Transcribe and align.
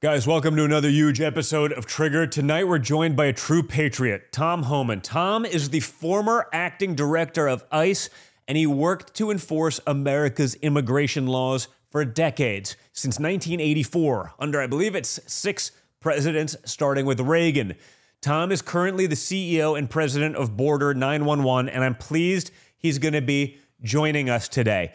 Guys, 0.00 0.28
welcome 0.28 0.54
to 0.54 0.62
another 0.62 0.88
huge 0.88 1.20
episode 1.20 1.72
of 1.72 1.84
Triggered. 1.84 2.30
Tonight 2.30 2.68
we're 2.68 2.78
joined 2.78 3.16
by 3.16 3.24
a 3.24 3.32
true 3.32 3.64
patriot, 3.64 4.30
Tom 4.30 4.62
Homan. 4.62 5.00
Tom 5.00 5.44
is 5.44 5.70
the 5.70 5.80
former 5.80 6.46
acting 6.52 6.94
director 6.94 7.48
of 7.48 7.64
ICE, 7.72 8.08
and 8.46 8.56
he 8.56 8.64
worked 8.64 9.12
to 9.14 9.32
enforce 9.32 9.80
America's 9.88 10.54
immigration 10.62 11.26
laws 11.26 11.66
for 11.90 12.04
decades, 12.04 12.76
since 12.92 13.18
1984, 13.18 14.34
under 14.38 14.60
I 14.60 14.68
believe 14.68 14.94
it's 14.94 15.18
six 15.26 15.72
presidents, 15.98 16.54
starting 16.64 17.04
with 17.04 17.18
Reagan. 17.18 17.74
Tom 18.20 18.52
is 18.52 18.62
currently 18.62 19.08
the 19.08 19.16
CEO 19.16 19.76
and 19.76 19.90
president 19.90 20.36
of 20.36 20.56
Border 20.56 20.94
911, 20.94 21.68
and 21.68 21.82
I'm 21.82 21.96
pleased 21.96 22.52
he's 22.76 23.00
going 23.00 23.14
to 23.14 23.20
be 23.20 23.58
joining 23.82 24.30
us 24.30 24.48
today. 24.48 24.92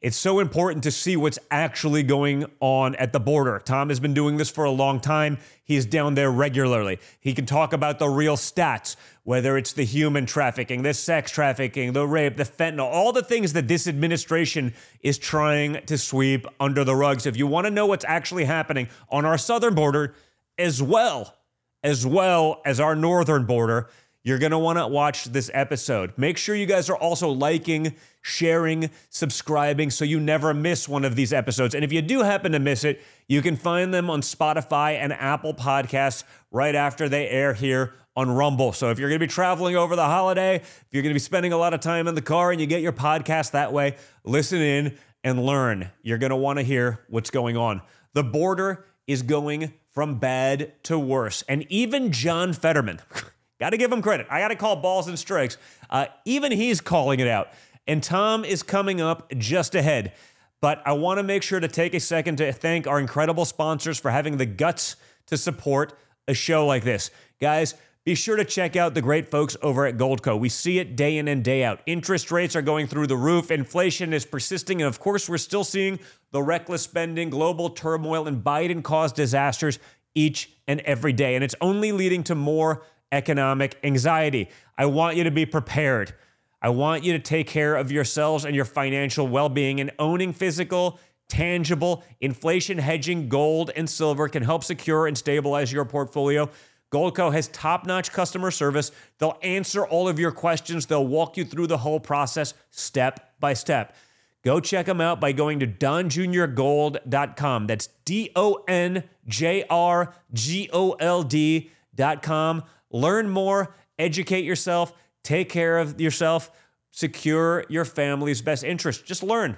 It's 0.00 0.16
so 0.16 0.38
important 0.38 0.82
to 0.84 0.90
see 0.90 1.14
what's 1.14 1.38
actually 1.50 2.02
going 2.02 2.46
on 2.60 2.94
at 2.94 3.12
the 3.12 3.20
border. 3.20 3.60
Tom 3.62 3.90
has 3.90 4.00
been 4.00 4.14
doing 4.14 4.38
this 4.38 4.48
for 4.48 4.64
a 4.64 4.70
long 4.70 4.98
time. 4.98 5.36
He's 5.62 5.84
down 5.84 6.14
there 6.14 6.30
regularly. 6.30 6.98
He 7.20 7.34
can 7.34 7.44
talk 7.44 7.74
about 7.74 7.98
the 7.98 8.08
real 8.08 8.38
stats, 8.38 8.96
whether 9.24 9.58
it's 9.58 9.74
the 9.74 9.84
human 9.84 10.24
trafficking, 10.24 10.82
the 10.82 10.94
sex 10.94 11.30
trafficking, 11.30 11.92
the 11.92 12.06
rape, 12.06 12.38
the 12.38 12.44
fentanyl, 12.44 12.90
all 12.90 13.12
the 13.12 13.22
things 13.22 13.52
that 13.52 13.68
this 13.68 13.86
administration 13.86 14.72
is 15.02 15.18
trying 15.18 15.84
to 15.84 15.98
sweep 15.98 16.46
under 16.58 16.82
the 16.82 16.96
rugs. 16.96 17.26
If 17.26 17.36
you 17.36 17.46
want 17.46 17.66
to 17.66 17.70
know 17.70 17.84
what's 17.84 18.06
actually 18.08 18.46
happening 18.46 18.88
on 19.10 19.26
our 19.26 19.36
southern 19.36 19.74
border, 19.74 20.14
as 20.56 20.82
well, 20.82 21.36
as 21.82 22.06
well 22.06 22.62
as 22.64 22.80
our 22.80 22.96
northern 22.96 23.44
border, 23.44 23.90
you're 24.22 24.38
going 24.38 24.52
to 24.52 24.58
want 24.58 24.78
to 24.78 24.86
watch 24.86 25.24
this 25.24 25.50
episode. 25.54 26.12
Make 26.16 26.36
sure 26.36 26.54
you 26.54 26.66
guys 26.66 26.90
are 26.90 26.96
also 26.96 27.30
liking, 27.30 27.94
sharing, 28.20 28.90
subscribing 29.08 29.90
so 29.90 30.04
you 30.04 30.20
never 30.20 30.52
miss 30.52 30.88
one 30.88 31.04
of 31.04 31.16
these 31.16 31.32
episodes. 31.32 31.74
And 31.74 31.84
if 31.84 31.92
you 31.92 32.02
do 32.02 32.20
happen 32.22 32.52
to 32.52 32.58
miss 32.58 32.84
it, 32.84 33.02
you 33.28 33.40
can 33.40 33.56
find 33.56 33.94
them 33.94 34.10
on 34.10 34.20
Spotify 34.20 34.92
and 34.94 35.12
Apple 35.12 35.54
Podcasts 35.54 36.24
right 36.50 36.74
after 36.74 37.08
they 37.08 37.28
air 37.28 37.54
here 37.54 37.94
on 38.14 38.30
Rumble. 38.30 38.72
So 38.72 38.90
if 38.90 38.98
you're 38.98 39.08
going 39.08 39.20
to 39.20 39.26
be 39.26 39.32
traveling 39.32 39.76
over 39.76 39.96
the 39.96 40.04
holiday, 40.04 40.56
if 40.56 40.88
you're 40.90 41.02
going 41.02 41.10
to 41.10 41.14
be 41.14 41.20
spending 41.20 41.52
a 41.52 41.56
lot 41.56 41.72
of 41.72 41.80
time 41.80 42.06
in 42.06 42.14
the 42.14 42.22
car 42.22 42.50
and 42.50 42.60
you 42.60 42.66
get 42.66 42.82
your 42.82 42.92
podcast 42.92 43.52
that 43.52 43.72
way, 43.72 43.96
listen 44.24 44.60
in 44.60 44.98
and 45.24 45.44
learn. 45.44 45.90
You're 46.02 46.18
going 46.18 46.30
to 46.30 46.36
want 46.36 46.58
to 46.58 46.62
hear 46.62 47.04
what's 47.08 47.30
going 47.30 47.56
on. 47.56 47.80
The 48.12 48.24
border 48.24 48.84
is 49.06 49.22
going 49.22 49.72
from 49.92 50.18
bad 50.18 50.72
to 50.84 50.98
worse. 50.98 51.42
And 51.48 51.64
even 51.68 52.12
John 52.12 52.52
Fetterman, 52.52 53.00
got 53.60 53.70
to 53.70 53.76
give 53.76 53.92
him 53.92 54.02
credit. 54.02 54.26
I 54.28 54.40
got 54.40 54.48
to 54.48 54.56
call 54.56 54.76
balls 54.76 55.06
and 55.06 55.18
strikes. 55.18 55.56
Uh, 55.88 56.06
even 56.24 56.50
he's 56.50 56.80
calling 56.80 57.20
it 57.20 57.28
out. 57.28 57.48
And 57.86 58.02
Tom 58.02 58.44
is 58.44 58.62
coming 58.62 59.00
up 59.00 59.30
just 59.36 59.74
ahead. 59.74 60.12
But 60.60 60.82
I 60.84 60.92
want 60.92 61.18
to 61.18 61.22
make 61.22 61.42
sure 61.42 61.60
to 61.60 61.68
take 61.68 61.94
a 61.94 62.00
second 62.00 62.36
to 62.36 62.52
thank 62.52 62.86
our 62.86 62.98
incredible 62.98 63.44
sponsors 63.44 63.98
for 63.98 64.10
having 64.10 64.36
the 64.36 64.46
guts 64.46 64.96
to 65.26 65.36
support 65.36 65.94
a 66.28 66.34
show 66.34 66.66
like 66.66 66.84
this. 66.84 67.10
Guys, 67.40 67.74
be 68.04 68.14
sure 68.14 68.36
to 68.36 68.44
check 68.44 68.76
out 68.76 68.94
the 68.94 69.02
great 69.02 69.30
folks 69.30 69.56
over 69.62 69.86
at 69.86 69.96
Goldco. 69.96 70.38
We 70.38 70.48
see 70.48 70.78
it 70.78 70.96
day 70.96 71.18
in 71.18 71.28
and 71.28 71.44
day 71.44 71.64
out. 71.64 71.80
Interest 71.86 72.30
rates 72.30 72.56
are 72.56 72.62
going 72.62 72.86
through 72.86 73.06
the 73.06 73.16
roof, 73.16 73.50
inflation 73.50 74.12
is 74.12 74.24
persisting, 74.24 74.80
and 74.80 74.88
of 74.88 74.98
course, 74.98 75.28
we're 75.28 75.38
still 75.38 75.64
seeing 75.64 75.98
the 76.32 76.42
reckless 76.42 76.82
spending, 76.82 77.28
global 77.28 77.70
turmoil, 77.70 78.26
and 78.26 78.42
Biden 78.42 78.82
caused 78.82 79.16
disasters 79.16 79.78
each 80.14 80.50
and 80.66 80.80
every 80.80 81.12
day. 81.12 81.34
And 81.34 81.44
it's 81.44 81.54
only 81.60 81.92
leading 81.92 82.22
to 82.24 82.34
more 82.34 82.82
economic 83.12 83.78
anxiety. 83.82 84.48
I 84.76 84.86
want 84.86 85.16
you 85.16 85.24
to 85.24 85.30
be 85.30 85.46
prepared. 85.46 86.14
I 86.62 86.70
want 86.70 87.04
you 87.04 87.12
to 87.12 87.18
take 87.18 87.46
care 87.46 87.76
of 87.76 87.90
yourselves 87.90 88.44
and 88.44 88.54
your 88.54 88.64
financial 88.64 89.26
well 89.26 89.48
being, 89.48 89.80
and 89.80 89.90
owning 89.98 90.32
physical, 90.32 90.98
tangible, 91.28 92.04
inflation 92.20 92.78
hedging 92.78 93.28
gold 93.28 93.70
and 93.74 93.88
silver 93.88 94.28
can 94.28 94.42
help 94.42 94.64
secure 94.64 95.06
and 95.06 95.16
stabilize 95.16 95.72
your 95.72 95.84
portfolio. 95.84 96.50
Goldco 96.92 97.32
has 97.32 97.48
top 97.48 97.86
notch 97.86 98.12
customer 98.12 98.50
service. 98.50 98.90
They'll 99.18 99.38
answer 99.42 99.86
all 99.86 100.08
of 100.08 100.18
your 100.18 100.32
questions, 100.32 100.86
they'll 100.86 101.06
walk 101.06 101.36
you 101.36 101.44
through 101.44 101.68
the 101.68 101.78
whole 101.78 102.00
process 102.00 102.52
step 102.70 103.34
by 103.38 103.54
step. 103.54 103.94
Go 104.42 104.58
check 104.58 104.86
them 104.86 105.00
out 105.00 105.20
by 105.20 105.32
going 105.32 105.60
to 105.60 105.66
donjuniorgold.com. 105.66 107.66
That's 107.66 107.88
D 108.04 108.30
O 108.34 108.64
N 108.66 109.04
J 109.26 109.64
R 109.68 110.14
G 110.32 110.68
O 110.72 110.92
L 110.92 111.22
D.com. 111.22 112.64
Learn 112.90 113.28
more, 113.28 113.74
educate 113.98 114.44
yourself, 114.44 114.92
take 115.22 115.48
care 115.48 115.78
of 115.78 116.00
yourself, 116.00 116.50
secure 116.90 117.64
your 117.68 117.84
family's 117.84 118.42
best 118.42 118.64
interest. 118.64 119.04
Just 119.04 119.22
learn, 119.22 119.56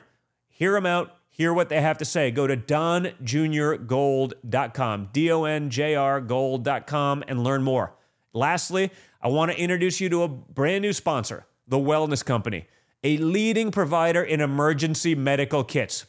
hear 0.49 0.73
them 0.73 0.85
out, 0.87 1.17
hear 1.31 1.55
what 1.55 1.69
they 1.69 1.81
have 1.81 1.99
to 1.99 2.05
say. 2.05 2.31
Go 2.31 2.47
to 2.47 2.57
donjrgold.com, 2.57 5.09
D 5.13 5.33
O 5.33 5.45
N 5.45 5.71
J 5.71 5.95
R 5.95 6.21
gold.com, 6.21 7.25
and 7.27 7.43
learn 7.43 7.63
more. 7.63 7.95
Lastly, 8.35 8.91
I 9.21 9.29
want 9.29 9.53
to 9.53 9.59
introduce 9.59 10.01
you 10.01 10.09
to 10.11 10.23
a 10.23 10.29
brand 10.29 10.83
new 10.83 10.93
sponsor, 10.93 11.47
The 11.69 11.79
Wellness 11.79 12.25
Company, 12.25 12.67
a 13.05 13.17
leading 13.19 13.71
provider 13.71 14.23
in 14.23 14.41
emergency 14.41 15.15
medical 15.15 15.65
kits. 15.65 16.07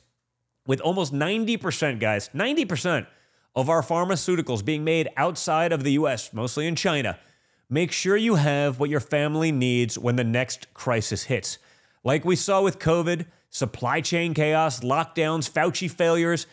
With 0.66 0.80
almost 0.80 1.14
90%, 1.14 2.00
guys, 2.00 2.30
90% 2.34 3.06
of 3.56 3.69
our 3.69 3.81
pharmaceuticals 3.81 4.66
being 4.66 4.84
made 4.84 5.09
outside 5.18 5.72
of 5.72 5.84
the 5.84 5.94
US, 5.94 6.34
mostly 6.34 6.68
in 6.68 6.75
China, 6.75 7.19
make 7.69 7.91
sure 7.91 8.18
you 8.18 8.36
have 8.36 8.80
what 8.80 8.90
your 8.90 9.00
family 9.00 9.52
needs 9.52 9.97
when 9.97 10.16
the 10.16 10.24
next 10.24 10.74
crisis 10.74 11.24
hits. 11.24 11.58
Like 12.03 12.25
we 12.25 12.36
saw 12.36 12.62
with 12.62 12.80
COVID, 12.80 13.25
supply 13.50 14.02
chain 14.02 14.34
chaos, 14.34 14.80
lockdowns, 14.81 15.50
Fauci 15.50 15.90
failures 15.90 16.47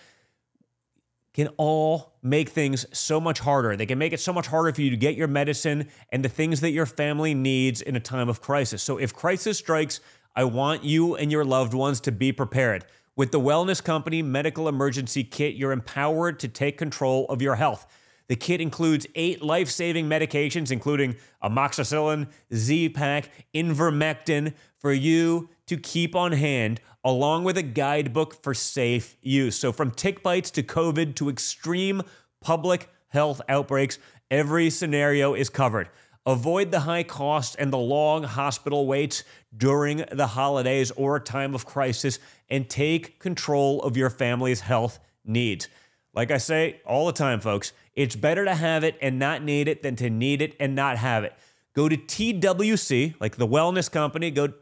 can 1.32 1.48
all 1.56 2.12
make 2.22 2.48
things 2.48 2.86
so 2.92 3.20
much 3.20 3.38
harder. 3.38 3.76
They 3.76 3.86
can 3.86 3.98
make 3.98 4.12
it 4.12 4.20
so 4.20 4.32
much 4.32 4.48
harder 4.48 4.72
for 4.72 4.82
you 4.82 4.90
to 4.90 4.96
get 4.96 5.14
your 5.14 5.28
medicine 5.28 5.88
and 6.10 6.24
the 6.24 6.28
things 6.28 6.60
that 6.60 6.72
your 6.72 6.86
family 6.86 7.34
needs 7.34 7.80
in 7.80 7.96
a 7.96 8.00
time 8.00 8.28
of 8.28 8.40
crisis. 8.40 8.82
So 8.82 8.98
if 8.98 9.14
crisis 9.14 9.58
strikes, 9.58 10.00
I 10.34 10.44
want 10.44 10.84
you 10.84 11.16
and 11.16 11.30
your 11.30 11.44
loved 11.44 11.72
ones 11.72 12.00
to 12.02 12.12
be 12.12 12.32
prepared. 12.32 12.84
With 13.20 13.32
the 13.32 13.38
Wellness 13.38 13.84
Company 13.84 14.22
Medical 14.22 14.66
Emergency 14.66 15.24
Kit, 15.24 15.54
you're 15.54 15.72
empowered 15.72 16.40
to 16.40 16.48
take 16.48 16.78
control 16.78 17.26
of 17.26 17.42
your 17.42 17.56
health. 17.56 17.86
The 18.28 18.34
kit 18.34 18.62
includes 18.62 19.06
eight 19.14 19.42
life 19.42 19.68
saving 19.68 20.08
medications, 20.08 20.70
including 20.70 21.16
amoxicillin, 21.44 22.28
Z 22.54 22.88
Pack, 22.88 23.30
Ivermectin, 23.54 24.54
for 24.78 24.90
you 24.90 25.50
to 25.66 25.76
keep 25.76 26.16
on 26.16 26.32
hand, 26.32 26.80
along 27.04 27.44
with 27.44 27.58
a 27.58 27.62
guidebook 27.62 28.42
for 28.42 28.54
safe 28.54 29.18
use. 29.20 29.54
So, 29.54 29.70
from 29.70 29.90
tick 29.90 30.22
bites 30.22 30.50
to 30.52 30.62
COVID 30.62 31.14
to 31.16 31.28
extreme 31.28 32.00
public 32.40 32.88
health 33.08 33.42
outbreaks, 33.50 33.98
every 34.30 34.70
scenario 34.70 35.34
is 35.34 35.50
covered. 35.50 35.90
Avoid 36.26 36.70
the 36.70 36.80
high 36.80 37.02
costs 37.02 37.56
and 37.56 37.72
the 37.72 37.78
long 37.78 38.24
hospital 38.24 38.86
waits 38.86 39.24
during 39.56 40.04
the 40.12 40.28
holidays 40.28 40.90
or 40.92 41.16
a 41.16 41.20
time 41.20 41.54
of 41.54 41.64
crisis 41.64 42.18
and 42.48 42.68
take 42.68 43.18
control 43.18 43.82
of 43.82 43.96
your 43.96 44.10
family's 44.10 44.60
health 44.60 44.98
needs. 45.24 45.68
Like 46.12 46.30
I 46.30 46.38
say 46.38 46.80
all 46.84 47.06
the 47.06 47.12
time, 47.12 47.40
folks, 47.40 47.72
it's 47.94 48.16
better 48.16 48.44
to 48.44 48.54
have 48.54 48.84
it 48.84 48.98
and 49.00 49.18
not 49.18 49.42
need 49.42 49.66
it 49.68 49.82
than 49.82 49.96
to 49.96 50.10
need 50.10 50.42
it 50.42 50.54
and 50.60 50.74
not 50.74 50.98
have 50.98 51.24
it. 51.24 51.32
Go 51.74 51.88
to 51.88 51.96
TWC, 51.96 53.14
like 53.20 53.36
the 53.36 53.46
wellness 53.46 53.90
company, 53.90 54.30
go 54.30 54.46
to 54.46 54.52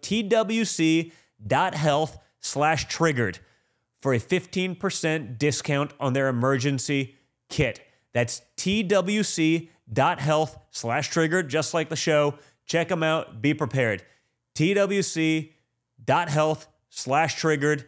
twc.health 1.40 2.18
slash 2.40 2.86
triggered 2.88 3.38
for 4.00 4.14
a 4.14 4.20
15% 4.20 5.38
discount 5.38 5.92
on 5.98 6.12
their 6.12 6.28
emergency 6.28 7.16
kit. 7.48 7.80
That's 8.12 8.42
twc.health 8.56 9.68
slash 10.78 11.08
triggered, 11.08 11.48
just 11.48 11.74
like 11.74 11.88
the 11.88 11.96
show. 11.96 12.34
Check 12.64 12.88
them 12.88 13.02
out. 13.02 13.42
Be 13.42 13.52
prepared. 13.54 14.04
twc.health 14.54 15.48
slash 16.88 17.34
triggered. 17.34 17.84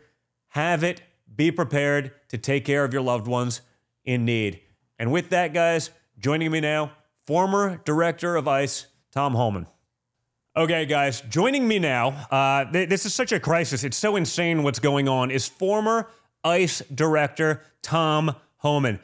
Have 0.49 0.85
it. 0.85 1.03
Be 1.35 1.51
prepared 1.51 2.13
to 2.29 2.37
take 2.39 2.65
care 2.65 2.85
of 2.85 2.93
your 2.93 3.03
loved 3.03 3.27
ones 3.27 3.61
in 4.05 4.25
need. 4.25 4.61
And 4.99 5.13
with 5.13 5.31
that, 5.31 5.55
guys, 5.55 5.91
joining 6.19 6.51
me 6.51 6.61
now, 6.61 6.93
former 7.27 7.81
director 7.85 8.37
of 8.37 8.49
ICE, 8.49 8.87
Tom 9.13 9.35
Homan. 9.35 9.67
Okay, 10.57 10.85
guys, 10.85 11.21
joining 11.23 11.69
me 11.69 11.79
now, 11.79 12.09
uh, 12.31 12.71
th- 12.71 12.89
this 12.89 13.07
is 13.07 13.15
such 13.15 13.31
a 13.31 13.39
crisis. 13.39 13.85
It's 13.85 13.97
so 13.97 14.17
insane 14.17 14.65
what's 14.65 14.81
going 14.81 15.09
on, 15.09 15.31
is 15.31 15.47
former 15.47 16.09
ICE 16.43 16.83
director 16.93 17.63
Tom 17.83 18.35
Homan. 18.57 18.99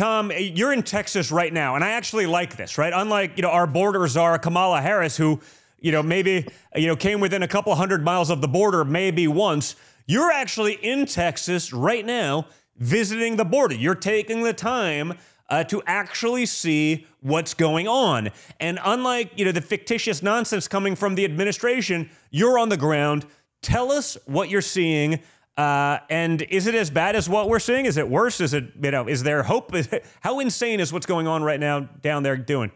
Tom, 0.00 0.32
you're 0.34 0.72
in 0.72 0.82
Texas 0.82 1.30
right 1.30 1.52
now, 1.52 1.74
and 1.74 1.84
I 1.84 1.90
actually 1.90 2.24
like 2.24 2.56
this, 2.56 2.78
right? 2.78 2.90
Unlike, 2.96 3.32
you 3.36 3.42
know, 3.42 3.50
our 3.50 3.66
border 3.66 4.08
czar, 4.08 4.38
Kamala 4.38 4.80
Harris, 4.80 5.18
who, 5.18 5.42
you 5.78 5.92
know, 5.92 6.02
maybe, 6.02 6.48
you 6.74 6.86
know, 6.86 6.96
came 6.96 7.20
within 7.20 7.42
a 7.42 7.48
couple 7.48 7.74
hundred 7.74 8.02
miles 8.02 8.30
of 8.30 8.40
the 8.40 8.48
border 8.48 8.82
maybe 8.82 9.28
once, 9.28 9.76
you're 10.06 10.32
actually 10.32 10.72
in 10.72 11.04
Texas 11.04 11.70
right 11.70 12.06
now 12.06 12.46
visiting 12.78 13.36
the 13.36 13.44
border. 13.44 13.74
You're 13.74 13.94
taking 13.94 14.42
the 14.42 14.54
time 14.54 15.18
uh, 15.50 15.64
to 15.64 15.82
actually 15.84 16.46
see 16.46 17.06
what's 17.20 17.52
going 17.52 17.86
on. 17.86 18.30
And 18.58 18.78
unlike 18.82 19.32
you 19.36 19.44
know 19.44 19.52
the 19.52 19.60
fictitious 19.60 20.22
nonsense 20.22 20.66
coming 20.66 20.96
from 20.96 21.14
the 21.14 21.26
administration, 21.26 22.08
you're 22.30 22.58
on 22.58 22.70
the 22.70 22.78
ground. 22.78 23.26
Tell 23.60 23.92
us 23.92 24.16
what 24.24 24.48
you're 24.48 24.62
seeing. 24.62 25.20
Uh, 25.56 25.98
and 26.08 26.42
is 26.42 26.66
it 26.66 26.74
as 26.74 26.90
bad 26.90 27.16
as 27.16 27.28
what 27.28 27.48
we're 27.48 27.58
seeing? 27.58 27.84
Is 27.84 27.96
it 27.96 28.08
worse? 28.08 28.40
Is 28.40 28.54
it 28.54 28.64
you 28.82 28.90
know? 28.90 29.06
Is 29.06 29.22
there 29.22 29.42
hope? 29.42 29.74
How 30.20 30.40
insane 30.40 30.80
is 30.80 30.92
what's 30.92 31.06
going 31.06 31.26
on 31.26 31.42
right 31.42 31.60
now 31.60 31.80
down 31.80 32.22
there 32.22 32.36
doing? 32.36 32.72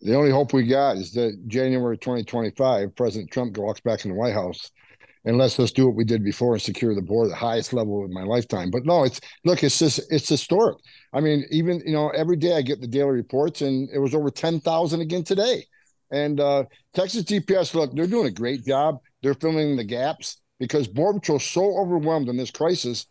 The 0.00 0.14
only 0.14 0.30
hope 0.30 0.52
we 0.52 0.66
got 0.66 0.96
is 0.96 1.12
that 1.12 1.48
January 1.48 1.98
2025, 1.98 2.94
President 2.94 3.30
Trump 3.30 3.56
walks 3.56 3.80
back 3.80 4.04
in 4.04 4.10
the 4.10 4.16
White 4.16 4.34
House 4.34 4.70
and 5.24 5.38
lets 5.38 5.58
us 5.58 5.72
do 5.72 5.86
what 5.86 5.96
we 5.96 6.04
did 6.04 6.22
before 6.22 6.52
and 6.52 6.62
secure 6.62 6.94
the 6.94 7.02
border, 7.02 7.30
the 7.30 7.36
highest 7.36 7.72
level 7.72 8.04
in 8.04 8.12
my 8.12 8.22
lifetime. 8.22 8.70
But 8.70 8.86
no, 8.86 9.04
it's 9.04 9.20
look, 9.44 9.64
it's 9.64 9.78
just 9.78 10.00
it's 10.10 10.28
historic. 10.28 10.78
I 11.12 11.20
mean, 11.20 11.44
even 11.50 11.82
you 11.84 11.92
know, 11.92 12.10
every 12.10 12.36
day 12.36 12.56
I 12.56 12.62
get 12.62 12.80
the 12.80 12.86
daily 12.86 13.10
reports, 13.10 13.62
and 13.62 13.88
it 13.92 13.98
was 13.98 14.14
over 14.14 14.30
10,000 14.30 15.00
again 15.00 15.24
today. 15.24 15.64
And 16.12 16.38
uh, 16.38 16.64
Texas 16.94 17.24
DPS, 17.24 17.74
look, 17.74 17.94
they're 17.94 18.06
doing 18.06 18.28
a 18.28 18.30
great 18.30 18.64
job. 18.64 19.00
They're 19.22 19.34
filling 19.34 19.76
the 19.76 19.84
gaps 19.84 20.38
because 20.58 20.88
Border 20.88 21.20
Patrol 21.20 21.38
so 21.38 21.78
overwhelmed 21.78 22.28
in 22.28 22.36
this 22.36 22.50
crisis. 22.50 23.06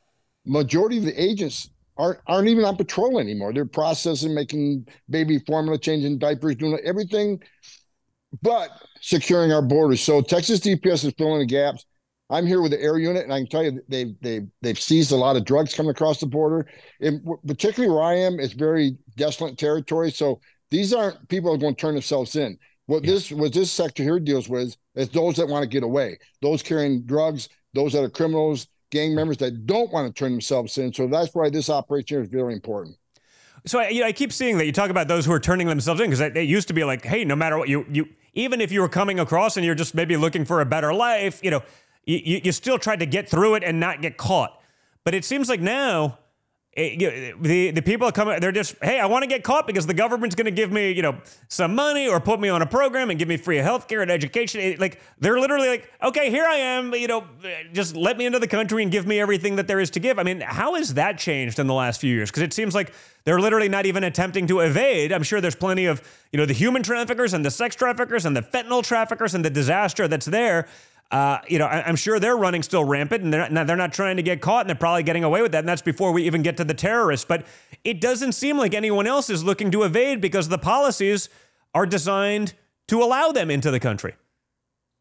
Majority 0.45 0.97
of 0.97 1.06
the 1.06 1.21
agents 1.21 1.69
aren't 1.97 2.19
aren't 2.27 2.47
even 2.47 2.65
on 2.65 2.75
patrol 2.75 3.19
anymore. 3.19 3.53
They're 3.53 3.65
processing, 3.65 4.33
making 4.33 4.88
baby 5.09 5.39
formula, 5.39 5.77
changing 5.77 6.19
diapers, 6.19 6.56
doing 6.56 6.80
everything, 6.83 7.42
but 8.42 8.69
securing 9.01 9.51
our 9.51 9.62
borders. 9.62 10.01
So 10.01 10.21
Texas 10.21 10.59
DPS 10.59 11.06
is 11.06 11.13
filling 11.18 11.39
the 11.39 11.45
gaps. 11.45 11.86
I'm 12.30 12.47
here 12.47 12.62
with 12.62 12.71
the 12.71 12.81
air 12.81 12.97
unit, 12.97 13.24
and 13.24 13.33
I 13.33 13.39
can 13.39 13.47
tell 13.47 13.63
you 13.63 13.81
they've 13.88 14.15
they've 14.21 14.47
they've 14.62 14.80
seized 14.80 15.12
a 15.12 15.15
lot 15.15 15.36
of 15.36 15.45
drugs 15.45 15.74
coming 15.74 15.92
across 15.92 16.19
the 16.19 16.25
border. 16.25 16.68
And 17.00 17.21
particularly 17.45 17.94
where 17.94 18.03
I 18.03 18.15
am, 18.15 18.39
it's 18.39 18.53
very 18.53 18.97
desolate 19.15 19.57
territory. 19.57 20.12
So 20.12 20.42
these 20.71 20.94
aren't 20.94 21.27
people 21.30 21.50
who 21.50 21.56
are 21.56 21.59
going 21.59 21.75
to 21.75 21.81
turn 21.81 21.94
themselves 21.94 22.36
in. 22.36 22.57
What 22.88 23.03
yeah. 23.03 23.12
this 23.12 23.31
what 23.31 23.53
this 23.53 23.71
sector 23.71 24.03
here 24.03 24.19
deals 24.19 24.50
with 24.50 24.75
is 24.95 25.09
those 25.09 25.36
that 25.36 25.47
want 25.47 25.63
to 25.63 25.69
get 25.69 25.83
away, 25.83 26.18
those 26.42 26.62
carrying 26.63 27.01
drugs, 27.03 27.50
those 27.74 27.94
that 27.94 28.03
are 28.03 28.09
criminals, 28.09 28.68
gang 28.92 29.13
members 29.13 29.38
that 29.38 29.65
don't 29.65 29.92
want 29.92 30.07
to 30.07 30.18
turn 30.18 30.31
themselves 30.31 30.77
in. 30.77 30.94
So 30.94 31.07
that's 31.07 31.33
why 31.33 31.50
this 31.50 31.69
operation 31.69 32.21
is 32.21 32.30
very 32.30 32.53
important. 32.53 32.97
So 33.65 33.80
I, 33.80 33.89
you 33.89 34.01
know, 34.01 34.07
I 34.07 34.12
keep 34.12 34.31
seeing 34.31 34.57
that 34.59 34.65
you 34.65 34.71
talk 34.71 34.89
about 34.89 35.07
those 35.07 35.25
who 35.25 35.31
are 35.31 35.39
turning 35.39 35.68
themselves 35.68 36.00
in 36.00 36.09
because 36.09 36.21
it 36.21 36.38
used 36.38 36.68
to 36.68 36.74
be 36.74 36.83
like, 36.83 37.03
hey, 37.03 37.25
no 37.25 37.36
matter 37.36 37.57
what 37.57 37.68
you 37.68 37.86
you 37.92 38.07
even 38.33 38.62
if 38.62 38.71
you 38.71 38.81
were 38.81 38.89
coming 38.89 39.19
across 39.19 39.57
and 39.57 39.65
you're 39.65 39.75
just 39.75 39.95
maybe 39.95 40.18
looking 40.18 40.45
for 40.45 40.62
a 40.62 40.65
better 40.65 40.94
life, 40.94 41.39
you 41.42 41.50
know, 41.50 41.63
you, 42.06 42.42
you 42.44 42.51
still 42.51 42.77
tried 42.77 43.00
to 43.00 43.06
get 43.06 43.27
through 43.30 43.56
it 43.56 43.63
and 43.63 43.80
not 43.80 44.01
get 44.01 44.18
caught. 44.18 44.62
But 45.03 45.15
it 45.15 45.25
seems 45.25 45.50
like 45.50 45.62
now 45.62 46.19
Eh, 46.77 46.98
it, 47.00 47.42
the 47.42 47.72
the 47.72 47.81
people 47.81 48.12
come 48.12 48.27
they're 48.42 48.51
just 48.51 48.75
hey 48.81 49.00
I 49.00 49.06
want 49.06 49.24
to 49.24 49.27
get 49.27 49.45
caught 49.45 49.66
because 49.66 49.88
the 49.88 49.94
government's 49.94 50.36
going 50.36 50.45
to 50.45 50.51
give 50.51 50.74
me 50.74 50.92
you 50.92 51.01
know 51.01 51.18
some 51.48 51.74
money 51.74 52.10
or 52.10 52.19
put 52.19 52.38
me 52.42 52.50
on 52.50 52.62
a 52.62 52.66
program 52.66 53.10
and 53.10 53.18
give 53.18 53.30
me 53.30 53.38
free 53.38 53.57
health 53.57 53.88
care 53.88 54.01
and 54.01 54.12
education. 54.12 54.60
It, 54.60 54.77
like 54.77 55.00
they're 55.18 55.39
literally 55.39 55.69
like 55.69 55.89
okay 56.04 56.30
here 56.30 56.44
I 56.44 56.56
am 56.56 56.94
you 56.94 57.07
know 57.07 57.24
just 57.72 57.95
let 57.95 58.18
me 58.18 58.25
into 58.25 58.39
the 58.39 58.48
country 58.48 58.83
and 58.83 58.92
give 58.92 59.07
me 59.07 59.22
everything 59.22 59.56
that 59.56 59.68
there 59.68 59.80
is 59.80 59.89
to 59.92 60.01
give. 60.01 60.19
I 60.19 60.24
mean 60.24 60.42
how 60.42 60.75
has 60.75 60.95
that 60.95 61.18
changed 61.18 61.60
in 61.60 61.68
the 61.68 61.74
last 61.74 62.01
few 62.01 62.13
years? 62.13 62.30
Because 62.30 62.44
it 62.44 62.51
seems 62.51 62.75
like 62.75 62.94
they're 63.24 63.39
literally 63.39 63.69
not 63.69 63.86
even 63.86 64.04
attempting 64.04 64.45
to 64.48 64.60
evade. 64.60 65.13
I'm 65.13 65.24
sure 65.24 65.39
there's 65.39 65.56
plenty 65.56 65.86
of 65.86 66.01
you 66.33 66.38
know 66.38 66.45
the 66.45 66.54
human 66.54 66.83
traffickers 66.83 67.33
and 67.33 67.45
the 67.45 67.51
sex 67.51 67.78
traffickers 67.78 68.25
and 68.25 68.36
the 68.36 68.42
fentanyl 68.42 68.83
traffickers 68.83 69.33
and 69.33 69.45
the 69.45 69.50
disaster 69.50 70.10
that's 70.10 70.25
there 70.25 70.68
uh, 71.12 71.38
you 71.48 71.60
know, 71.60 71.66
I, 71.66 71.88
am 71.88 71.96
sure 71.96 72.19
they're 72.19 72.36
running 72.36 72.63
still 72.63 72.84
rampant, 72.84 73.24
and 73.24 73.31
they're 73.31 73.50
not, 73.50 73.68
they're 73.68 73.75
not 73.75 73.94
trying 73.94 74.18
to 74.18 74.24
get 74.24 74.42
caught, 74.42 74.62
and 74.62 74.69
they're 74.69 74.75
probably 74.75 75.04
getting 75.04 75.24
away 75.24 75.42
with 75.42 75.52
that. 75.52 75.60
And 75.60 75.69
that's 75.69 75.81
before 75.81 76.12
we 76.12 76.24
even 76.24 76.42
get 76.42 76.57
to 76.57 76.63
the 76.63 76.74
terrorists. 76.74 77.25
But 77.25 77.46
it 77.84 78.02
doesn't 78.02 78.34
seem 78.34 78.57
like 78.57 78.74
anyone 78.74 79.06
else 79.07 79.30
is 79.30 79.44
looking 79.44 79.72
to 79.72 79.84
evade 79.84 80.19
because 80.19 80.50
the 80.50 80.57
policies 80.57 81.30
are 81.74 81.86
designed 81.86 82.54
to 82.88 83.02
allow 83.02 83.31
them 83.31 83.52
into 83.52 83.72
the 83.72 83.80
country. 83.80 84.16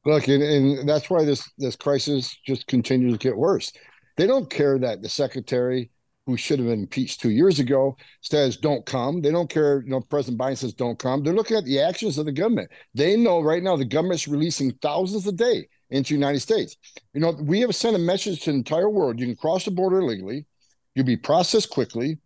Look, 0.04 0.28
and, 0.28 0.42
and 0.42 0.88
that's 0.88 1.08
why 1.08 1.24
this 1.24 1.50
this 1.56 1.76
crisis 1.76 2.36
just 2.46 2.66
continues 2.66 3.14
to 3.14 3.18
get 3.18 3.36
worse. 3.36 3.72
They 4.16 4.26
don't 4.26 4.50
care 4.50 4.78
that 4.78 5.00
the 5.00 5.08
secretary 5.08 5.90
who 6.26 6.36
should 6.36 6.58
have 6.58 6.68
been 6.68 6.80
impeached 6.80 7.20
two 7.20 7.30
years 7.30 7.58
ago 7.58 7.96
says 8.20 8.56
don't 8.56 8.84
come. 8.86 9.20
They 9.20 9.30
don't 9.30 9.50
care. 9.50 9.82
You 9.82 9.90
know, 9.90 10.00
President 10.00 10.40
Biden 10.40 10.58
says 10.58 10.74
don't 10.74 10.98
come. 10.98 11.22
They're 11.22 11.34
looking 11.34 11.56
at 11.56 11.64
the 11.64 11.80
actions 11.80 12.18
of 12.18 12.26
the 12.26 12.32
government. 12.32 12.70
They 12.94 13.16
know 13.16 13.40
right 13.40 13.62
now 13.62 13.76
the 13.76 13.84
government's 13.84 14.28
releasing 14.28 14.72
thousands 14.82 15.26
a 15.26 15.32
day 15.32 15.68
into 15.90 16.14
the 16.14 16.18
United 16.18 16.40
States. 16.40 16.76
You 17.12 17.20
know, 17.20 17.32
we 17.32 17.60
have 17.60 17.74
sent 17.74 17.96
a 17.96 18.00
message 18.00 18.40
to 18.40 18.50
the 18.50 18.56
entire 18.56 18.88
world. 18.88 19.18
You 19.18 19.26
can 19.26 19.36
cross 19.36 19.64
the 19.64 19.70
border 19.70 20.00
illegally. 20.00 20.46
You'll 20.94 21.06
be 21.06 21.16
processed 21.16 21.70
quickly. 21.70 22.18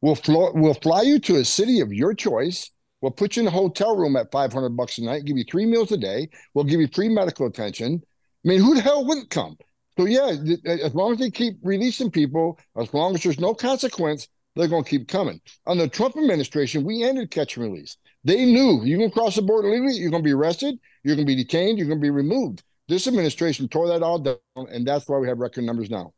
We'll, 0.00 0.14
flo- 0.14 0.52
we'll 0.54 0.74
fly 0.74 1.02
you 1.02 1.18
to 1.20 1.36
a 1.36 1.44
city 1.44 1.80
of 1.80 1.92
your 1.92 2.14
choice. 2.14 2.70
We'll 3.00 3.12
put 3.12 3.36
you 3.36 3.42
in 3.42 3.48
a 3.48 3.52
hotel 3.52 3.96
room 3.96 4.16
at 4.16 4.30
500 4.30 4.70
bucks 4.70 4.98
a 4.98 5.04
night, 5.04 5.24
give 5.24 5.36
you 5.36 5.44
three 5.44 5.66
meals 5.66 5.92
a 5.92 5.96
day. 5.96 6.28
We'll 6.54 6.64
give 6.64 6.80
you 6.80 6.88
free 6.88 7.08
medical 7.08 7.46
attention. 7.46 8.02
I 8.44 8.48
mean, 8.48 8.60
who 8.60 8.74
the 8.74 8.80
hell 8.80 9.04
wouldn't 9.04 9.30
come? 9.30 9.56
So, 9.98 10.06
yeah, 10.06 10.32
as 10.64 10.94
long 10.94 11.12
as 11.12 11.18
they 11.18 11.30
keep 11.30 11.58
releasing 11.62 12.10
people, 12.10 12.58
as 12.76 12.92
long 12.94 13.14
as 13.14 13.22
there's 13.22 13.40
no 13.40 13.54
consequence, 13.54 14.28
they're 14.54 14.68
going 14.68 14.84
to 14.84 14.90
keep 14.90 15.08
coming. 15.08 15.40
On 15.66 15.78
the 15.78 15.88
Trump 15.88 16.16
administration, 16.16 16.84
we 16.84 17.02
ended 17.02 17.30
catch 17.30 17.56
and 17.56 17.64
release. 17.64 17.96
They 18.24 18.44
knew 18.44 18.82
you 18.84 18.98
can 18.98 19.10
cross 19.10 19.36
the 19.36 19.42
border 19.42 19.68
legally, 19.68 19.94
you're 19.94 20.10
going 20.10 20.22
to 20.22 20.28
be 20.28 20.32
arrested, 20.32 20.78
you're 21.02 21.16
going 21.16 21.26
to 21.26 21.34
be 21.34 21.42
detained, 21.42 21.78
you're 21.78 21.88
going 21.88 21.98
to 21.98 22.02
be 22.02 22.10
removed. 22.10 22.62
This 22.92 23.06
administration 23.06 23.68
tore 23.68 23.88
that 23.88 24.02
all 24.02 24.18
down, 24.18 24.36
and 24.54 24.86
that's 24.86 25.08
why 25.08 25.16
we 25.16 25.26
have 25.26 25.38
record 25.38 25.64
numbers 25.64 25.88
now. 25.88 26.12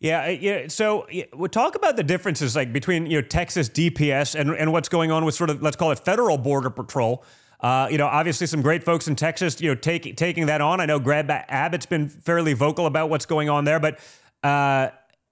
Yeah, 0.00 0.28
yeah. 0.28 0.68
So 0.68 1.06
we'll 1.32 1.48
talk 1.48 1.76
about 1.76 1.96
the 1.96 2.02
differences 2.02 2.54
like 2.54 2.74
between 2.74 3.06
you 3.06 3.22
know 3.22 3.26
Texas 3.26 3.70
DPS 3.70 4.38
and 4.38 4.50
and 4.50 4.70
what's 4.70 4.90
going 4.90 5.10
on 5.10 5.24
with 5.24 5.34
sort 5.34 5.48
of 5.48 5.62
let's 5.62 5.76
call 5.76 5.92
it 5.92 5.98
federal 5.98 6.36
border 6.36 6.68
patrol. 6.68 7.24
Uh, 7.58 7.88
you 7.90 7.96
know, 7.96 8.06
obviously 8.06 8.46
some 8.46 8.60
great 8.60 8.84
folks 8.84 9.08
in 9.08 9.16
Texas, 9.16 9.62
you 9.62 9.70
know, 9.70 9.74
taking 9.74 10.14
taking 10.14 10.44
that 10.44 10.60
on. 10.60 10.78
I 10.78 10.84
know 10.84 10.98
Greg 10.98 11.30
Abbott's 11.30 11.86
been 11.86 12.10
fairly 12.10 12.52
vocal 12.52 12.84
about 12.84 13.08
what's 13.08 13.24
going 13.24 13.48
on 13.48 13.64
there, 13.64 13.80
but 13.80 13.98
uh, 14.42 14.90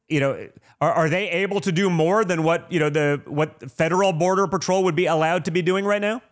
you 0.08 0.20
know, 0.20 0.48
are, 0.80 0.92
are 0.92 1.08
they 1.10 1.28
able 1.28 1.60
to 1.60 1.70
do 1.70 1.90
more 1.90 2.24
than 2.24 2.44
what 2.44 2.72
you 2.72 2.80
know 2.80 2.88
the 2.88 3.20
what 3.26 3.70
federal 3.70 4.14
border 4.14 4.46
patrol 4.46 4.84
would 4.84 4.96
be 4.96 5.04
allowed 5.04 5.44
to 5.44 5.50
be 5.50 5.60
doing 5.60 5.84
right 5.84 6.00
now? 6.00 6.22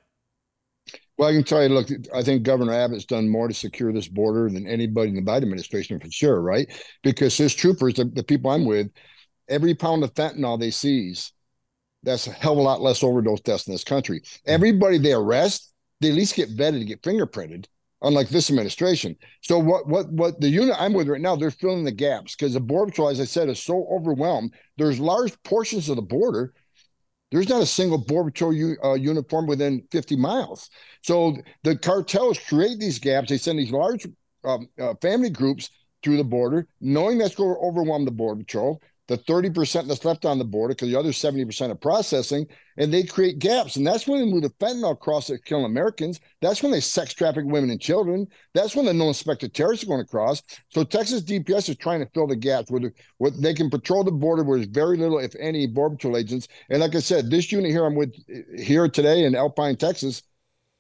Well, 1.19 1.29
I 1.29 1.33
can 1.33 1.45
tell 1.45 1.63
you, 1.63 1.69
look, 1.69 1.89
I 2.15 2.23
think 2.23 2.45
Governor 2.45 2.73
Abbott's 2.73 3.05
done 3.05 3.29
more 3.29 3.47
to 3.47 3.55
secure 3.55 3.93
this 3.93 4.09
border 4.09 4.49
than 4.49 4.67
anybody 4.67 5.11
in 5.11 5.17
the 5.17 5.23
Biden 5.23 5.43
administration 5.43 6.01
for 6.01 6.11
sure, 6.11 6.41
right? 6.41 6.67
Because 7.03 7.37
his 7.37 7.55
troopers, 7.55 7.95
the, 7.95 8.05
the 8.07 8.23
people 8.23 8.51
I'm 8.51 8.65
with, 8.65 8.91
every 9.49 9.75
pound 9.75 10.03
of 10.03 10.15
fentanyl 10.15 10.59
they 10.59 10.71
seize, 10.71 11.33
that's 12.03 12.27
a 12.27 12.33
hell 12.33 12.53
of 12.53 12.59
a 12.59 12.63
lot 12.63 12.81
less 12.81 13.03
overdose 13.03 13.41
deaths 13.41 13.67
in 13.67 13.75
this 13.75 13.85
country. 13.85 14.21
Mm-hmm. 14.21 14.51
Everybody 14.51 14.99
they 14.99 15.13
arrest, 15.13 15.73
they 16.01 16.09
at 16.09 16.15
least 16.15 16.37
get 16.37 16.57
vetted 16.57 16.79
to 16.79 16.85
get 16.87 17.03
fingerprinted, 17.03 17.67
unlike 18.01 18.31
this 18.31 18.49
administration. 18.49 19.17
So 19.43 19.59
what 19.59 19.87
what 19.87 20.11
what 20.11 20.41
the 20.41 20.49
unit 20.49 20.77
I'm 20.79 20.95
with 20.95 21.09
right 21.09 21.21
now, 21.21 21.37
they're 21.37 21.51
filling 21.51 21.85
the 21.85 21.93
gaps 21.93 22.35
because 22.35 22.55
the 22.55 22.61
border 22.61 22.91
patrol, 22.91 23.11
as 23.11 23.21
I 23.21 23.25
said, 23.25 23.51
is 23.51 23.63
so 23.63 23.87
overwhelmed. 23.93 24.55
There's 24.79 24.99
large 24.99 25.35
portions 25.43 25.91
of 25.91 25.97
the 25.97 26.03
border 26.03 26.55
there's 27.31 27.49
not 27.49 27.63
a 27.63 27.67
single 27.67 27.99
border 27.99 28.31
patrol 28.31 28.53
u- 28.53 28.77
uh, 28.83 28.95
uniform 28.95 29.47
within 29.47 29.87
50 29.91 30.17
miles. 30.17 30.71
So 31.03 31.37
the 31.63 31.77
cartels 31.77 32.39
create 32.39 32.79
these 32.79 32.99
gaps. 32.99 33.29
They 33.29 33.39
send 33.39 33.59
these 33.59 33.71
large 33.71 34.07
um, 34.45 34.69
uh, 34.79 34.95
family 35.01 35.31
groups 35.31 35.71
through 36.03 36.17
the 36.17 36.25
border, 36.25 36.67
knowing 36.81 37.19
that's 37.19 37.35
going 37.35 37.55
to 37.55 37.61
overwhelm 37.61 38.05
the 38.05 38.11
border 38.11 38.41
patrol 38.41 38.81
the 39.11 39.19
30% 39.19 39.89
that's 39.89 40.05
left 40.05 40.25
on 40.25 40.39
the 40.39 40.45
border 40.45 40.73
because 40.73 40.89
the 40.89 40.97
other 40.97 41.11
70% 41.11 41.69
are 41.69 41.75
processing 41.75 42.47
and 42.77 42.95
they 42.95 43.03
create 43.03 43.41
gaps. 43.41 43.75
And 43.75 43.85
that's 43.85 44.07
when 44.07 44.21
they 44.21 44.33
move 44.33 44.43
the 44.43 44.51
fentanyl 44.51 44.93
across 44.93 45.27
that 45.27 45.45
kill 45.45 45.65
americans. 45.65 46.21
That's 46.41 46.63
when 46.63 46.71
they 46.71 46.81
sex 46.81 47.13
traffic 47.13 47.45
women 47.45 47.71
and 47.71 47.81
children. 47.81 48.29
That's 48.55 48.77
when 48.77 48.87
the 48.87 48.95
non-suspected 48.95 49.53
terrorists 49.53 49.85
are 49.85 49.89
going 49.89 50.01
to 50.01 50.09
cross 50.09 50.43
so 50.69 50.85
texas 50.85 51.23
dps 51.23 51.69
is 51.69 51.77
trying 51.77 51.99
to 51.99 52.11
fill 52.15 52.29
the 52.29 52.37
gaps 52.37 52.71
where, 52.71 52.81
the, 52.81 52.93
where 53.19 53.33
they 53.33 53.53
can 53.53 53.69
patrol 53.69 54.05
the 54.05 54.13
border 54.13 54.45
where 54.45 54.59
there's 54.59 54.69
very 54.69 54.97
little 54.97 55.19
if 55.19 55.35
any 55.41 55.67
border 55.67 55.97
patrol 55.97 56.17
agents. 56.17 56.47
And 56.69 56.81
like 56.81 56.95
i 56.95 57.01
said 57.01 57.31
this 57.31 57.51
unit 57.51 57.73
here 57.73 57.85
i'm 57.85 57.97
with 57.97 58.15
eh, 58.33 58.63
here 58.63 58.89
today 58.89 59.25
in 59.25 59.35
alpine 59.35 59.75
texas 59.75 60.23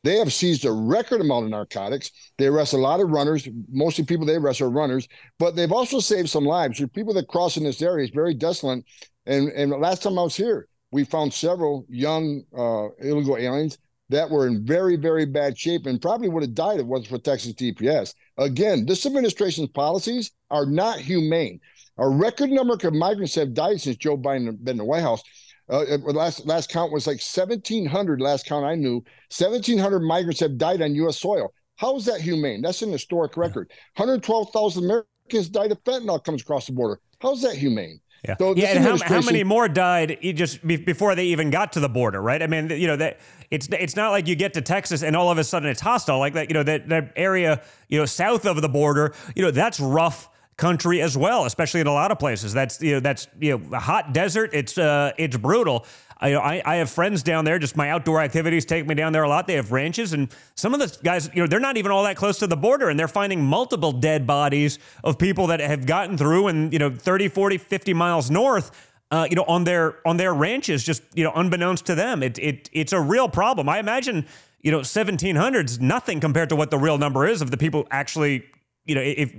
they 0.02 0.16
have 0.16 0.32
seized 0.32 0.64
a 0.64 0.72
record 0.72 1.20
amount 1.20 1.44
of 1.44 1.50
narcotics. 1.50 2.10
They 2.38 2.46
arrest 2.46 2.72
a 2.72 2.78
lot 2.78 3.00
of 3.00 3.10
runners. 3.10 3.48
Mostly 3.70 4.04
people 4.04 4.26
they 4.26 4.36
arrest 4.36 4.60
are 4.60 4.70
runners, 4.70 5.06
but 5.38 5.56
they've 5.56 5.72
also 5.72 6.00
saved 6.00 6.30
some 6.30 6.44
lives. 6.44 6.78
There 6.78 6.86
people 6.86 7.14
that 7.14 7.28
cross 7.28 7.56
in 7.56 7.64
this 7.64 7.82
area 7.82 8.04
is 8.04 8.10
very 8.10 8.34
desolate. 8.34 8.84
And 9.26 9.48
and 9.50 9.70
last 9.70 10.02
time 10.02 10.18
I 10.18 10.22
was 10.22 10.36
here, 10.36 10.68
we 10.90 11.04
found 11.04 11.32
several 11.32 11.86
young 11.88 12.42
uh, 12.56 12.88
illegal 12.98 13.36
aliens 13.36 13.78
that 14.10 14.28
were 14.28 14.48
in 14.48 14.66
very, 14.66 14.96
very 14.96 15.24
bad 15.24 15.56
shape 15.56 15.86
and 15.86 16.02
probably 16.02 16.28
would 16.28 16.42
have 16.42 16.54
died 16.54 16.74
if 16.74 16.80
it 16.80 16.86
wasn't 16.86 17.08
for 17.08 17.18
Texas 17.18 17.52
DPS. 17.54 18.12
Again, 18.38 18.84
this 18.84 19.06
administration's 19.06 19.68
policies 19.68 20.32
are 20.50 20.66
not 20.66 20.98
humane. 20.98 21.60
A 21.96 22.08
record 22.08 22.50
number 22.50 22.74
of 22.74 22.94
migrants 22.94 23.36
have 23.36 23.54
died 23.54 23.80
since 23.80 23.96
Joe 23.96 24.16
Biden 24.16 24.58
been 24.64 24.72
in 24.72 24.78
the 24.78 24.84
White 24.84 25.02
House. 25.02 25.22
Uh, 25.70 25.84
last 25.98 26.46
last 26.46 26.68
count 26.70 26.92
was 26.92 27.06
like 27.06 27.20
1,700. 27.20 28.20
Last 28.20 28.46
count 28.46 28.64
I 28.64 28.74
knew, 28.74 28.96
1,700 29.36 30.00
migrants 30.00 30.40
have 30.40 30.58
died 30.58 30.82
on 30.82 30.94
U.S. 30.96 31.18
soil. 31.18 31.52
How 31.76 31.96
is 31.96 32.04
that 32.06 32.20
humane? 32.20 32.60
That's 32.60 32.82
an 32.82 32.92
historic 32.92 33.36
record. 33.36 33.70
112,000 33.96 34.84
Americans 34.84 35.48
died 35.48 35.72
of 35.72 35.82
fentanyl 35.84 36.22
comes 36.22 36.42
across 36.42 36.66
the 36.66 36.72
border. 36.72 37.00
How's 37.20 37.40
that 37.42 37.54
humane? 37.54 38.00
Yeah, 38.26 38.36
so 38.36 38.54
yeah. 38.54 38.68
And 38.76 38.84
how, 38.84 38.98
how 39.02 39.22
many 39.22 39.44
more 39.44 39.66
died 39.66 40.18
just 40.34 40.66
before 40.66 41.14
they 41.14 41.24
even 41.26 41.50
got 41.50 41.72
to 41.72 41.80
the 41.80 41.88
border, 41.88 42.20
right? 42.20 42.42
I 42.42 42.46
mean, 42.48 42.68
you 42.68 42.86
know 42.86 42.96
that 42.96 43.20
it's 43.50 43.66
it's 43.70 43.96
not 43.96 44.10
like 44.10 44.28
you 44.28 44.34
get 44.34 44.52
to 44.54 44.60
Texas 44.60 45.02
and 45.02 45.16
all 45.16 45.30
of 45.30 45.38
a 45.38 45.44
sudden 45.44 45.68
it's 45.70 45.80
hostile 45.80 46.18
like 46.18 46.34
that. 46.34 46.50
You 46.50 46.54
know 46.54 46.62
that 46.62 46.88
that 46.90 47.12
area, 47.16 47.62
you 47.88 47.98
know, 47.98 48.04
south 48.04 48.44
of 48.44 48.60
the 48.60 48.68
border, 48.68 49.14
you 49.34 49.42
know, 49.42 49.50
that's 49.50 49.80
rough 49.80 50.28
country 50.60 51.00
as 51.00 51.16
well, 51.16 51.46
especially 51.46 51.80
in 51.80 51.86
a 51.86 51.92
lot 51.92 52.12
of 52.12 52.18
places. 52.18 52.52
That's 52.52 52.80
you 52.82 52.92
know 52.92 53.00
that's 53.00 53.26
you 53.40 53.58
know 53.58 53.76
a 53.76 53.80
hot 53.80 54.12
desert. 54.12 54.50
It's 54.52 54.78
uh 54.78 55.12
it's 55.18 55.36
brutal. 55.36 55.86
I, 56.22 56.32
know 56.32 56.40
I, 56.40 56.62
I 56.66 56.76
have 56.76 56.90
friends 56.90 57.22
down 57.22 57.46
there. 57.46 57.58
Just 57.58 57.78
my 57.78 57.88
outdoor 57.88 58.20
activities 58.20 58.66
take 58.66 58.86
me 58.86 58.94
down 58.94 59.14
there 59.14 59.22
a 59.22 59.28
lot. 59.28 59.46
They 59.46 59.54
have 59.54 59.72
ranches, 59.72 60.12
and 60.12 60.28
some 60.54 60.74
of 60.74 60.80
the 60.80 60.94
guys, 61.02 61.30
you 61.34 61.40
know, 61.40 61.46
they're 61.46 61.60
not 61.60 61.78
even 61.78 61.90
all 61.90 62.04
that 62.04 62.16
close 62.16 62.38
to 62.40 62.46
the 62.46 62.58
border, 62.58 62.90
and 62.90 63.00
they're 63.00 63.08
finding 63.08 63.42
multiple 63.42 63.90
dead 63.90 64.26
bodies 64.26 64.78
of 65.02 65.18
people 65.18 65.46
that 65.46 65.60
have 65.60 65.86
gotten 65.86 66.18
through 66.18 66.48
and 66.48 66.72
you 66.72 66.78
know 66.78 66.90
30, 66.90 67.28
40, 67.28 67.56
50 67.56 67.94
miles 67.94 68.30
north. 68.30 68.70
Uh, 69.10 69.26
you 69.28 69.34
know, 69.34 69.44
on 69.48 69.64
their 69.64 70.06
on 70.06 70.18
their 70.18 70.32
ranches, 70.32 70.84
just 70.84 71.02
you 71.14 71.24
know, 71.24 71.32
unbeknownst 71.34 71.86
to 71.86 71.94
them, 71.94 72.22
it 72.22 72.38
it 72.38 72.68
it's 72.72 72.92
a 72.92 73.00
real 73.00 73.28
problem. 73.28 73.68
I 73.68 73.78
imagine 73.80 74.26
you 74.62 74.70
know, 74.70 74.80
1700s 74.80 75.80
nothing 75.80 76.20
compared 76.20 76.50
to 76.50 76.56
what 76.56 76.70
the 76.70 76.76
real 76.76 76.98
number 76.98 77.26
is 77.26 77.40
of 77.40 77.50
the 77.50 77.56
people 77.56 77.88
actually, 77.90 78.44
you 78.84 78.94
know, 78.94 79.00
if 79.00 79.34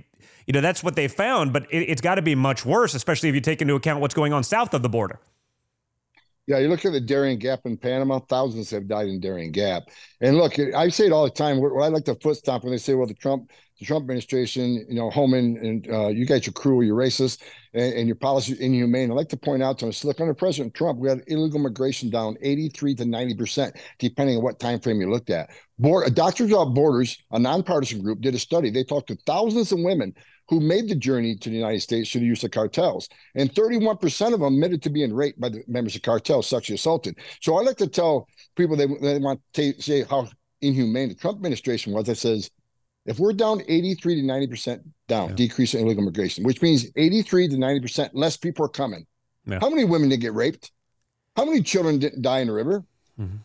you 0.48 0.54
know 0.54 0.62
that's 0.62 0.84
what 0.84 0.96
they 0.96 1.08
found, 1.08 1.54
but 1.54 1.64
it, 1.72 1.90
it's 1.90 2.02
got 2.02 2.16
to 2.16 2.22
be 2.22 2.36
much 2.36 2.66
worse, 2.66 2.94
especially 2.94 3.30
if 3.30 3.36
you 3.36 3.42
take 3.42 3.62
into 3.62 3.76
account 3.76 4.02
what's 4.02 4.14
going 4.14 4.34
on 4.34 4.44
south 4.44 4.74
of 4.74 4.82
the 4.82 4.90
border. 4.90 5.20
Yeah, 6.48 6.58
you 6.58 6.68
look 6.68 6.84
at 6.86 6.92
the 6.92 7.00
Darien 7.00 7.38
Gap 7.38 7.62
in 7.66 7.78
Panama, 7.78 8.20
thousands 8.20 8.72
have 8.72 8.88
died 8.88 9.08
in 9.08 9.20
Darien 9.20 9.52
Gap. 9.52 9.84
And 10.20 10.38
look, 10.38 10.58
I 10.60 10.90
say 10.90 11.06
it 11.06 11.12
all 11.12 11.24
the 11.24 11.30
time. 11.30 11.62
What 11.62 11.82
I 11.82 11.88
like 11.88 12.06
to 12.06 12.16
foot 12.16 12.38
stomp 12.38 12.64
when 12.64 12.72
they 12.72 12.78
say, 12.78 12.94
well, 12.94 13.08
the 13.08 13.14
Trump 13.14 13.52
the 13.82 13.88
Trump 13.88 14.04
administration, 14.04 14.86
you 14.88 14.94
know, 14.94 15.10
Homan 15.10 15.58
and 15.58 15.90
uh, 15.92 16.08
you 16.10 16.24
guys 16.28 16.48
are 16.48 16.52
cruel, 16.52 16.84
you're 16.84 16.96
racist, 16.96 17.42
and, 17.74 17.94
and 17.96 18.08
your 18.08 18.16
policy 18.16 18.56
inhumane. 18.60 19.10
I'd 19.10 19.16
like 19.16 19.30
to 19.30 19.38
point 19.38 19.64
out 19.64 19.80
to 19.80 19.88
us, 19.88 20.06
look, 20.06 20.22
under 20.22 20.36
President 20.36 20.76
Trump, 20.76 21.00
we 21.00 21.10
had 21.10 21.24
illegal 21.26 21.60
migration 21.60 22.12
down 22.12 22.38
83 22.42 22.94
to 22.96 23.06
90 23.06 23.36
percent, 23.36 23.76
depending 23.98 24.38
on 24.38 24.44
what 24.44 24.60
time 24.60 24.80
frame 24.80 25.02
you 25.02 25.10
looked 25.10 25.32
at. 25.32 25.50
Board, 25.80 26.14
Doctors 26.14 26.52
Without 26.52 26.76
Borders, 26.76 27.18
a 27.32 27.40
nonpartisan 27.40 28.04
group, 28.04 28.22
did 28.22 28.36
a 28.36 28.40
study. 28.40 28.70
They 28.70 28.84
talked 28.84 29.08
to 29.08 29.18
thousands 29.26 29.72
of 29.72 29.80
women 29.80 30.14
who 30.48 30.60
made 30.60 30.88
the 30.88 30.96
journey 30.96 31.36
to 31.38 31.50
the 31.50 31.56
United 31.56 31.82
States 31.82 32.12
through 32.12 32.22
the 32.22 32.28
use 32.28 32.44
of 32.44 32.52
cartels. 32.52 33.10
And 33.34 33.52
31% 33.52 34.34
of 34.34 34.42
them 34.42 34.54
admitted 34.54 34.84
to 34.84 34.92
being 34.92 35.12
raped 35.12 35.40
by 35.40 35.50
the 35.50 35.64
members 35.68 35.96
of 35.96 36.04
cartels, 36.04 36.48
sexually 36.48 36.76
assaulted. 36.76 37.18
So 37.42 37.58
I 37.58 37.64
like 37.64 37.78
to 37.78 37.88
tell 37.88 38.28
people 38.56 38.76
they, 38.76 38.86
they 39.02 39.18
want 39.18 39.42
to 39.54 39.82
say 39.82 40.04
how 40.04 40.28
inhumane 40.62 41.10
the 41.10 41.16
Trump 41.16 41.38
administration 41.38 41.94
was. 41.94 42.10
I 42.10 42.14
says, 42.14 42.52
if 43.06 43.20
we're 43.20 43.34
down 43.34 43.62
83 43.68 44.16
to 44.16 44.22
90% 44.22 44.82
down, 45.08 45.30
yeah. 45.30 45.36
decrease 45.36 45.74
in 45.74 45.82
illegal 45.82 46.04
immigration, 46.04 46.44
which 46.44 46.62
means 46.62 46.86
83 46.96 47.50
to 47.50 47.56
90% 47.56 48.10
less 48.14 48.38
people 48.38 48.66
are 48.66 48.70
coming. 48.70 49.06
Yeah. 49.46 49.60
How 49.60 49.70
many 49.70 49.86
women 49.86 50.10
did 50.10 50.22
get 50.22 50.34
raped? 50.34 50.72
How 51.36 51.46
many 51.46 51.62
children 51.62 51.98
didn't 51.98 52.22
die 52.22 52.40
in 52.40 52.48
the 52.48 52.54
river? 52.54 52.84
Mm-hmm. 53.20 53.38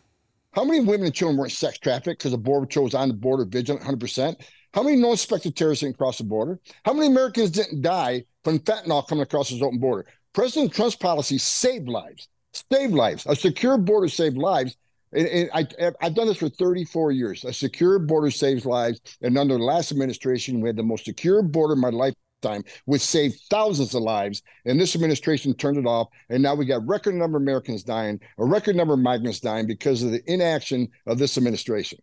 How 0.53 0.63
many 0.63 0.79
women 0.79 1.05
and 1.05 1.13
children 1.13 1.37
weren't 1.37 1.51
sex 1.51 1.77
trafficked 1.77 2.19
because 2.19 2.31
the 2.31 2.37
border 2.37 2.65
patrol 2.65 2.85
was 2.85 2.95
on 2.95 3.07
the 3.09 3.13
border 3.13 3.45
vigilant 3.45 3.85
100%? 3.85 4.35
How 4.73 4.83
many 4.83 4.95
non-suspected 4.97 5.55
terrorists 5.55 5.83
didn't 5.83 5.97
cross 5.97 6.17
the 6.17 6.23
border? 6.23 6.59
How 6.83 6.93
many 6.93 7.07
Americans 7.07 7.51
didn't 7.51 7.81
die 7.81 8.25
from 8.43 8.59
fentanyl 8.59 9.07
coming 9.07 9.23
across 9.23 9.49
his 9.49 9.61
open 9.61 9.79
border? 9.79 10.07
President 10.33 10.73
Trump's 10.73 10.95
policy 10.95 11.37
saved 11.37 11.87
lives, 11.87 12.27
saved 12.71 12.93
lives. 12.93 13.25
A 13.27 13.35
secure 13.35 13.77
border 13.77 14.07
saved 14.07 14.37
lives. 14.37 14.75
And, 15.13 15.27
and 15.27 15.49
I, 15.53 15.65
I've 16.01 16.15
done 16.15 16.27
this 16.27 16.37
for 16.37 16.49
34 16.49 17.11
years. 17.11 17.45
A 17.45 17.53
secure 17.53 17.99
border 17.99 18.31
saves 18.31 18.65
lives. 18.65 18.99
And 19.21 19.37
under 19.37 19.57
the 19.57 19.63
last 19.63 19.91
administration, 19.91 20.61
we 20.61 20.69
had 20.69 20.75
the 20.75 20.83
most 20.83 21.05
secure 21.05 21.41
border 21.41 21.73
in 21.73 21.79
my 21.79 21.89
lifetime, 21.89 22.63
which 22.85 23.01
saved 23.01 23.39
thousands 23.49 23.95
of 23.95 24.03
lives. 24.03 24.41
And 24.65 24.79
this 24.79 24.95
administration 24.95 25.53
turned 25.53 25.77
it 25.77 25.85
off. 25.85 26.07
And 26.29 26.43
now 26.43 26.55
we 26.55 26.65
got 26.65 26.85
record 26.87 27.15
number 27.15 27.37
of 27.37 27.43
Americans 27.43 27.83
dying, 27.83 28.19
a 28.37 28.45
record 28.45 28.75
number 28.75 28.93
of 28.93 28.99
migrants 28.99 29.39
dying 29.39 29.67
because 29.67 30.03
of 30.03 30.11
the 30.11 30.21
inaction 30.31 30.89
of 31.05 31.17
this 31.17 31.37
administration. 31.37 31.99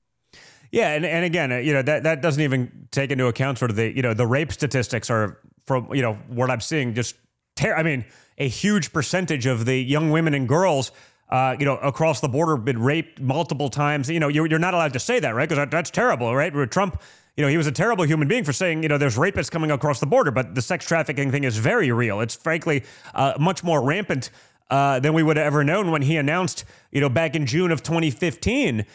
Yeah, 0.75 0.95
and, 0.95 1.07
and 1.07 1.25
again, 1.25 1.53
uh, 1.53 1.59
you 1.59 1.73
know 1.73 1.83
that 1.83 2.03
that 2.03 2.21
doesn't 2.21 2.43
even 2.43 2.89
take 2.91 3.13
into 3.13 3.29
account 3.29 3.59
sort 3.59 3.71
of 3.71 3.77
the 3.77 3.95
you 3.95 4.03
know 4.03 4.13
the 4.13 4.27
rape 4.27 4.51
statistics 4.51 5.09
are 5.09 5.39
from 5.67 5.95
you 5.95 6.03
know 6.03 6.15
what 6.27 6.51
I'm 6.51 6.61
seeing 6.61 6.95
just 6.95 7.15
ter- 7.55 7.77
I 7.77 7.85
mean 7.85 8.05
a 8.39 8.49
huge 8.49 8.93
percentage 8.93 9.47
of 9.47 9.67
the 9.67 9.77
young 9.77 10.11
women 10.11 10.35
and 10.35 10.49
girls 10.49 10.91
uh, 11.35 11.57
you 11.59 11.65
know, 11.65 11.79
across 11.79 12.21
the 12.21 12.29
border, 12.29 12.57
been 12.57 12.81
raped 12.81 13.21
multiple 13.21 13.69
times. 13.69 14.09
You 14.09 14.21
know, 14.21 14.29
you're, 14.29 14.47
you're 14.47 14.61
not 14.61 14.73
allowed 14.73 14.93
to 14.93 15.01
say 15.01 15.19
that, 15.19 15.35
right? 15.35 15.49
Because 15.49 15.61
that, 15.61 15.69
that's 15.69 15.91
terrible, 15.91 16.33
right? 16.33 16.53
Trump, 16.71 17.03
you 17.37 17.43
know, 17.43 17.49
he 17.49 17.57
was 17.57 17.67
a 17.67 17.73
terrible 17.73 18.05
human 18.05 18.29
being 18.29 18.45
for 18.45 18.53
saying, 18.53 18.85
you 18.85 18.89
know, 18.89 18.99
there's 18.99 19.17
rapists 19.17 19.51
coming 19.51 19.73
across 19.73 19.99
the 19.99 20.07
border, 20.07 20.31
but 20.31 20.55
the 20.55 20.63
sex 20.63 20.87
trafficking 20.87 21.33
thing 21.33 21.43
is 21.43 21.57
very 21.57 21.91
real. 21.91 22.21
It's 22.21 22.37
frankly 22.37 22.85
uh, 23.17 23.33
much 23.41 23.65
more 23.65 23.83
rampant 23.83 24.31
uh, 24.71 25.01
than 25.01 25.13
we 25.13 25.25
would 25.25 25.37
have 25.37 25.47
ever 25.47 25.65
known 25.65 25.91
when 25.91 26.03
he 26.03 26.17
announced, 26.17 26.65
you 26.93 27.01
know, 27.01 27.09
back 27.09 27.35
in 27.35 27.47
June 27.47 27.73
of 27.73 27.83
2015 27.83 28.87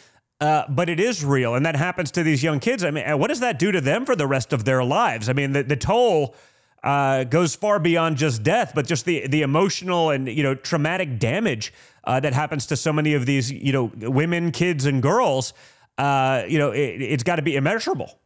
uh, 0.41 0.63
but 0.69 0.87
it 0.87 1.01
is 1.01 1.25
real, 1.25 1.53
and 1.53 1.65
that 1.65 1.75
happens 1.75 2.11
to 2.11 2.23
these 2.23 2.41
young 2.41 2.61
kids. 2.61 2.81
I 2.85 2.91
mean, 2.91 3.19
what 3.19 3.27
does 3.27 3.41
that 3.41 3.59
do 3.59 3.73
to 3.73 3.81
them 3.81 4.05
for 4.05 4.15
the 4.15 4.25
rest 4.25 4.53
of 4.53 4.63
their 4.63 4.81
lives? 4.85 5.27
I 5.27 5.33
mean, 5.33 5.51
the, 5.51 5.63
the 5.63 5.75
toll 5.75 6.33
uh, 6.83 7.25
goes 7.25 7.55
far 7.55 7.79
beyond 7.79 8.17
just 8.17 8.43
death, 8.43 8.71
but 8.73 8.87
just 8.87 9.05
the 9.05 9.27
the 9.27 9.41
emotional 9.41 10.11
and 10.11 10.27
you 10.27 10.43
know 10.43 10.55
traumatic 10.55 11.19
damage 11.19 11.73
uh, 12.09 12.19
that 12.19 12.33
happens 12.33 12.65
to 12.65 12.75
so 12.75 12.91
many 12.91 13.13
of 13.13 13.27
these 13.27 13.51
you 13.51 13.71
know 13.71 13.91
women, 13.95 14.51
kids, 14.51 14.85
and 14.85 15.01
girls. 15.01 15.53
Uh, 15.99 16.43
you 16.47 16.57
know, 16.57 16.71
it, 16.71 17.11
has 17.11 17.23
got 17.23 17.35
to 17.35 17.43
be 17.43 17.55
immeasurable. 17.55 18.19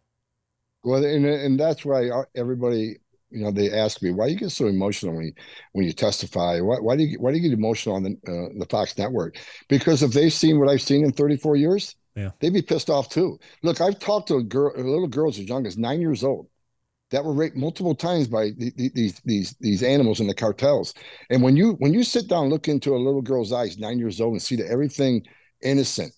Well, 0.86 1.04
and 1.04 1.26
and 1.26 1.60
that's 1.60 1.84
why 1.84 2.10
everybody 2.34 2.96
you 3.30 3.44
know 3.44 3.52
they 3.52 3.72
ask 3.72 4.02
me 4.02 4.12
why 4.12 4.28
you 4.28 4.38
get 4.38 4.52
so 4.52 4.68
emotional 4.68 5.16
when 5.16 5.26
you 5.26 5.34
when 5.74 5.86
you 5.86 5.92
testify 5.92 6.62
why, 6.62 6.78
why 6.78 6.96
do 6.96 7.04
you 7.04 7.20
why 7.20 7.32
do 7.32 7.38
you 7.38 7.50
get 7.50 7.58
emotional 7.58 7.96
on 7.96 8.04
the 8.04 8.12
uh, 8.28 8.58
the 8.58 8.68
fox 8.70 8.98
network 8.98 9.38
because 9.70 10.04
if 10.04 10.12
they've 10.12 10.32
seen 10.32 10.60
what 10.60 10.70
i've 10.70 10.84
seen 10.84 11.04
in 11.04 11.12
34 11.12 11.56
years 11.56 11.96
yeah. 12.16 12.30
They'd 12.40 12.54
be 12.54 12.62
pissed 12.62 12.92
off 12.92 13.10
too. 13.10 13.40
Look, 13.64 13.82
I've 13.82 13.98
talked 13.98 14.28
to 14.28 14.44
girl, 14.44 14.72
little 14.76 15.08
girls 15.08 15.40
as 15.40 15.46
young 15.46 15.66
as 15.66 15.80
nine 15.80 16.00
years 16.00 16.24
old 16.24 16.48
that 17.12 17.24
were 17.24 17.34
raped 17.34 17.56
multiple 17.56 17.96
times 17.96 18.28
by 18.28 18.52
these 18.58 19.22
these 19.24 19.56
these 19.60 19.84
animals 19.84 20.20
in 20.20 20.28
the 20.28 20.34
cartels. 20.34 20.94
And 21.30 21.44
when 21.44 21.56
you 21.56 21.74
when 21.74 21.94
you 21.94 22.04
sit 22.04 22.28
down, 22.28 22.50
look 22.50 22.68
into 22.68 22.96
a 22.96 22.98
little 22.98 23.22
girl's 23.22 23.54
eyes, 23.54 23.78
nine 23.78 24.00
years 24.00 24.20
old, 24.20 24.34
and 24.34 24.42
see 24.42 24.56
that 24.56 24.72
everything 24.72 25.24
innocent 25.62 26.14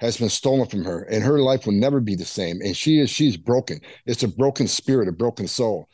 has 0.00 0.18
been 0.18 0.28
stolen 0.28 0.68
from 0.68 0.84
her, 0.84 1.02
and 1.04 1.24
her 1.24 1.40
life 1.40 1.66
will 1.66 1.72
never 1.72 2.00
be 2.00 2.14
the 2.14 2.24
same, 2.24 2.60
and 2.60 2.76
she 2.76 3.00
is 3.00 3.10
she's 3.10 3.36
broken. 3.36 3.80
It's 4.04 4.22
a 4.22 4.28
broken 4.28 4.68
spirit, 4.68 5.08
a 5.08 5.12
broken 5.12 5.48
soul. 5.48 5.88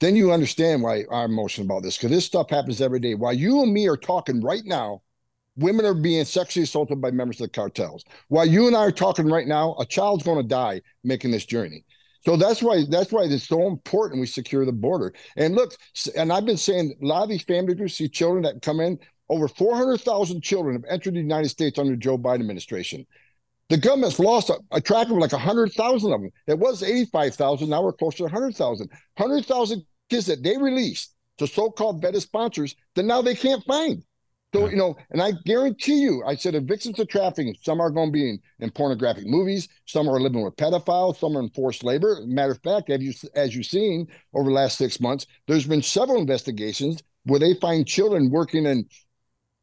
Then 0.00 0.16
you 0.16 0.32
understand 0.32 0.82
why 0.82 1.04
I'm 1.10 1.30
emotional 1.30 1.66
about 1.66 1.82
this 1.82 1.96
because 1.96 2.10
this 2.10 2.26
stuff 2.26 2.50
happens 2.50 2.80
every 2.80 3.00
day. 3.00 3.14
While 3.14 3.32
you 3.32 3.62
and 3.62 3.72
me 3.72 3.88
are 3.88 3.96
talking 3.96 4.42
right 4.42 4.64
now, 4.64 5.02
women 5.56 5.86
are 5.86 5.94
being 5.94 6.24
sexually 6.24 6.64
assaulted 6.64 7.00
by 7.00 7.10
members 7.10 7.40
of 7.40 7.46
the 7.46 7.52
cartels. 7.52 8.04
While 8.28 8.46
you 8.46 8.66
and 8.66 8.76
I 8.76 8.80
are 8.80 8.92
talking 8.92 9.26
right 9.26 9.46
now, 9.46 9.76
a 9.78 9.86
child's 9.86 10.24
going 10.24 10.42
to 10.42 10.48
die 10.48 10.82
making 11.04 11.30
this 11.30 11.46
journey. 11.46 11.84
So 12.24 12.36
that's 12.36 12.62
why 12.62 12.84
that's 12.88 13.12
why 13.12 13.24
it's 13.24 13.46
so 13.46 13.66
important 13.66 14.20
we 14.20 14.26
secure 14.26 14.64
the 14.64 14.72
border. 14.72 15.12
And 15.36 15.54
look, 15.54 15.74
and 16.16 16.32
I've 16.32 16.46
been 16.46 16.56
saying 16.56 16.94
a 17.02 17.04
lot 17.04 17.22
of 17.22 17.28
these 17.28 17.42
family 17.42 17.74
groups 17.74 17.94
see 17.94 18.08
children 18.08 18.42
that 18.44 18.62
come 18.62 18.80
in. 18.80 18.98
Over 19.30 19.48
400,000 19.48 20.42
children 20.42 20.74
have 20.74 20.84
entered 20.88 21.14
the 21.14 21.20
United 21.20 21.48
States 21.48 21.78
under 21.78 21.96
Joe 21.96 22.18
Biden 22.18 22.40
administration. 22.40 23.06
The 23.70 23.78
government's 23.78 24.18
lost 24.18 24.50
a, 24.50 24.58
a 24.70 24.80
track 24.80 25.06
of 25.06 25.16
like 25.16 25.32
100,000 25.32 26.12
of 26.12 26.20
them. 26.20 26.30
It 26.46 26.58
was 26.58 26.82
85,000. 26.82 27.68
Now 27.68 27.82
we're 27.82 27.92
close 27.92 28.16
to 28.16 28.24
100,000. 28.24 28.90
100,000 29.16 29.82
kids 30.10 30.26
that 30.26 30.42
they 30.42 30.58
released 30.58 31.14
to 31.38 31.46
so-called 31.46 32.02
vetted 32.02 32.20
sponsors 32.20 32.76
that 32.94 33.04
now 33.04 33.22
they 33.22 33.34
can't 33.34 33.64
find. 33.64 34.02
So, 34.54 34.68
you 34.68 34.76
know, 34.76 34.96
and 35.10 35.20
I 35.20 35.32
guarantee 35.44 35.98
you, 35.98 36.22
I 36.24 36.36
said, 36.36 36.54
if 36.54 36.62
victims 36.62 37.00
of 37.00 37.08
trafficking, 37.08 37.56
some 37.60 37.80
are 37.80 37.90
going 37.90 38.10
to 38.10 38.12
be 38.12 38.30
in, 38.30 38.38
in, 38.60 38.70
pornographic 38.70 39.26
movies, 39.26 39.66
some 39.84 40.08
are 40.08 40.20
living 40.20 40.44
with 40.44 40.54
pedophiles, 40.54 41.18
some 41.18 41.36
are 41.36 41.40
in 41.40 41.50
forced 41.50 41.82
labor. 41.82 42.20
Matter 42.24 42.52
of 42.52 42.62
fact, 42.62 42.88
have 42.88 43.02
you, 43.02 43.12
as 43.34 43.56
you've 43.56 43.66
seen 43.66 44.06
over 44.32 44.48
the 44.48 44.54
last 44.54 44.78
six 44.78 45.00
months, 45.00 45.26
there's 45.48 45.66
been 45.66 45.82
several 45.82 46.20
investigations 46.20 47.02
where 47.24 47.40
they 47.40 47.54
find 47.54 47.84
children 47.84 48.30
working 48.30 48.64
in, 48.64 48.86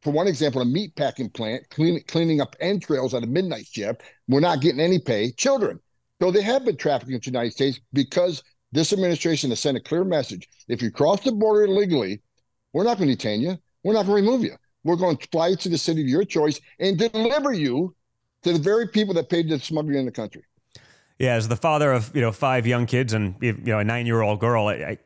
for 0.02 0.12
one 0.12 0.28
example, 0.28 0.60
a 0.60 0.66
meat 0.66 0.94
packing 0.94 1.30
plant, 1.30 1.66
clean, 1.70 2.02
cleaning 2.06 2.42
up 2.42 2.54
entrails 2.60 3.14
at 3.14 3.24
a 3.24 3.26
midnight 3.26 3.66
shift. 3.66 4.02
We're 4.28 4.40
not 4.40 4.60
getting 4.60 4.80
any 4.80 4.98
pay. 4.98 5.32
Children. 5.32 5.80
So 6.20 6.30
they 6.30 6.42
have 6.42 6.66
been 6.66 6.76
trafficking 6.76 7.14
in 7.14 7.20
the 7.20 7.30
United 7.30 7.52
States 7.52 7.80
because 7.94 8.42
this 8.72 8.92
administration 8.92 9.48
has 9.50 9.60
sent 9.60 9.78
a 9.78 9.80
clear 9.80 10.04
message. 10.04 10.46
If 10.68 10.82
you 10.82 10.90
cross 10.90 11.22
the 11.22 11.32
border 11.32 11.64
illegally, 11.64 12.20
we're 12.74 12.84
not 12.84 12.98
going 12.98 13.08
to 13.08 13.16
detain 13.16 13.40
you. 13.40 13.56
We're 13.84 13.94
not 13.94 14.04
going 14.04 14.22
to 14.22 14.30
remove 14.30 14.42
you. 14.42 14.56
We're 14.84 14.96
going 14.96 15.16
to 15.16 15.28
fly 15.28 15.54
to 15.54 15.68
the 15.68 15.78
city 15.78 16.02
of 16.02 16.08
your 16.08 16.24
choice 16.24 16.60
and 16.78 16.98
deliver 16.98 17.52
you 17.52 17.94
to 18.42 18.52
the 18.52 18.58
very 18.58 18.88
people 18.88 19.14
that 19.14 19.28
paid 19.28 19.48
to 19.48 19.58
smuggle 19.58 19.92
you 19.92 19.98
in 19.98 20.06
the 20.06 20.12
country. 20.12 20.42
Yeah, 21.18 21.34
as 21.34 21.46
the 21.48 21.56
father 21.56 21.92
of 21.92 22.14
you 22.14 22.20
know 22.20 22.32
five 22.32 22.66
young 22.66 22.86
kids 22.86 23.12
and 23.12 23.36
you 23.40 23.52
know 23.52 23.78
a 23.78 23.84
nine 23.84 24.06
year 24.06 24.22
old 24.22 24.40
girl, 24.40 24.66
I, 24.66 24.98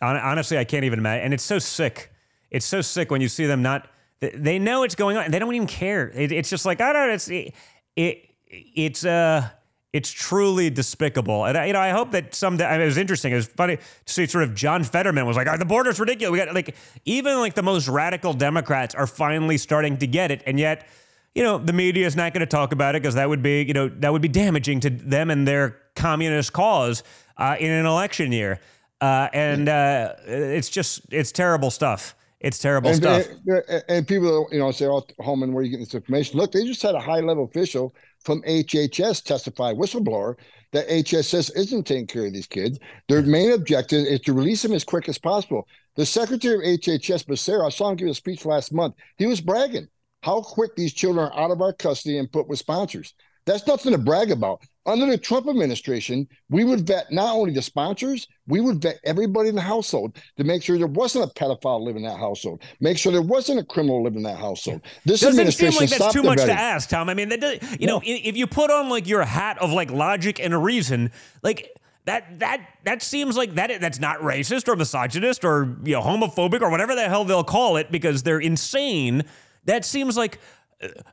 I, 0.00 0.18
honestly 0.18 0.56
I 0.56 0.64
can't 0.64 0.84
even 0.84 0.98
imagine. 0.98 1.24
And 1.26 1.34
it's 1.34 1.44
so 1.44 1.58
sick. 1.58 2.12
It's 2.50 2.64
so 2.64 2.80
sick 2.80 3.10
when 3.10 3.20
you 3.20 3.28
see 3.28 3.46
them 3.46 3.62
not. 3.62 3.88
They 4.20 4.58
know 4.58 4.82
it's 4.82 4.94
going 4.94 5.18
on 5.18 5.24
and 5.24 5.34
they 5.34 5.38
don't 5.38 5.54
even 5.54 5.68
care. 5.68 6.10
It, 6.14 6.32
it's 6.32 6.48
just 6.48 6.64
like 6.64 6.80
I 6.80 6.92
don't. 6.92 7.10
It's 7.10 7.28
it, 7.28 7.54
it 7.96 8.30
it's 8.48 9.04
uh 9.04 9.50
it's 9.96 10.10
truly 10.10 10.68
despicable. 10.68 11.46
And 11.46 11.56
I, 11.56 11.64
you 11.64 11.72
know, 11.72 11.80
I 11.80 11.88
hope 11.88 12.10
that 12.10 12.34
someday. 12.34 12.66
I 12.66 12.72
mean, 12.72 12.82
it 12.82 12.84
was 12.84 12.98
interesting. 12.98 13.32
It 13.32 13.36
was 13.36 13.46
funny 13.46 13.76
to 13.76 14.12
see 14.12 14.26
sort 14.26 14.44
of 14.44 14.54
John 14.54 14.84
Fetterman 14.84 15.24
was 15.26 15.36
like, 15.36 15.58
"The 15.58 15.64
border's 15.64 15.98
ridiculous." 15.98 16.32
We 16.32 16.38
got 16.44 16.54
like 16.54 16.74
even 17.06 17.38
like 17.38 17.54
the 17.54 17.62
most 17.62 17.88
radical 17.88 18.34
Democrats 18.34 18.94
are 18.94 19.06
finally 19.06 19.56
starting 19.56 19.96
to 19.98 20.06
get 20.06 20.30
it, 20.30 20.42
and 20.46 20.60
yet, 20.60 20.86
you 21.34 21.42
know, 21.42 21.56
the 21.56 21.72
media 21.72 22.06
is 22.06 22.14
not 22.14 22.34
going 22.34 22.40
to 22.40 22.46
talk 22.46 22.72
about 22.72 22.94
it 22.94 23.02
because 23.02 23.14
that 23.14 23.28
would 23.28 23.42
be, 23.42 23.62
you 23.62 23.72
know, 23.72 23.88
that 23.88 24.12
would 24.12 24.22
be 24.22 24.28
damaging 24.28 24.80
to 24.80 24.90
them 24.90 25.30
and 25.30 25.48
their 25.48 25.78
communist 25.94 26.52
cause 26.52 27.02
uh, 27.38 27.56
in 27.58 27.70
an 27.70 27.86
election 27.86 28.32
year. 28.32 28.60
uh, 29.00 29.28
and 29.32 29.68
uh, 29.68 30.14
it's 30.26 30.68
just 30.68 31.00
it's 31.10 31.32
terrible 31.32 31.70
stuff. 31.70 32.14
It's 32.40 32.58
terrible 32.58 32.90
and, 32.90 32.98
stuff. 32.98 33.26
And, 33.46 33.84
and, 33.88 34.08
people, 34.08 34.46
you 34.52 34.58
know, 34.58 34.70
say, 34.70 34.86
"Oh, 34.86 35.04
Homan, 35.20 35.52
where 35.52 35.62
are 35.62 35.64
you 35.64 35.70
getting 35.70 35.86
this 35.86 35.94
information?" 35.94 36.38
Look, 36.38 36.52
they 36.52 36.64
just 36.64 36.82
had 36.82 36.94
a 36.94 37.00
high-level 37.00 37.44
official 37.44 37.94
from 38.26 38.42
HHS 38.42 39.22
testify, 39.22 39.72
whistleblower, 39.72 40.34
that 40.72 40.88
HHS 40.88 41.56
isn't 41.56 41.86
taking 41.86 42.08
care 42.08 42.26
of 42.26 42.32
these 42.32 42.48
kids. 42.48 42.78
Their 43.08 43.22
main 43.22 43.52
objective 43.52 44.04
is 44.04 44.20
to 44.22 44.32
release 44.32 44.62
them 44.62 44.72
as 44.72 44.82
quick 44.82 45.08
as 45.08 45.16
possible. 45.16 45.68
The 45.94 46.04
secretary 46.04 46.74
of 46.74 46.80
HHS, 46.80 47.24
Becerra, 47.24 47.66
I 47.66 47.68
saw 47.70 47.88
him 47.88 47.96
give 47.96 48.08
a 48.08 48.14
speech 48.14 48.44
last 48.44 48.72
month. 48.72 48.96
He 49.16 49.26
was 49.26 49.40
bragging 49.40 49.86
how 50.22 50.42
quick 50.42 50.74
these 50.74 50.92
children 50.92 51.24
are 51.24 51.38
out 51.38 51.52
of 51.52 51.62
our 51.62 51.72
custody 51.72 52.18
and 52.18 52.30
put 52.30 52.48
with 52.48 52.58
sponsors. 52.58 53.14
That's 53.46 53.66
nothing 53.66 53.92
to 53.92 53.98
brag 53.98 54.32
about. 54.32 54.60
Under 54.86 55.06
the 55.06 55.18
Trump 55.18 55.48
administration, 55.48 56.28
we 56.48 56.64
would 56.64 56.86
vet 56.86 57.10
not 57.10 57.34
only 57.34 57.52
the 57.52 57.62
sponsors, 57.62 58.28
we 58.46 58.60
would 58.60 58.80
vet 58.80 59.00
everybody 59.04 59.48
in 59.48 59.54
the 59.54 59.60
household 59.60 60.16
to 60.36 60.44
make 60.44 60.62
sure 60.62 60.78
there 60.78 60.86
wasn't 60.86 61.24
a 61.24 61.34
pedophile 61.34 61.82
living 61.82 62.04
in 62.04 62.10
that 62.10 62.18
household, 62.18 62.62
make 62.80 62.96
sure 62.96 63.12
there 63.12 63.22
wasn't 63.22 63.58
a 63.58 63.64
criminal 63.64 64.02
living 64.02 64.18
in 64.18 64.22
that 64.24 64.38
household. 64.38 64.82
This 65.04 65.20
Doesn't 65.20 65.40
administration 65.40 65.88
seem 65.88 65.90
like 65.90 65.98
that's 65.98 66.14
too 66.14 66.22
much 66.22 66.38
to 66.38 66.52
ask, 66.52 66.88
Tom. 66.88 67.08
I 67.08 67.14
mean, 67.14 67.28
that 67.30 67.40
does, 67.40 67.58
you 67.80 67.86
know, 67.86 68.00
if 68.04 68.36
you 68.36 68.46
put 68.46 68.70
on 68.70 68.88
like 68.88 69.08
your 69.08 69.24
hat 69.24 69.58
of 69.58 69.72
like 69.72 69.90
logic 69.90 70.38
and 70.38 70.62
reason, 70.62 71.10
like 71.42 71.70
that 72.06 72.38
that 72.38 72.60
that 72.84 73.02
seems 73.02 73.36
like 73.36 73.54
that 73.56 73.80
that's 73.80 73.98
not 73.98 74.20
racist 74.20 74.68
or 74.68 74.76
misogynist 74.76 75.44
or 75.44 75.76
you 75.84 75.92
know 75.92 76.00
homophobic 76.00 76.62
or 76.62 76.70
whatever 76.70 76.94
the 76.94 77.08
hell 77.08 77.24
they'll 77.24 77.44
call 77.44 77.76
it 77.76 77.90
because 77.90 78.22
they're 78.22 78.40
insane. 78.40 79.24
That 79.64 79.84
seems 79.84 80.16
like 80.16 80.38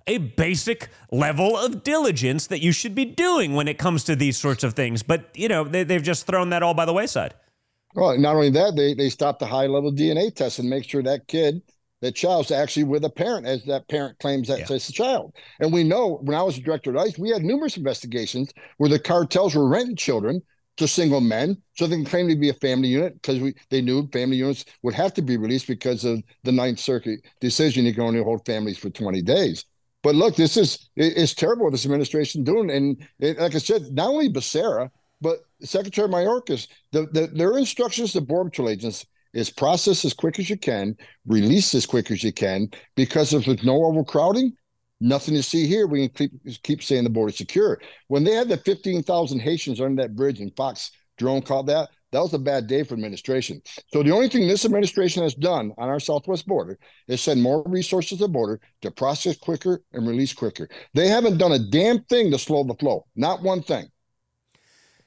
a 0.07 0.17
basic 0.17 0.89
level 1.11 1.57
of 1.57 1.83
diligence 1.83 2.47
that 2.47 2.61
you 2.61 2.71
should 2.71 2.95
be 2.95 3.05
doing 3.05 3.53
when 3.53 3.67
it 3.67 3.77
comes 3.77 4.03
to 4.05 4.15
these 4.15 4.37
sorts 4.37 4.63
of 4.63 4.73
things. 4.73 5.03
But 5.03 5.29
you 5.35 5.47
know, 5.47 5.63
they, 5.63 5.83
they've 5.83 6.03
just 6.03 6.27
thrown 6.27 6.49
that 6.49 6.63
all 6.63 6.73
by 6.73 6.85
the 6.85 6.93
wayside. 6.93 7.33
Well, 7.95 8.17
not 8.17 8.35
only 8.35 8.49
that, 8.51 8.75
they 8.75 8.93
they 8.93 9.09
stopped 9.09 9.39
the 9.39 9.45
high 9.45 9.67
level 9.67 9.91
DNA 9.91 10.33
test 10.33 10.59
and 10.59 10.69
make 10.69 10.83
sure 10.89 11.03
that 11.03 11.27
kid, 11.27 11.61
that 12.01 12.15
child's 12.15 12.51
actually 12.51 12.85
with 12.85 13.05
a 13.05 13.09
parent, 13.09 13.45
as 13.45 13.63
that 13.65 13.87
parent 13.87 14.17
claims 14.19 14.47
that's 14.47 14.69
Yeah. 14.69 14.75
it's 14.75 14.89
a 14.89 14.93
child. 14.93 15.33
And 15.59 15.71
we 15.71 15.83
know 15.83 16.17
when 16.23 16.35
I 16.37 16.41
was 16.43 16.57
director 16.59 16.89
of 16.89 16.97
ICE, 16.97 17.17
we 17.17 17.29
had 17.29 17.43
numerous 17.43 17.77
investigations 17.77 18.51
where 18.77 18.89
the 18.89 18.99
cartels 18.99 19.55
were 19.55 19.67
renting 19.67 19.95
children 19.95 20.41
to 20.77 20.87
single 20.87 21.21
men 21.21 21.57
so 21.75 21.85
they 21.85 21.95
can 21.95 22.05
claim 22.05 22.27
to 22.27 22.35
be 22.35 22.49
a 22.49 22.53
family 22.55 22.87
unit 22.87 23.13
because 23.13 23.39
we 23.39 23.53
they 23.69 23.81
knew 23.81 24.07
family 24.11 24.37
units 24.37 24.65
would 24.81 24.93
have 24.93 25.13
to 25.13 25.21
be 25.21 25.37
released 25.37 25.67
because 25.67 26.03
of 26.03 26.21
the 26.43 26.51
Ninth 26.51 26.79
Circuit 26.79 27.19
decision 27.39 27.85
you 27.85 27.93
can 27.93 28.03
only 28.03 28.23
hold 28.23 28.45
families 28.45 28.77
for 28.77 28.89
20 28.89 29.21
days. 29.21 29.65
But 30.01 30.15
look, 30.15 30.35
this 30.35 30.57
is 30.57 30.89
it- 30.95 31.17
it's 31.17 31.33
terrible 31.33 31.69
this 31.71 31.85
administration 31.85 32.43
doing. 32.43 32.69
And 32.69 33.07
it, 33.19 33.39
like 33.39 33.55
I 33.55 33.59
said, 33.59 33.83
not 33.93 34.09
only 34.09 34.29
Becerra, 34.29 34.89
but 35.21 35.39
Secretary 35.61 36.07
Mayorkas, 36.09 36.67
the, 36.91 37.07
the, 37.13 37.27
their 37.27 37.57
instructions 37.57 38.11
to 38.11 38.21
Border 38.21 38.49
Patrol 38.49 38.69
agents 38.69 39.05
is 39.33 39.49
process 39.49 40.03
as 40.05 40.13
quick 40.13 40.37
as 40.39 40.49
you 40.49 40.57
can, 40.57 40.95
release 41.25 41.73
as 41.73 41.85
quick 41.85 42.11
as 42.11 42.23
you 42.23 42.33
can, 42.33 42.69
because 42.95 43.33
if 43.33 43.45
there's 43.45 43.63
no 43.63 43.85
overcrowding, 43.85 44.53
nothing 45.03 45.35
to 45.35 45.43
see 45.43 45.67
here. 45.67 45.85
We 45.85 46.07
can 46.07 46.29
keep, 46.29 46.63
keep 46.63 46.83
saying 46.83 47.03
the 47.03 47.09
border 47.09 47.33
secure. 47.33 47.79
When 48.07 48.23
they 48.23 48.31
had 48.31 48.49
the 48.49 48.57
15,000 48.57 49.39
Haitians 49.39 49.81
under 49.81 50.01
that 50.01 50.15
bridge, 50.15 50.39
and 50.39 50.55
Fox 50.55 50.91
drone 51.17 51.41
called 51.41 51.67
that, 51.67 51.89
that 52.11 52.21
was 52.21 52.33
a 52.33 52.39
bad 52.39 52.67
day 52.67 52.83
for 52.83 52.93
administration. 52.93 53.61
So 53.91 54.03
the 54.03 54.11
only 54.11 54.29
thing 54.29 54.47
this 54.47 54.65
administration 54.65 55.23
has 55.23 55.33
done 55.33 55.73
on 55.77 55.89
our 55.89 55.99
southwest 55.99 56.47
border 56.47 56.77
is 57.07 57.21
send 57.21 57.41
more 57.41 57.63
resources 57.65 58.19
to 58.19 58.25
the 58.25 58.29
border 58.29 58.61
to 58.81 58.91
process 58.91 59.35
quicker 59.35 59.81
and 59.93 60.07
release 60.07 60.31
quicker. 60.31 60.69
They 60.93 61.07
haven't 61.07 61.39
done 61.39 61.53
a 61.53 61.59
damn 61.59 62.03
thing 62.03 62.31
to 62.31 62.37
slow 62.37 62.63
the 62.63 62.75
flow. 62.75 63.07
Not 63.15 63.41
one 63.41 63.63
thing. 63.63 63.87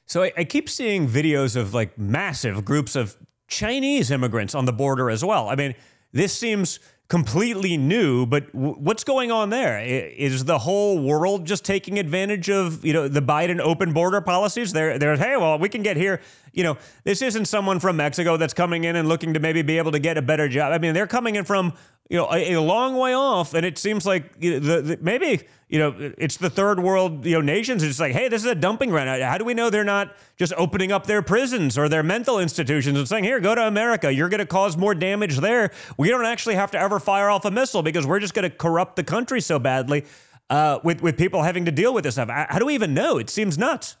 So 0.05 0.23
I, 0.23 0.33
I 0.37 0.43
keep 0.43 0.69
seeing 0.69 1.07
videos 1.07 1.55
of 1.55 1.73
like 1.73 1.97
massive 1.97 2.65
groups 2.65 2.95
of 2.95 3.17
Chinese 3.47 4.11
immigrants 4.11 4.53
on 4.53 4.65
the 4.65 4.73
border 4.73 5.09
as 5.09 5.23
well. 5.23 5.47
I 5.47 5.55
mean, 5.55 5.75
this 6.11 6.37
seems 6.37 6.79
completely 7.09 7.77
new, 7.77 8.25
but 8.25 8.51
w- 8.51 8.75
what's 8.75 9.03
going 9.03 9.31
on 9.31 9.49
there? 9.49 9.79
Is 9.79 10.45
the 10.45 10.59
whole 10.59 10.99
world 10.99 11.45
just 11.45 11.63
taking 11.63 11.99
advantage 11.99 12.49
of 12.49 12.83
you 12.83 12.93
know 12.93 13.07
the 13.07 13.21
Biden 13.21 13.59
open 13.59 13.93
border 13.93 14.21
policies? 14.21 14.73
They're 14.73 14.99
they're 14.99 15.15
hey, 15.15 15.37
well, 15.37 15.57
we 15.57 15.69
can 15.69 15.83
get 15.83 15.97
here. 15.97 16.21
You 16.53 16.63
know, 16.63 16.77
this 17.03 17.21
isn't 17.21 17.45
someone 17.45 17.79
from 17.79 17.97
Mexico 17.97 18.35
that's 18.35 18.53
coming 18.53 18.83
in 18.83 18.95
and 18.95 19.07
looking 19.07 19.33
to 19.33 19.39
maybe 19.39 19.61
be 19.61 19.77
able 19.77 19.91
to 19.91 19.99
get 19.99 20.17
a 20.17 20.21
better 20.21 20.49
job. 20.49 20.73
I 20.73 20.79
mean, 20.79 20.93
they're 20.93 21.07
coming 21.07 21.35
in 21.35 21.45
from 21.45 21.73
you 22.09 22.17
know 22.17 22.27
a, 22.31 22.53
a 22.53 22.61
long 22.61 22.97
way 22.97 23.13
off, 23.13 23.53
and 23.53 23.65
it 23.65 23.77
seems 23.77 24.05
like 24.05 24.31
you 24.39 24.51
know, 24.51 24.59
the, 24.59 24.81
the, 24.81 24.97
maybe 25.01 25.41
you 25.67 25.79
know 25.79 26.13
it's 26.17 26.37
the 26.37 26.49
third 26.49 26.79
world 26.79 27.25
you 27.25 27.33
know 27.33 27.41
nations. 27.41 27.83
It's 27.83 27.99
like, 27.99 28.13
hey, 28.13 28.29
this 28.29 28.43
is 28.43 28.51
a 28.51 28.55
dumping 28.55 28.89
ground. 28.89 29.21
How 29.21 29.37
do 29.37 29.45
we 29.45 29.53
know 29.53 29.69
they're 29.69 29.83
not 29.83 30.15
just 30.37 30.53
opening 30.57 30.91
up 30.91 31.05
their 31.05 31.21
prisons 31.21 31.77
or 31.77 31.89
their 31.89 32.03
mental 32.03 32.39
institutions 32.39 32.97
and 32.97 33.07
saying, 33.07 33.23
here, 33.23 33.39
go 33.39 33.55
to 33.55 33.67
America. 33.67 34.11
You're 34.11 34.29
going 34.29 34.39
to 34.39 34.45
cause 34.45 34.77
more 34.77 34.95
damage 34.95 35.37
there. 35.37 35.71
We 35.97 36.09
don't 36.09 36.25
actually 36.25 36.55
have 36.55 36.71
to 36.71 36.79
ever 36.79 36.99
fire 36.99 37.29
off 37.29 37.45
a 37.45 37.51
missile 37.51 37.83
because 37.83 38.07
we're 38.07 38.19
just 38.19 38.33
going 38.33 38.49
to 38.49 38.55
corrupt 38.55 38.95
the 38.95 39.03
country 39.03 39.41
so 39.41 39.59
badly 39.59 40.05
uh, 40.49 40.79
with 40.83 41.01
with 41.01 41.17
people 41.17 41.43
having 41.43 41.65
to 41.65 41.71
deal 41.71 41.93
with 41.93 42.03
this 42.03 42.15
stuff. 42.15 42.29
How 42.29 42.59
do 42.59 42.65
we 42.65 42.73
even 42.73 42.93
know? 42.93 43.17
It 43.17 43.29
seems 43.29 43.57
nuts. 43.57 43.97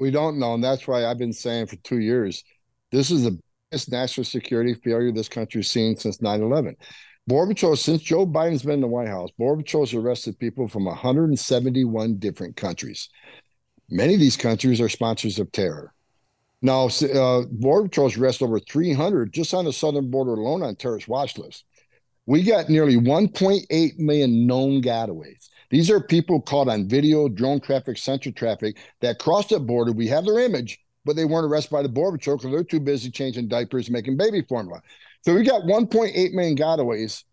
We 0.00 0.10
don't 0.10 0.38
know. 0.38 0.54
And 0.54 0.64
that's 0.64 0.86
why 0.86 1.06
I've 1.06 1.18
been 1.18 1.32
saying 1.32 1.66
for 1.66 1.76
two 1.76 1.98
years 1.98 2.44
this 2.90 3.10
is 3.10 3.24
the 3.24 3.38
biggest 3.70 3.90
national 3.90 4.24
security 4.24 4.74
failure 4.74 5.12
this 5.12 5.28
country's 5.28 5.70
seen 5.70 5.96
since 5.96 6.22
9 6.22 6.42
11. 6.42 6.76
Border 7.26 7.54
Patrol, 7.54 7.76
since 7.76 8.02
Joe 8.02 8.26
Biden's 8.26 8.62
been 8.62 8.74
in 8.74 8.80
the 8.82 8.86
White 8.86 9.08
House, 9.08 9.30
Border 9.38 9.64
arrested 9.94 10.38
people 10.38 10.68
from 10.68 10.84
171 10.84 12.16
different 12.18 12.56
countries. 12.56 13.08
Many 13.88 14.14
of 14.14 14.20
these 14.20 14.36
countries 14.36 14.80
are 14.80 14.90
sponsors 14.90 15.38
of 15.38 15.50
terror. 15.50 15.94
Now, 16.60 16.88
uh, 16.88 17.42
Border 17.50 18.02
arrested 18.02 18.44
over 18.44 18.60
300 18.60 19.32
just 19.32 19.54
on 19.54 19.64
the 19.64 19.72
southern 19.72 20.10
border 20.10 20.32
alone 20.32 20.62
on 20.62 20.76
terrorist 20.76 21.08
watch 21.08 21.38
lists. 21.38 21.64
We 22.26 22.42
got 22.42 22.70
nearly 22.70 22.96
1.8 22.96 23.98
million 23.98 24.46
known 24.46 24.82
gotaways. 24.82 25.48
These 25.70 25.90
are 25.90 26.00
people 26.00 26.40
caught 26.40 26.68
on 26.68 26.88
video, 26.88 27.28
drone 27.28 27.60
traffic, 27.60 27.98
sensor 27.98 28.32
traffic 28.32 28.78
that 29.00 29.18
crossed 29.18 29.50
the 29.50 29.60
border. 29.60 29.92
We 29.92 30.08
have 30.08 30.24
their 30.24 30.40
image, 30.40 30.78
but 31.04 31.16
they 31.16 31.24
weren't 31.24 31.50
arrested 31.50 31.72
by 31.72 31.82
the 31.82 31.88
Border 31.88 32.16
Patrol 32.16 32.36
because 32.36 32.50
they're 32.52 32.64
too 32.64 32.80
busy 32.80 33.10
changing 33.10 33.48
diapers, 33.48 33.90
making 33.90 34.16
baby 34.16 34.42
formula. 34.42 34.80
So 35.24 35.34
we 35.34 35.42
got 35.42 35.62
1.8 35.62 36.32
million 36.32 36.56
gotaways. 36.56 37.24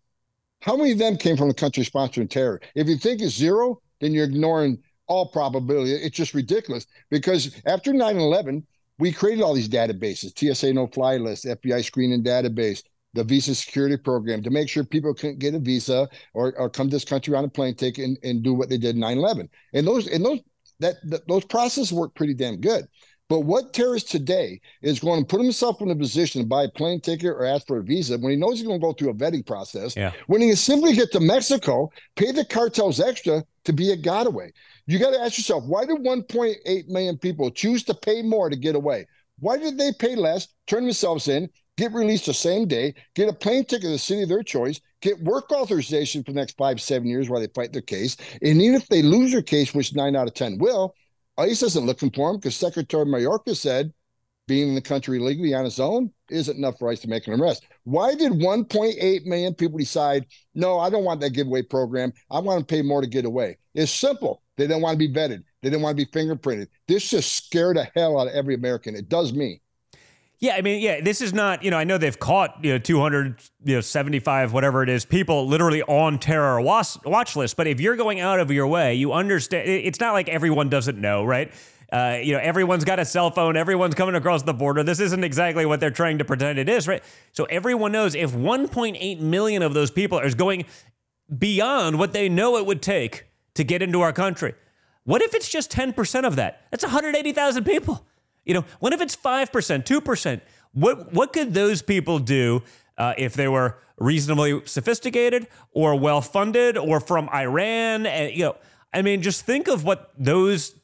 How 0.60 0.76
many 0.76 0.92
of 0.92 0.98
them 0.98 1.16
came 1.16 1.36
from 1.36 1.48
the 1.48 1.54
country 1.54 1.84
sponsoring 1.84 2.30
terror? 2.30 2.60
If 2.74 2.88
you 2.88 2.96
think 2.96 3.20
it's 3.20 3.34
zero, 3.34 3.82
then 4.00 4.12
you're 4.12 4.24
ignoring 4.24 4.78
all 5.08 5.26
probability. 5.26 5.92
It's 5.92 6.16
just 6.16 6.32
ridiculous 6.32 6.86
because 7.10 7.60
after 7.66 7.92
9 7.92 8.16
11, 8.16 8.66
we 8.98 9.12
created 9.12 9.42
all 9.42 9.52
these 9.52 9.68
databases 9.68 10.38
TSA 10.38 10.72
no 10.72 10.86
fly 10.86 11.16
list, 11.16 11.44
FBI 11.44 11.84
screening 11.84 12.22
database, 12.22 12.82
the 13.14 13.24
visa 13.24 13.54
security 13.54 13.96
program 13.96 14.42
to 14.42 14.50
make 14.50 14.68
sure 14.68 14.84
people 14.84 15.12
couldn't 15.12 15.38
get 15.38 15.54
a 15.54 15.58
visa 15.58 16.08
or, 16.32 16.56
or 16.58 16.70
come 16.70 16.88
to 16.88 16.96
this 16.96 17.04
country 17.04 17.34
on 17.34 17.44
a 17.44 17.48
plane 17.48 17.74
ticket 17.74 18.04
and, 18.04 18.18
and 18.22 18.42
do 18.42 18.54
what 18.54 18.68
they 18.68 18.78
did 18.78 18.96
9-11 18.96 19.48
and 19.74 19.86
those 19.86 20.06
and 20.06 20.24
those 20.24 20.40
that, 20.80 20.96
that 21.04 21.28
those 21.28 21.44
processes 21.44 21.92
work 21.92 22.14
pretty 22.14 22.34
damn 22.34 22.60
good 22.60 22.86
but 23.32 23.46
what 23.46 23.72
terrorist 23.72 24.10
today 24.10 24.60
is 24.82 25.00
going 25.00 25.22
to 25.22 25.26
put 25.26 25.40
himself 25.40 25.80
in 25.80 25.90
a 25.90 25.96
position 25.96 26.42
to 26.42 26.46
buy 26.46 26.64
a 26.64 26.68
plane 26.68 27.00
ticket 27.00 27.30
or 27.30 27.46
ask 27.46 27.66
for 27.66 27.78
a 27.78 27.82
visa 27.82 28.18
when 28.18 28.30
he 28.30 28.36
knows 28.36 28.58
he's 28.58 28.66
going 28.66 28.78
to 28.78 28.86
go 28.86 28.92
through 28.92 29.08
a 29.08 29.14
vetting 29.14 29.46
process 29.46 29.96
Yeah. 29.96 30.12
when 30.26 30.42
he 30.42 30.48
can 30.48 30.56
simply 30.56 30.92
get 30.92 31.10
to 31.12 31.20
mexico 31.20 31.90
pay 32.14 32.30
the 32.30 32.44
cartels 32.44 33.00
extra 33.00 33.42
to 33.64 33.72
be 33.72 33.90
a 33.90 33.96
getaway 33.96 34.52
you 34.86 34.98
got 34.98 35.12
to 35.12 35.20
ask 35.20 35.38
yourself 35.38 35.64
why 35.64 35.86
did 35.86 35.96
1.8 35.96 36.88
million 36.88 37.16
people 37.16 37.50
choose 37.50 37.82
to 37.84 37.94
pay 37.94 38.20
more 38.20 38.50
to 38.50 38.56
get 38.56 38.74
away 38.74 39.06
why 39.38 39.56
did 39.56 39.78
they 39.78 39.92
pay 39.98 40.14
less 40.14 40.48
turn 40.66 40.84
themselves 40.84 41.26
in 41.26 41.48
get 41.78 41.92
released 41.92 42.26
the 42.26 42.34
same 42.34 42.66
day, 42.68 42.94
get 43.14 43.30
a 43.30 43.32
plane 43.32 43.64
ticket 43.64 43.84
to 43.84 43.88
the 43.88 43.98
city 43.98 44.22
of 44.22 44.28
their 44.28 44.42
choice, 44.42 44.78
get 45.00 45.18
work 45.22 45.50
authorization 45.50 46.22
for 46.22 46.32
the 46.32 46.38
next 46.38 46.56
five, 46.58 46.80
seven 46.80 47.08
years 47.08 47.30
while 47.30 47.40
they 47.40 47.48
fight 47.54 47.72
their 47.72 47.80
case. 47.82 48.16
And 48.42 48.60
even 48.60 48.74
if 48.74 48.86
they 48.88 49.02
lose 49.02 49.32
their 49.32 49.42
case, 49.42 49.74
which 49.74 49.94
nine 49.94 50.14
out 50.14 50.28
of 50.28 50.34
10 50.34 50.58
will, 50.58 50.94
ICE 51.42 51.62
isn't 51.62 51.86
looking 51.86 52.10
for 52.10 52.30
him 52.30 52.36
because 52.36 52.56
Secretary 52.56 53.04
Mayorkas 53.04 53.56
said 53.56 53.92
being 54.48 54.68
in 54.68 54.74
the 54.74 54.80
country 54.80 55.18
legally 55.18 55.54
on 55.54 55.64
his 55.64 55.80
own 55.80 56.10
isn't 56.30 56.56
enough 56.56 56.78
for 56.78 56.90
ICE 56.90 57.00
to 57.00 57.08
make 57.08 57.26
an 57.26 57.40
arrest. 57.40 57.66
Why 57.84 58.14
did 58.14 58.32
1.8 58.32 59.24
million 59.24 59.54
people 59.54 59.78
decide, 59.78 60.26
no, 60.54 60.78
I 60.78 60.90
don't 60.90 61.04
want 61.04 61.20
that 61.20 61.30
giveaway 61.30 61.62
program. 61.62 62.12
I 62.30 62.40
want 62.40 62.60
to 62.60 62.74
pay 62.74 62.82
more 62.82 63.00
to 63.00 63.06
get 63.06 63.24
away? 63.24 63.58
It's 63.74 63.92
simple. 63.92 64.42
They 64.56 64.66
didn't 64.66 64.82
want 64.82 64.98
to 64.98 65.08
be 65.08 65.12
vetted. 65.12 65.42
They 65.62 65.70
didn't 65.70 65.82
want 65.82 65.96
to 65.96 66.04
be 66.04 66.10
fingerprinted. 66.10 66.68
This 66.88 67.10
just 67.10 67.34
scared 67.34 67.76
the 67.76 67.88
hell 67.96 68.18
out 68.18 68.28
of 68.28 68.34
every 68.34 68.54
American. 68.54 68.94
It 68.94 69.08
does 69.08 69.32
me. 69.32 69.62
Yeah, 70.42 70.56
I 70.56 70.60
mean, 70.60 70.82
yeah, 70.82 71.00
this 71.00 71.20
is 71.20 71.32
not, 71.32 71.62
you 71.62 71.70
know, 71.70 71.78
I 71.78 71.84
know 71.84 71.98
they've 71.98 72.18
caught, 72.18 72.64
you 72.64 72.72
know, 72.72 72.78
275, 72.78 74.42
you 74.42 74.48
know, 74.48 74.52
whatever 74.52 74.82
it 74.82 74.88
is, 74.88 75.04
people 75.04 75.46
literally 75.46 75.82
on 75.82 76.18
terror 76.18 76.60
watch, 76.60 76.96
watch 77.04 77.36
list. 77.36 77.56
But 77.56 77.68
if 77.68 77.80
you're 77.80 77.94
going 77.94 78.18
out 78.18 78.40
of 78.40 78.50
your 78.50 78.66
way, 78.66 78.96
you 78.96 79.12
understand, 79.12 79.68
it's 79.68 80.00
not 80.00 80.14
like 80.14 80.28
everyone 80.28 80.68
doesn't 80.68 81.00
know, 81.00 81.22
right? 81.22 81.52
Uh, 81.92 82.18
you 82.20 82.32
know, 82.32 82.40
everyone's 82.40 82.82
got 82.82 82.98
a 82.98 83.04
cell 83.04 83.30
phone, 83.30 83.56
everyone's 83.56 83.94
coming 83.94 84.16
across 84.16 84.42
the 84.42 84.52
border. 84.52 84.82
This 84.82 84.98
isn't 84.98 85.22
exactly 85.22 85.64
what 85.64 85.78
they're 85.78 85.92
trying 85.92 86.18
to 86.18 86.24
pretend 86.24 86.58
it 86.58 86.68
is, 86.68 86.88
right? 86.88 87.04
So 87.30 87.44
everyone 87.44 87.92
knows 87.92 88.16
if 88.16 88.32
1.8 88.32 89.20
million 89.20 89.62
of 89.62 89.74
those 89.74 89.92
people 89.92 90.18
is 90.18 90.34
going 90.34 90.64
beyond 91.38 92.00
what 92.00 92.12
they 92.12 92.28
know 92.28 92.56
it 92.56 92.66
would 92.66 92.82
take 92.82 93.26
to 93.54 93.62
get 93.62 93.80
into 93.80 94.00
our 94.00 94.12
country, 94.12 94.54
what 95.04 95.22
if 95.22 95.34
it's 95.34 95.48
just 95.48 95.70
10% 95.70 96.26
of 96.26 96.34
that? 96.34 96.66
That's 96.72 96.82
180,000 96.82 97.62
people. 97.62 98.04
You 98.44 98.54
know, 98.54 98.64
what 98.80 98.92
if 98.92 99.00
it's 99.00 99.16
5%, 99.16 99.84
2%? 99.84 100.40
What 100.72 101.12
what 101.12 101.32
could 101.32 101.52
those 101.54 101.82
people 101.82 102.18
do 102.18 102.62
uh, 102.96 103.14
if 103.18 103.34
they 103.34 103.48
were 103.48 103.78
reasonably 103.98 104.62
sophisticated 104.64 105.46
or 105.72 105.94
well 105.98 106.20
funded 106.20 106.78
or 106.78 106.98
from 106.98 107.28
Iran? 107.28 108.06
And 108.06 108.34
you 108.34 108.44
know, 108.44 108.56
I 108.92 109.02
mean, 109.02 109.22
just 109.22 109.44
think 109.44 109.68
of 109.68 109.84
what 109.84 110.12
those 110.18 110.74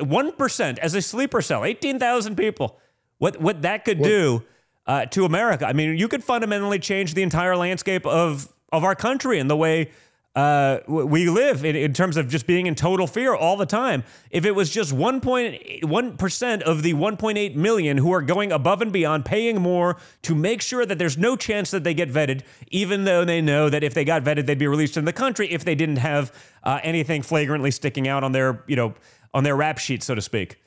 one 0.00 0.32
percent 0.32 0.78
as 0.80 0.94
a 0.94 1.02
sleeper 1.02 1.40
cell, 1.40 1.64
eighteen 1.64 1.98
thousand 1.98 2.36
people. 2.36 2.80
What 3.18 3.40
what 3.40 3.62
that 3.62 3.84
could 3.84 4.02
do 4.02 4.42
uh, 4.86 5.06
to 5.06 5.24
America? 5.24 5.66
I 5.66 5.72
mean, 5.72 5.96
you 5.96 6.08
could 6.08 6.24
fundamentally 6.24 6.80
change 6.80 7.14
the 7.14 7.22
entire 7.22 7.56
landscape 7.56 8.04
of 8.04 8.52
of 8.72 8.82
our 8.82 8.96
country 8.96 9.38
and 9.38 9.48
the 9.48 9.56
way 9.56 9.90
uh, 10.36 10.80
we 10.86 11.30
live 11.30 11.64
in, 11.64 11.74
in, 11.74 11.94
terms 11.94 12.18
of 12.18 12.28
just 12.28 12.46
being 12.46 12.66
in 12.66 12.74
total 12.74 13.06
fear 13.06 13.34
all 13.34 13.56
the 13.56 13.64
time. 13.64 14.04
If 14.30 14.44
it 14.44 14.54
was 14.54 14.68
just 14.68 14.94
1.1% 14.94 16.62
of 16.62 16.82
the 16.82 16.92
1.8 16.92 17.54
million 17.56 17.96
who 17.96 18.12
are 18.12 18.20
going 18.20 18.52
above 18.52 18.82
and 18.82 18.92
beyond, 18.92 19.24
paying 19.24 19.62
more 19.62 19.96
to 20.22 20.34
make 20.34 20.60
sure 20.60 20.84
that 20.84 20.98
there's 20.98 21.16
no 21.16 21.36
chance 21.36 21.70
that 21.70 21.84
they 21.84 21.94
get 21.94 22.10
vetted, 22.10 22.42
even 22.68 23.04
though 23.04 23.24
they 23.24 23.40
know 23.40 23.70
that 23.70 23.82
if 23.82 23.94
they 23.94 24.04
got 24.04 24.24
vetted, 24.24 24.44
they'd 24.44 24.58
be 24.58 24.66
released 24.66 24.98
in 24.98 25.06
the 25.06 25.12
country 25.12 25.50
if 25.50 25.64
they 25.64 25.74
didn't 25.74 25.96
have 25.96 26.30
uh, 26.64 26.80
anything 26.82 27.22
flagrantly 27.22 27.70
sticking 27.70 28.06
out 28.06 28.22
on 28.22 28.32
their, 28.32 28.62
you 28.66 28.76
know, 28.76 28.92
on 29.32 29.42
their 29.42 29.56
rap 29.56 29.78
sheet, 29.78 30.02
so 30.02 30.14
to 30.14 30.20
speak. 30.20 30.60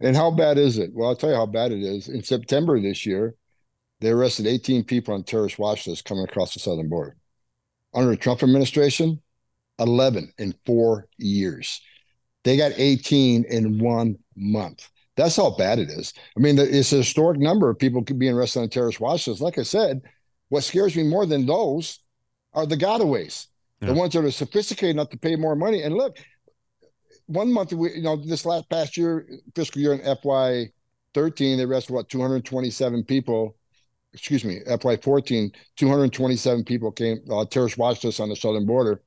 And 0.00 0.16
how 0.16 0.30
bad 0.30 0.56
is 0.56 0.78
it? 0.78 0.92
Well, 0.94 1.10
I'll 1.10 1.16
tell 1.16 1.28
you 1.28 1.36
how 1.36 1.44
bad 1.44 1.72
it 1.72 1.82
is. 1.82 2.08
In 2.08 2.22
September 2.22 2.80
this 2.80 3.04
year, 3.04 3.34
they 4.00 4.08
arrested 4.08 4.46
18 4.46 4.84
people 4.84 5.12
on 5.12 5.24
terrorist 5.24 5.58
watch 5.58 5.86
lists 5.86 6.00
coming 6.00 6.24
across 6.24 6.54
the 6.54 6.60
southern 6.60 6.88
border 6.88 7.17
under 7.98 8.10
the 8.10 8.16
Trump 8.16 8.42
administration, 8.44 9.20
11 9.80 10.32
in 10.38 10.54
four 10.64 11.08
years. 11.18 11.82
They 12.44 12.56
got 12.56 12.72
18 12.76 13.44
in 13.44 13.78
one 13.78 14.18
month. 14.36 14.88
That's 15.16 15.34
how 15.34 15.50
bad 15.50 15.80
it 15.80 15.90
is. 15.90 16.14
I 16.36 16.40
mean, 16.40 16.58
it's 16.58 16.92
a 16.92 16.98
historic 16.98 17.40
number 17.40 17.68
of 17.68 17.78
people 17.78 18.02
being 18.02 18.34
arrested 18.34 18.60
on 18.60 18.68
terrorist 18.68 19.00
watch 19.00 19.26
lists. 19.26 19.42
Like 19.42 19.58
I 19.58 19.64
said, 19.64 20.02
what 20.48 20.62
scares 20.62 20.94
me 20.94 21.02
more 21.02 21.26
than 21.26 21.44
those 21.44 21.98
are 22.54 22.66
the 22.66 22.76
gotaways, 22.76 23.48
yeah. 23.80 23.88
the 23.88 23.94
ones 23.94 24.14
that 24.14 24.24
are 24.24 24.30
sophisticated 24.30 24.94
enough 24.94 25.10
to 25.10 25.18
pay 25.18 25.34
more 25.34 25.56
money. 25.56 25.82
And 25.82 25.94
look, 25.94 26.18
one 27.26 27.52
month, 27.52 27.72
we, 27.72 27.94
you 27.94 28.02
know, 28.02 28.14
this 28.14 28.46
last 28.46 28.70
past 28.70 28.96
year, 28.96 29.28
fiscal 29.56 29.82
year 29.82 29.92
in 29.92 30.16
FY 30.22 30.70
13, 31.14 31.58
they 31.58 31.64
arrested 31.64 31.92
what 31.92 32.08
227 32.08 33.02
people 33.02 33.57
excuse 34.18 34.44
me, 34.44 34.60
FY14, 34.66 35.54
227 35.76 36.64
people 36.64 36.90
came, 36.90 37.18
uh, 37.30 37.44
terrorist 37.44 37.78
watched 37.78 38.04
us 38.04 38.18
on 38.18 38.28
the 38.28 38.34
southern 38.34 38.66
border. 38.66 39.00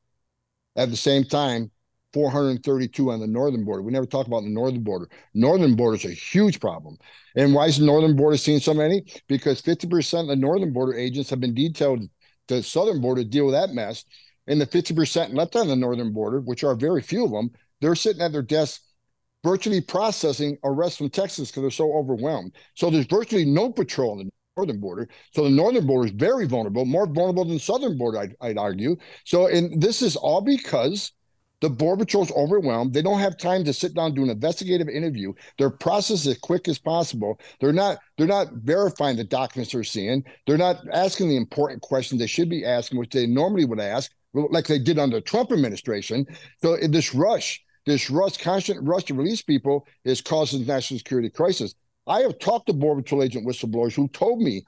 At 0.78 0.90
the 0.90 0.96
same 0.96 1.26
time, 1.26 1.70
432 2.14 3.12
on 3.12 3.20
the 3.20 3.28
northern 3.28 3.66
border. 3.66 3.82
We 3.82 3.92
never 3.92 4.06
talk 4.06 4.28
about 4.28 4.44
the 4.44 4.50
northern 4.50 4.84
border. 4.84 5.10
Northern 5.34 5.76
border 5.76 5.98
is 5.98 6.06
a 6.06 6.14
huge 6.14 6.62
problem. 6.62 6.98
And 7.36 7.54
why 7.54 7.66
is 7.66 7.78
the 7.78 7.86
northern 7.86 8.16
border 8.16 8.38
seeing 8.38 8.60
so 8.60 8.74
many? 8.74 9.04
Because 9.28 9.62
50% 9.62 10.22
of 10.22 10.28
the 10.28 10.36
northern 10.38 10.72
border 10.72 10.94
agents 10.98 11.30
have 11.30 11.42
been 11.42 11.54
detailed 11.54 12.02
to 12.48 12.56
the 12.56 12.64
southern 12.64 13.02
border 13.02 13.24
to 13.24 13.30
deal 13.30 13.46
with 13.46 13.56
that 13.56 13.74
mess. 13.74 14.06
And 14.48 14.60
the 14.60 14.68
50% 14.68 15.34
left 15.34 15.58
on 15.58 15.68
the 15.68 15.76
northern 15.76 16.14
border, 16.14 16.40
which 16.40 16.64
are 16.64 16.76
very 16.76 17.02
few 17.02 17.26
of 17.26 17.32
them, 17.32 17.52
they're 17.82 17.96
sitting 17.96 18.22
at 18.22 18.32
their 18.32 18.42
desks 18.42 18.86
virtually 19.44 19.82
processing 19.82 20.58
arrests 20.64 20.98
from 20.98 21.10
Texas 21.10 21.50
because 21.50 21.64
they're 21.64 21.72
so 21.72 21.94
overwhelmed. 21.94 22.56
So 22.76 22.90
there's 22.90 23.06
virtually 23.08 23.46
no 23.46 23.72
patrol 23.72 24.20
in 24.20 24.28
the 24.28 24.32
northern 24.58 24.80
border. 24.80 25.08
So 25.34 25.44
the 25.44 25.50
northern 25.50 25.86
border 25.86 26.08
is 26.08 26.14
very 26.14 26.46
vulnerable, 26.46 26.86
more 26.86 27.06
vulnerable 27.06 27.46
than 27.46 27.56
the 27.56 27.60
southern 27.60 27.98
border, 27.98 28.20
I'd, 28.20 28.36
I'd 28.42 28.58
argue. 28.58 28.98
So, 29.26 29.48
and 29.48 29.82
this 29.82 30.02
is 30.02 30.16
all 30.16 30.42
because 30.42 31.12
the 31.62 31.70
border 31.70 32.04
patrol's 32.04 32.32
overwhelmed. 32.32 32.94
They 32.94 33.04
don't 33.04 33.20
have 33.20 33.38
time 33.38 33.64
to 33.66 33.74
sit 33.74 33.94
down 33.94 34.14
do 34.14 34.24
an 34.24 34.30
investigative 34.30 34.90
interview. 34.90 35.34
Their 35.58 35.70
process 35.70 36.26
as 36.26 36.38
quick 36.40 36.68
as 36.68 36.80
possible. 36.80 37.40
They're 37.60 37.72
not 37.72 38.00
they're 38.18 38.28
not 38.28 38.52
verifying 38.54 39.16
the 39.16 39.24
documents 39.24 39.72
they're 39.72 39.84
seeing. 39.84 40.24
They're 40.48 40.58
not 40.58 40.78
asking 40.92 41.30
the 41.30 41.38
important 41.38 41.82
questions 41.82 42.20
they 42.20 42.28
should 42.28 42.50
be 42.50 42.66
asking, 42.66 42.98
which 42.98 43.12
they 43.12 43.28
normally 43.28 43.66
would 43.66 43.80
ask, 43.80 44.12
like 44.34 44.66
they 44.66 44.80
did 44.80 44.98
under 44.98 45.18
the 45.18 45.22
Trump 45.22 45.52
administration. 45.52 46.26
So 46.64 46.78
this 46.78 47.14
rush, 47.14 47.64
this 47.86 48.10
rush, 48.10 48.38
constant 48.38 48.86
rush 48.88 49.04
to 49.06 49.14
release 49.14 49.44
people 49.44 49.86
is 50.04 50.20
causing 50.20 50.66
national 50.66 50.98
security 50.98 51.30
crisis. 51.30 51.76
I 52.08 52.22
have 52.22 52.40
talked 52.40 52.68
to 52.68 52.74
Border 52.74 53.02
Patrol 53.02 53.24
agent 53.24 53.48
whistleblowers 53.48 53.94
who 53.94 54.08
told 54.10 54.42
me 54.42 54.64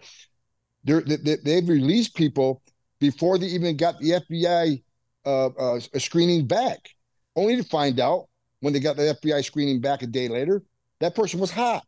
they, 0.84 1.38
they've 1.43 1.67
released 1.67 2.15
people 2.15 2.62
before 3.00 3.38
they 3.38 3.48
even 3.48 3.76
got 3.76 4.00
the 4.00 4.22
FBI 4.30 4.84
uh, 5.26 5.48
uh, 5.48 5.80
screening 5.98 6.46
back, 6.48 6.89
only 7.36 7.56
to 7.56 7.63
find 7.63 8.00
out 8.00 8.28
when 8.60 8.74
they 8.74 8.80
got 8.80 8.96
the 8.96 9.17
FBI 9.22 9.43
screening 9.43 9.82
back 9.82 10.04
a 10.04 10.08
day 10.08 10.28
later, 10.28 10.63
that 11.00 11.15
person 11.15 11.39
was 11.39 11.52
hot. 11.52 11.86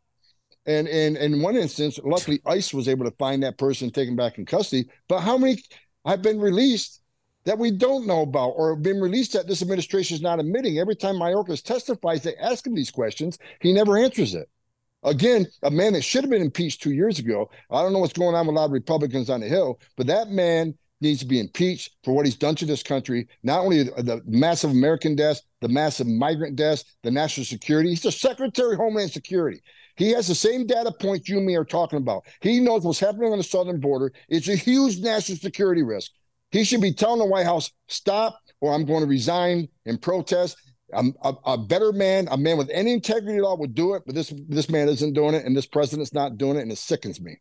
And, 0.66 0.88
and, 0.88 1.16
in 1.16 1.40
one 1.40 1.56
instance, 1.56 1.98
luckily 2.02 2.40
ICE 2.44 2.74
was 2.74 2.88
able 2.88 3.04
to 3.04 3.16
find 3.16 3.42
that 3.42 3.56
person, 3.56 3.90
taken 3.90 4.16
back 4.16 4.36
in 4.36 4.44
custody. 4.44 4.90
But 5.08 5.20
how 5.20 5.38
many 5.38 5.62
have 6.04 6.22
been 6.22 6.40
released 6.40 7.02
that 7.44 7.56
we 7.56 7.70
don't 7.70 8.06
know 8.06 8.22
about 8.22 8.50
or 8.50 8.74
have 8.74 8.82
been 8.82 9.00
released 9.00 9.32
that 9.34 9.46
this 9.46 9.62
administration 9.62 10.16
is 10.16 10.22
not 10.22 10.40
admitting? 10.40 10.78
Every 10.78 10.96
time 10.96 11.14
Mayorkas 11.14 11.62
testifies, 11.62 12.22
they 12.22 12.34
ask 12.36 12.66
him 12.66 12.74
these 12.74 12.90
questions. 12.90 13.38
He 13.60 13.72
never 13.72 13.96
answers 13.96 14.34
it. 14.34 14.50
Again, 15.06 15.46
a 15.62 15.70
man 15.70 15.92
that 15.92 16.02
should 16.02 16.24
have 16.24 16.30
been 16.30 16.42
impeached 16.42 16.82
two 16.82 16.92
years 16.92 17.20
ago. 17.20 17.48
I 17.70 17.80
don't 17.80 17.92
know 17.92 18.00
what's 18.00 18.12
going 18.12 18.34
on 18.34 18.46
with 18.46 18.56
a 18.56 18.58
lot 18.58 18.64
of 18.66 18.72
Republicans 18.72 19.30
on 19.30 19.40
the 19.40 19.46
Hill, 19.46 19.80
but 19.96 20.08
that 20.08 20.30
man 20.30 20.74
needs 21.00 21.20
to 21.20 21.26
be 21.26 21.38
impeached 21.38 21.94
for 22.02 22.12
what 22.12 22.26
he's 22.26 22.34
done 22.34 22.56
to 22.56 22.66
this 22.66 22.82
country. 22.82 23.28
Not 23.44 23.60
only 23.60 23.84
the 23.84 24.20
massive 24.26 24.72
American 24.72 25.14
deaths, 25.14 25.42
the 25.60 25.68
massive 25.68 26.08
migrant 26.08 26.56
deaths, 26.56 26.84
the 27.04 27.10
national 27.10 27.44
security. 27.44 27.90
He's 27.90 28.02
the 28.02 28.10
Secretary 28.10 28.72
of 28.72 28.78
Homeland 28.78 29.12
Security. 29.12 29.60
He 29.96 30.10
has 30.10 30.26
the 30.26 30.34
same 30.34 30.66
data 30.66 30.92
points 31.00 31.28
you 31.28 31.38
and 31.38 31.46
me 31.46 31.54
are 31.54 31.64
talking 31.64 31.98
about. 31.98 32.24
He 32.40 32.60
knows 32.60 32.82
what's 32.82 33.00
happening 33.00 33.30
on 33.30 33.38
the 33.38 33.44
southern 33.44 33.78
border. 33.80 34.12
It's 34.28 34.48
a 34.48 34.56
huge 34.56 34.98
national 34.98 35.38
security 35.38 35.82
risk. 35.82 36.10
He 36.50 36.64
should 36.64 36.80
be 36.80 36.92
telling 36.92 37.18
the 37.18 37.26
White 37.26 37.46
House, 37.46 37.70
stop, 37.88 38.38
or 38.60 38.74
I'm 38.74 38.84
going 38.84 39.02
to 39.02 39.08
resign 39.08 39.68
and 39.84 40.00
protest. 40.00 40.56
A, 40.92 41.34
a, 41.44 41.58
better 41.58 41.92
man, 41.92 42.28
a 42.30 42.36
man 42.36 42.56
with 42.56 42.70
any 42.72 42.92
integrity 42.92 43.38
at 43.38 43.44
all 43.44 43.56
would 43.58 43.74
do 43.74 43.94
it, 43.94 44.04
but 44.06 44.14
this 44.14 44.32
this 44.48 44.70
man 44.70 44.88
isn't 44.88 45.14
doing 45.14 45.34
it, 45.34 45.44
and 45.44 45.56
this 45.56 45.66
president's 45.66 46.12
not 46.12 46.38
doing 46.38 46.56
it, 46.56 46.60
and 46.60 46.70
it 46.70 46.78
sickens 46.78 47.20
me. 47.20 47.38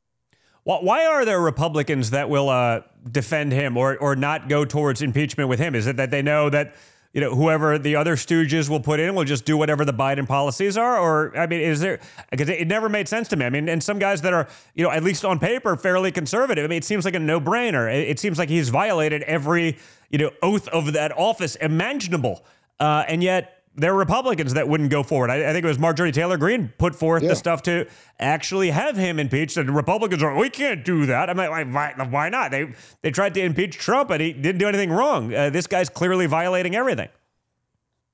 Well, 0.65 0.83
why 0.83 1.05
are 1.05 1.25
there 1.25 1.39
Republicans 1.39 2.09
that 2.09 2.27
will 2.27 2.49
uh, 2.49 2.81
defend 3.11 3.51
him 3.51 3.77
or 3.77 3.97
or 3.97 4.15
not 4.15 4.49
go 4.49 4.65
towards 4.65 5.03
impeachment 5.03 5.47
with 5.47 5.59
him? 5.59 5.75
Is 5.75 5.85
it 5.85 5.97
that 5.97 6.09
they 6.09 6.23
know 6.23 6.49
that 6.49 6.73
you 7.13 7.21
know 7.21 7.35
whoever 7.35 7.77
the 7.77 7.95
other 7.95 8.15
stooges 8.15 8.67
will 8.67 8.79
put 8.79 8.99
in 8.99 9.13
will 9.13 9.25
just 9.25 9.45
do 9.45 9.57
whatever 9.57 9.85
the 9.85 9.93
Biden 9.93 10.27
policies 10.27 10.75
are? 10.75 10.97
Or 10.97 11.37
I 11.37 11.45
mean, 11.45 11.61
is 11.61 11.81
there 11.81 11.99
because 12.31 12.49
it 12.49 12.67
never 12.67 12.89
made 12.89 13.07
sense 13.07 13.27
to 13.27 13.35
me. 13.35 13.45
I 13.45 13.51
mean, 13.51 13.69
and 13.69 13.83
some 13.83 13.99
guys 13.99 14.21
that 14.23 14.33
are 14.33 14.47
you 14.73 14.83
know 14.83 14.89
at 14.89 15.03
least 15.03 15.23
on 15.23 15.37
paper 15.37 15.75
fairly 15.75 16.11
conservative. 16.11 16.65
I 16.65 16.67
mean, 16.67 16.79
it 16.79 16.83
seems 16.83 17.05
like 17.05 17.13
a 17.13 17.19
no 17.19 17.39
brainer. 17.39 17.87
It, 17.93 18.09
it 18.09 18.19
seems 18.19 18.39
like 18.39 18.49
he's 18.49 18.69
violated 18.69 19.21
every 19.23 19.77
you 20.09 20.17
know 20.17 20.31
oath 20.41 20.67
of 20.69 20.93
that 20.93 21.15
office 21.15 21.55
imaginable. 21.57 22.43
Uh, 22.79 23.03
and 23.07 23.23
yet 23.23 23.55
there 23.75 23.93
are 23.93 23.97
Republicans 23.97 24.53
that 24.53 24.67
wouldn't 24.67 24.89
go 24.89 25.03
forward. 25.03 25.29
I, 25.29 25.49
I, 25.49 25.53
think 25.53 25.65
it 25.65 25.67
was 25.67 25.79
Marjorie 25.79 26.11
Taylor 26.11 26.37
Greene 26.37 26.73
put 26.77 26.95
forth 26.95 27.23
yeah. 27.23 27.29
the 27.29 27.35
stuff 27.35 27.61
to 27.63 27.87
actually 28.19 28.69
have 28.71 28.95
him 28.95 29.19
impeached. 29.19 29.57
And 29.57 29.75
Republicans 29.75 30.23
are, 30.23 30.35
we 30.37 30.49
can't 30.49 30.85
do 30.85 31.05
that. 31.07 31.29
I'm 31.29 31.37
like, 31.37 31.49
why, 31.49 31.93
why 32.05 32.29
not? 32.29 32.51
They 32.51 32.73
they 33.01 33.11
tried 33.11 33.33
to 33.35 33.41
impeach 33.41 33.77
Trump, 33.77 34.11
and 34.11 34.21
he 34.21 34.33
didn't 34.33 34.59
do 34.59 34.67
anything 34.67 34.91
wrong. 34.91 35.33
Uh, 35.33 35.49
this 35.49 35.67
guy's 35.67 35.89
clearly 35.89 36.25
violating 36.25 36.75
everything. 36.75 37.09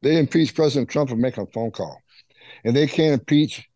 They 0.02 0.17
impeached 0.17 0.56
President 0.56 0.89
Trump 0.89 1.10
for 1.10 1.15
making 1.15 1.43
a 1.43 1.47
phone 1.47 1.71
call, 1.71 2.02
and 2.63 2.76
they 2.76 2.88
can't 2.88 3.13
impeach 3.19 3.67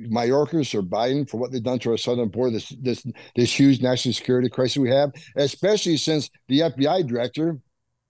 Mayorkas 0.00 0.74
or 0.74 0.82
Biden 0.82 1.28
for 1.28 1.36
what 1.36 1.52
they've 1.52 1.62
done 1.62 1.78
to 1.80 1.90
our 1.90 1.98
southern 1.98 2.28
border. 2.28 2.52
This 2.52 2.70
this 2.80 3.06
this 3.36 3.52
huge 3.58 3.82
national 3.82 4.14
security 4.14 4.48
crisis 4.48 4.78
we 4.78 4.90
have, 4.90 5.12
especially 5.36 5.98
since 5.98 6.30
the 6.48 6.60
FBI 6.60 7.06
director 7.06 7.58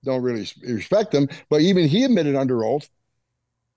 don't 0.04 0.22
really 0.22 0.48
respect 0.62 1.14
him, 1.14 1.28
but 1.50 1.60
even 1.60 1.88
he 1.88 2.04
admitted 2.04 2.36
under 2.36 2.64
oath 2.64 2.88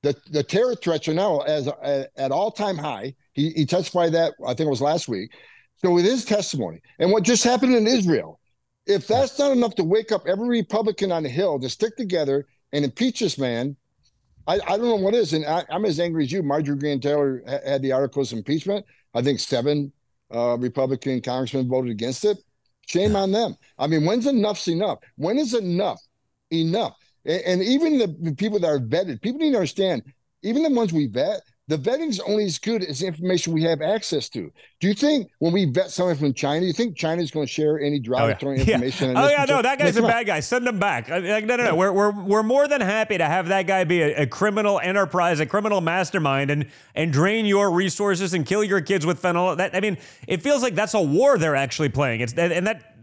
that 0.04 0.24
the 0.32 0.44
terror 0.44 0.76
threats 0.76 1.08
are 1.08 1.14
now 1.14 1.40
as 1.40 1.68
at 2.16 2.32
all 2.32 2.52
time 2.52 2.78
high. 2.78 3.16
He, 3.34 3.52
he 3.52 3.66
testified 3.66 4.14
that 4.14 4.34
I 4.46 4.54
think 4.54 4.68
it 4.68 4.70
was 4.70 4.82
last 4.82 5.08
week. 5.08 5.32
So 5.78 5.92
with 5.92 6.06
his 6.06 6.26
testimony 6.26 6.82
and 7.00 7.12
what 7.12 7.24
just 7.24 7.44
happened 7.44 7.76
in 7.76 7.88
Israel, 7.88 8.40
if 8.86 9.08
that's 9.08 9.38
not 9.38 9.52
enough 9.52 9.76
to 9.76 9.84
wake 9.84 10.12
up 10.12 10.26
every 10.28 10.48
Republican 10.48 11.12
on 11.12 11.24
the 11.24 11.30
Hill 11.30 11.60
to 11.60 11.70
stick 11.70 11.96
together 11.98 12.46
and 12.72 12.86
impeach 12.86 13.20
this 13.20 13.38
man, 13.38 13.76
I, 14.48 14.56
I 14.56 14.78
don't 14.78 14.88
know 14.88 14.96
what 14.96 15.14
is. 15.14 15.34
And 15.34 15.46
I, 15.46 15.66
am 15.70 15.86
as 15.86 16.00
angry 16.00 16.24
as 16.24 16.32
you. 16.32 16.42
Marjorie 16.42 16.78
Greene 16.78 17.02
Taylor 17.02 17.44
had 17.46 17.82
the 17.82 17.92
articles 17.92 18.32
of 18.32 18.38
impeachment. 18.38 18.86
I 19.14 19.22
think 19.22 19.40
seven 19.40 19.92
uh, 20.34 20.58
Republican 20.58 21.22
congressmen 21.22 21.68
voted 21.68 21.92
against 21.92 22.24
it. 22.26 22.38
Shame 22.88 23.16
on 23.18 23.32
them. 23.32 23.58
I 23.78 23.88
mean, 23.88 24.06
when's 24.06 24.26
enough's 24.26 24.68
enough? 24.70 25.00
When 25.18 25.38
is 25.38 25.54
enough? 25.54 26.02
Enough. 26.52 26.96
And, 27.26 27.62
even 27.62 27.98
the, 27.98 28.36
people 28.38 28.60
that 28.60 28.68
are 28.68 28.80
vetted, 28.80 29.22
people 29.22 29.40
need 29.40 29.52
to 29.52 29.58
understand, 29.58 30.04
even 30.44 30.64
the 30.64 30.70
ones 30.70 30.94
we 30.94 31.08
vet, 31.08 31.42
the 31.68 31.78
vetting's 31.78 32.22
only 32.22 32.46
as 32.46 32.58
good 32.58 32.82
as 32.82 33.00
the 33.00 33.08
information 33.08 33.52
we 33.52 33.62
have 33.64 33.82
access 33.82 34.30
to. 34.30 34.50
Do 34.80 34.88
you 34.88 34.94
think 34.94 35.30
when 35.40 35.52
we 35.52 35.66
vet 35.66 35.92
someone 35.92 36.16
from 36.16 36.34
China, 36.34 36.62
do 36.62 36.68
you 36.68 36.72
think 36.72 36.96
China's 36.96 37.30
going 37.30 37.46
to 37.46 37.52
share 37.52 37.78
any 37.82 38.00
derogatory 38.00 38.62
oh, 38.62 38.64
yeah. 38.64 38.74
information? 38.76 39.12
Yeah. 39.12 39.26
Oh 39.26 39.28
yeah, 39.28 39.46
no, 39.46 39.62
that 39.62 39.78
guy's 39.78 39.98
a 39.98 40.02
bad 40.02 40.28
guy. 40.28 40.40
Send 40.40 40.66
him 40.66 40.80
back. 40.80 41.10
Like, 41.10 41.46
no, 41.46 41.58
no, 41.58 41.66
no. 41.66 41.76
We're, 41.76 41.92
we're, 41.92 42.12
we're 42.24 42.44
more 42.44 42.70
than 42.70 42.80
happy 42.80 43.18
to 43.18 43.26
have 43.26 43.50
that 43.50 43.68
guy 43.68 43.84
be 43.84 44.02
a, 44.02 44.22
a, 44.22 44.28
criminal 44.28 44.80
enterprise, 44.80 45.42
a 45.42 45.46
criminal 45.46 45.82
mastermind, 45.82 46.52
and 46.52 46.68
and 46.96 47.12
drain 47.12 47.46
your 47.46 47.70
resources 47.70 48.34
and 48.34 48.46
kill 48.46 48.64
your 48.64 48.80
kids 48.80 49.06
with 49.06 49.22
fentanyl. 49.22 49.58
That 49.58 49.76
I 49.76 49.82
mean, 49.82 49.98
it 50.26 50.42
feels 50.42 50.64
like 50.64 50.76
that's 50.76 50.94
a 50.94 51.02
war 51.02 51.38
they're 51.38 51.58
actually 51.58 51.90
playing. 51.90 52.22
It's 52.22 52.34
and 52.34 52.66
that 52.66 52.97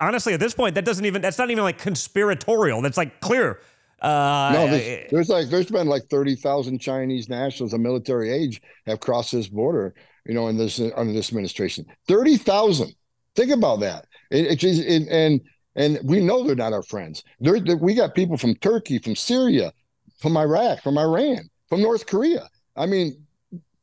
honestly 0.00 0.34
at 0.34 0.40
this 0.40 0.54
point 0.54 0.74
that 0.74 0.84
doesn't 0.84 1.04
even 1.04 1.22
that's 1.22 1.38
not 1.38 1.50
even 1.50 1.64
like 1.64 1.78
conspiratorial. 1.78 2.82
That's 2.82 2.96
like 2.96 3.20
clear 3.20 3.60
uh, 4.02 4.50
no, 4.52 4.66
there's, 4.66 5.10
there's, 5.10 5.28
like 5.28 5.48
there's 5.48 5.70
been 5.70 5.86
like 5.86 6.02
thirty 6.10 6.34
thousand 6.34 6.80
Chinese 6.80 7.28
nationals 7.28 7.72
of 7.72 7.80
military 7.80 8.32
age 8.32 8.60
have 8.86 8.98
crossed 8.98 9.30
this 9.30 9.46
border. 9.46 9.94
You 10.26 10.34
know, 10.34 10.48
in 10.48 10.56
this 10.56 10.80
under 10.96 11.12
this 11.12 11.28
administration, 11.28 11.86
thirty 12.08 12.36
thousand. 12.36 12.94
Think 13.36 13.52
about 13.52 13.80
that. 13.80 14.06
It, 14.30 14.62
it, 14.62 14.64
it, 14.64 15.08
and 15.08 15.40
and 15.76 16.00
we 16.04 16.20
know 16.20 16.42
they're 16.42 16.56
not 16.56 16.72
our 16.72 16.82
friends. 16.82 17.22
They're, 17.40 17.60
they're, 17.60 17.76
we 17.76 17.94
got 17.94 18.14
people 18.14 18.36
from 18.36 18.56
Turkey, 18.56 18.98
from 18.98 19.16
Syria, 19.16 19.72
from 20.18 20.36
Iraq, 20.36 20.82
from 20.82 20.98
Iran, 20.98 21.48
from 21.68 21.80
North 21.80 22.06
Korea. 22.06 22.48
I 22.76 22.86
mean, 22.86 23.24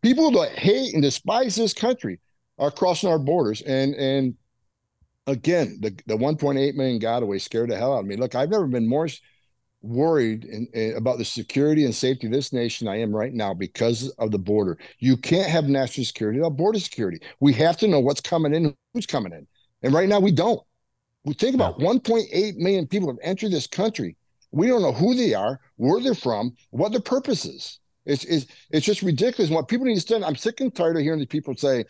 people 0.02 0.32
that 0.32 0.52
hate 0.52 0.94
and 0.94 1.02
despise 1.02 1.56
this 1.56 1.74
country 1.74 2.20
are 2.58 2.72
crossing 2.72 3.10
our 3.10 3.20
borders. 3.20 3.62
And 3.62 3.96
and 3.96 4.36
again, 5.30 5.78
the 5.82 5.92
the 6.08 6.18
1.8 6.18 6.76
million 6.76 7.00
gotaways 7.00 7.42
scared 7.42 7.70
the 7.70 7.78
hell 7.78 7.94
out 7.94 8.02
of 8.02 8.06
me. 8.06 8.16
Look, 8.16 8.36
I've 8.36 8.50
never 8.50 8.68
been 8.68 8.88
more 8.88 9.08
worried 9.82 10.44
in, 10.46 10.68
in, 10.74 10.98
about 10.98 11.18
the 11.18 11.26
security 11.26 11.86
and 11.86 11.96
safety 11.96 12.28
of 12.28 12.34
this 12.34 12.52
nation 12.52 12.88
I 12.88 13.00
am 13.00 13.16
right 13.16 13.34
now 13.34 13.54
because 13.54 14.10
of 14.18 14.32
the 14.32 14.40
border. 14.40 14.78
You 15.00 15.16
can't 15.16 15.50
have 15.50 15.70
national 15.70 16.06
security 16.06 16.40
without 16.40 16.58
border 16.58 16.80
security. 16.80 17.22
We 17.40 17.54
have 17.54 17.78
to 17.78 17.88
know 17.88 18.00
what's 18.00 18.22
coming 18.22 18.54
in, 18.54 18.76
who's 18.94 19.06
coming 19.06 19.32
in. 19.32 19.48
And 19.82 19.94
right 19.94 20.10
now 20.10 20.20
we 20.20 20.32
don't. 20.32 20.62
We 21.26 21.34
think 21.34 21.56
about 21.56 21.80
1.8 21.80 22.56
million 22.58 22.88
people 22.88 23.10
have 23.10 23.20
entered 23.22 23.52
this 23.52 23.68
country. 23.68 24.18
We 24.52 24.68
don't 24.68 24.82
know 24.82 24.92
who 24.92 25.14
they 25.14 25.34
are, 25.34 25.60
where 25.78 26.02
they're 26.02 26.16
from, 26.16 26.56
what 26.72 26.92
their 26.92 27.02
purpose 27.02 27.46
is. 27.46 27.80
It's, 28.06 28.24
it's, 28.24 28.48
it's 28.72 28.86
just 28.86 29.04
ridiculous. 29.04 29.52
what 29.52 29.68
people 29.68 29.86
need 29.86 29.92
to 29.92 29.98
understand, 29.98 30.26
I'm 30.26 30.36
sick 30.36 30.62
and 30.62 30.74
tired 30.74 30.98
of 30.98 31.04
hearing 31.04 31.20
these 31.20 31.28
people 31.28 31.56
say, 31.56 31.86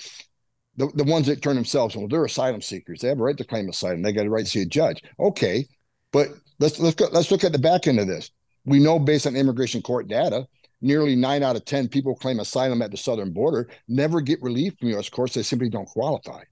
the, 0.80 0.88
the 0.96 1.04
ones 1.04 1.28
that 1.28 1.44
turn 1.44 1.56
themselves, 1.56 1.96
well, 1.96 2.08
they're 2.08 2.26
asylum 2.26 2.62
seekers. 2.62 3.02
They 3.02 3.10
have 3.10 3.20
a 3.20 3.24
right 3.24 3.38
to 3.38 3.46
claim 3.46 3.70
asylum. 3.70 4.02
They 4.02 4.12
got 4.12 4.26
a 4.26 4.30
right 4.30 4.46
to 4.46 4.52
see 4.52 4.64
a 4.64 4.66
judge. 4.66 5.04
Okay. 5.20 5.68
But 6.12 6.30
Let's 6.60 6.78
let's 6.80 6.96
go, 6.96 7.08
let's 7.12 7.32
look 7.32 7.44
at 7.44 7.54
the 7.54 7.60
back 7.60 7.88
end 7.88 8.00
of 8.00 8.08
this. 8.08 8.32
We 8.66 8.80
know 8.80 9.00
based 9.00 9.26
on 9.26 9.36
immigration 9.36 9.82
court 9.82 10.08
data, 10.08 10.46
nearly 10.82 11.16
nine 11.16 11.42
out 11.42 11.56
of 11.56 11.66
ten 11.66 11.88
people 11.88 12.16
claim 12.16 12.40
asylum 12.40 12.82
at 12.82 12.92
the 12.92 12.98
southern 12.98 13.32
border 13.32 13.70
never 13.88 14.22
get 14.22 14.42
relief 14.42 14.74
from 14.78 14.90
U.S. 14.90 15.10
courts. 15.10 15.34
They 15.34 15.44
simply 15.44 15.70
don't 15.70 15.88
qualify. 15.88 16.44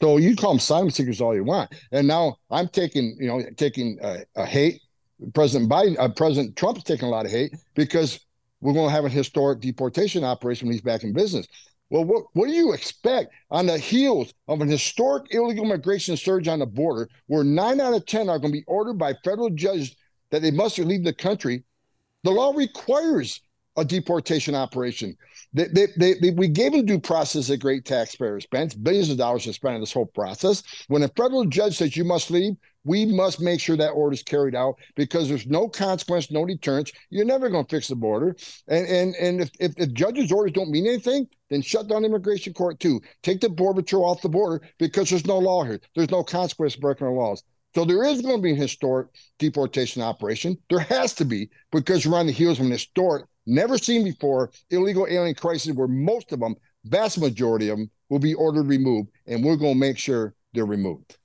So 0.00 0.16
you 0.16 0.34
call 0.34 0.50
them 0.50 0.58
asylum 0.58 0.90
seekers 0.90 1.20
all 1.20 1.34
you 1.34 1.44
want. 1.44 1.72
And 1.92 2.08
now 2.08 2.36
I'm 2.50 2.68
taking 2.68 3.16
you 3.20 3.28
know 3.28 3.42
taking 3.56 3.98
a 4.02 4.44
hate. 4.44 4.80
President 5.34 5.70
Biden, 5.70 5.96
uh, 6.00 6.08
President 6.08 6.56
Trump's 6.56 6.82
taking 6.82 7.06
a 7.06 7.10
lot 7.10 7.24
of 7.24 7.30
hate 7.30 7.54
because 7.74 8.18
we're 8.60 8.72
going 8.72 8.88
to 8.88 8.92
have 8.92 9.04
a 9.04 9.08
historic 9.08 9.60
deportation 9.60 10.24
operation 10.24 10.66
when 10.66 10.72
he's 10.72 10.82
back 10.82 11.04
in 11.04 11.12
business. 11.12 11.46
Well, 11.92 12.04
what, 12.04 12.24
what 12.32 12.46
do 12.46 12.54
you 12.54 12.72
expect 12.72 13.34
on 13.50 13.66
the 13.66 13.76
heels 13.76 14.32
of 14.48 14.62
an 14.62 14.68
historic 14.68 15.34
illegal 15.34 15.66
migration 15.66 16.16
surge 16.16 16.48
on 16.48 16.60
the 16.60 16.66
border, 16.66 17.06
where 17.26 17.44
nine 17.44 17.82
out 17.82 17.92
of 17.92 18.06
10 18.06 18.30
are 18.30 18.38
going 18.38 18.50
to 18.50 18.60
be 18.60 18.64
ordered 18.66 18.96
by 18.96 19.12
federal 19.22 19.50
judges 19.50 19.94
that 20.30 20.40
they 20.40 20.50
must 20.50 20.78
leave 20.78 21.04
the 21.04 21.12
country? 21.12 21.64
The 22.24 22.30
law 22.30 22.54
requires 22.54 23.42
a 23.76 23.84
deportation 23.84 24.54
operation. 24.54 25.14
They, 25.52 25.66
they, 25.66 25.86
they, 25.98 26.14
they, 26.14 26.30
we 26.30 26.48
gave 26.48 26.72
them 26.72 26.86
due 26.86 26.98
process 26.98 27.50
at 27.50 27.60
great 27.60 27.84
taxpayer 27.84 28.38
expense, 28.38 28.72
billions 28.72 29.10
of 29.10 29.18
dollars 29.18 29.44
to 29.44 29.52
spend 29.52 29.74
on 29.74 29.80
this 29.80 29.92
whole 29.92 30.06
process. 30.06 30.62
When 30.88 31.02
a 31.02 31.08
federal 31.08 31.44
judge 31.44 31.76
says 31.76 31.94
you 31.94 32.04
must 32.04 32.30
leave, 32.30 32.54
we 32.84 33.06
must 33.06 33.40
make 33.40 33.60
sure 33.60 33.76
that 33.76 33.90
order 33.90 34.14
is 34.14 34.22
carried 34.22 34.54
out 34.54 34.76
because 34.96 35.28
there's 35.28 35.46
no 35.46 35.68
consequence, 35.68 36.30
no 36.30 36.44
deterrence. 36.44 36.92
You're 37.10 37.24
never 37.24 37.48
going 37.48 37.64
to 37.64 37.70
fix 37.70 37.88
the 37.88 37.96
border. 37.96 38.36
And 38.68 38.86
and 38.86 39.14
and 39.16 39.40
if, 39.40 39.50
if 39.60 39.74
the 39.76 39.86
judge's 39.86 40.32
orders 40.32 40.52
don't 40.52 40.70
mean 40.70 40.86
anything, 40.86 41.28
then 41.50 41.62
shut 41.62 41.88
down 41.88 42.04
immigration 42.04 42.52
court 42.54 42.80
too. 42.80 43.00
Take 43.22 43.40
the 43.40 43.48
border 43.48 43.82
patrol 43.82 44.04
off 44.04 44.22
the 44.22 44.28
border 44.28 44.64
because 44.78 45.10
there's 45.10 45.26
no 45.26 45.38
law 45.38 45.64
here. 45.64 45.80
There's 45.94 46.10
no 46.10 46.24
consequence 46.24 46.76
breaking 46.76 47.06
the 47.06 47.12
laws. 47.12 47.42
So 47.74 47.84
there 47.84 48.04
is 48.04 48.20
going 48.20 48.36
to 48.36 48.42
be 48.42 48.50
an 48.50 48.56
historic 48.56 49.08
deportation 49.38 50.02
operation. 50.02 50.58
There 50.68 50.80
has 50.80 51.14
to 51.14 51.24
be 51.24 51.48
because 51.70 52.06
we're 52.06 52.18
on 52.18 52.26
the 52.26 52.32
heels 52.32 52.58
of 52.58 52.66
an 52.66 52.72
historic, 52.72 53.24
never 53.46 53.78
seen 53.78 54.04
before 54.04 54.50
illegal 54.70 55.06
alien 55.08 55.34
crisis 55.34 55.74
where 55.74 55.88
most 55.88 56.32
of 56.32 56.40
them, 56.40 56.54
vast 56.84 57.18
majority 57.18 57.70
of 57.70 57.78
them, 57.78 57.90
will 58.10 58.18
be 58.18 58.34
ordered 58.34 58.66
removed, 58.66 59.08
and 59.26 59.42
we're 59.42 59.56
going 59.56 59.72
to 59.72 59.78
make 59.80 59.96
sure 59.96 60.34
they're 60.52 60.66
removed. 60.66 61.16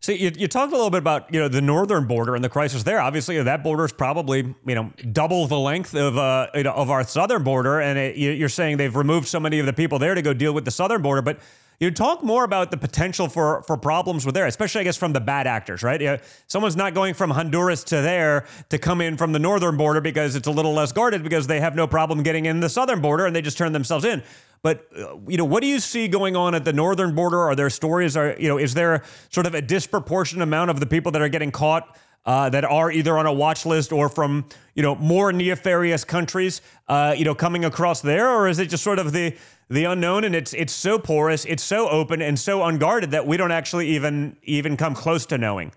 So 0.00 0.12
you, 0.12 0.30
you 0.36 0.46
talked 0.46 0.72
a 0.72 0.76
little 0.76 0.90
bit 0.90 0.98
about 0.98 1.32
you 1.34 1.40
know 1.40 1.48
the 1.48 1.60
northern 1.60 2.06
border 2.06 2.36
and 2.36 2.44
the 2.44 2.48
crisis 2.48 2.84
there. 2.84 3.00
Obviously, 3.00 3.42
that 3.42 3.64
border 3.64 3.84
is 3.84 3.92
probably 3.92 4.54
you 4.64 4.74
know 4.74 4.92
double 5.12 5.46
the 5.46 5.58
length 5.58 5.94
of 5.94 6.16
uh, 6.16 6.46
you 6.54 6.62
know, 6.62 6.72
of 6.72 6.90
our 6.90 7.02
southern 7.04 7.42
border, 7.42 7.80
and 7.80 7.98
it, 7.98 8.16
you're 8.16 8.48
saying 8.48 8.76
they've 8.76 8.94
removed 8.94 9.26
so 9.26 9.40
many 9.40 9.58
of 9.58 9.66
the 9.66 9.72
people 9.72 9.98
there 9.98 10.14
to 10.14 10.22
go 10.22 10.32
deal 10.32 10.52
with 10.52 10.64
the 10.64 10.70
southern 10.70 11.02
border. 11.02 11.20
But 11.20 11.40
you 11.80 11.90
talk 11.90 12.22
more 12.22 12.44
about 12.44 12.70
the 12.70 12.76
potential 12.76 13.28
for 13.28 13.62
for 13.62 13.76
problems 13.76 14.24
with 14.24 14.36
there, 14.36 14.46
especially 14.46 14.82
I 14.82 14.84
guess 14.84 14.96
from 14.96 15.12
the 15.12 15.20
bad 15.20 15.48
actors, 15.48 15.82
right? 15.82 16.00
You 16.00 16.06
know, 16.06 16.18
someone's 16.46 16.76
not 16.76 16.94
going 16.94 17.14
from 17.14 17.30
Honduras 17.30 17.82
to 17.84 18.00
there 18.00 18.46
to 18.68 18.78
come 18.78 19.00
in 19.00 19.16
from 19.16 19.32
the 19.32 19.40
northern 19.40 19.76
border 19.76 20.00
because 20.00 20.36
it's 20.36 20.46
a 20.46 20.52
little 20.52 20.74
less 20.74 20.92
guarded 20.92 21.24
because 21.24 21.48
they 21.48 21.58
have 21.58 21.74
no 21.74 21.88
problem 21.88 22.22
getting 22.22 22.46
in 22.46 22.60
the 22.60 22.68
southern 22.68 23.00
border 23.00 23.26
and 23.26 23.34
they 23.34 23.42
just 23.42 23.58
turn 23.58 23.72
themselves 23.72 24.04
in. 24.04 24.22
But 24.62 24.86
uh, 24.96 25.16
you 25.26 25.36
know, 25.36 25.44
what 25.44 25.62
do 25.62 25.68
you 25.68 25.80
see 25.80 26.08
going 26.08 26.36
on 26.36 26.54
at 26.54 26.64
the 26.64 26.72
northern 26.72 27.14
border? 27.14 27.40
Are 27.40 27.54
there 27.54 27.70
stories? 27.70 28.16
Are 28.16 28.36
you 28.38 28.48
know, 28.48 28.58
is 28.58 28.74
there 28.74 29.02
sort 29.30 29.46
of 29.46 29.54
a 29.54 29.62
disproportionate 29.62 30.42
amount 30.42 30.70
of 30.70 30.80
the 30.80 30.86
people 30.86 31.12
that 31.12 31.22
are 31.22 31.28
getting 31.28 31.50
caught 31.50 31.96
uh, 32.26 32.50
that 32.50 32.64
are 32.64 32.90
either 32.90 33.16
on 33.16 33.26
a 33.26 33.32
watch 33.32 33.64
list 33.64 33.92
or 33.92 34.08
from 34.08 34.44
you 34.74 34.82
know 34.82 34.94
more 34.96 35.32
nefarious 35.32 36.04
countries, 36.04 36.60
uh, 36.88 37.14
you 37.16 37.24
know, 37.24 37.34
coming 37.34 37.64
across 37.64 38.00
there, 38.00 38.28
or 38.28 38.48
is 38.48 38.58
it 38.58 38.66
just 38.68 38.84
sort 38.84 38.98
of 38.98 39.12
the 39.12 39.34
the 39.70 39.84
unknown 39.84 40.24
and 40.24 40.34
it's 40.34 40.52
it's 40.54 40.72
so 40.72 40.98
porous, 40.98 41.44
it's 41.44 41.62
so 41.62 41.88
open 41.88 42.20
and 42.20 42.38
so 42.38 42.62
unguarded 42.64 43.10
that 43.12 43.26
we 43.26 43.36
don't 43.36 43.52
actually 43.52 43.88
even 43.88 44.36
even 44.42 44.76
come 44.76 44.94
close 44.94 45.24
to 45.26 45.38
knowing? 45.38 45.72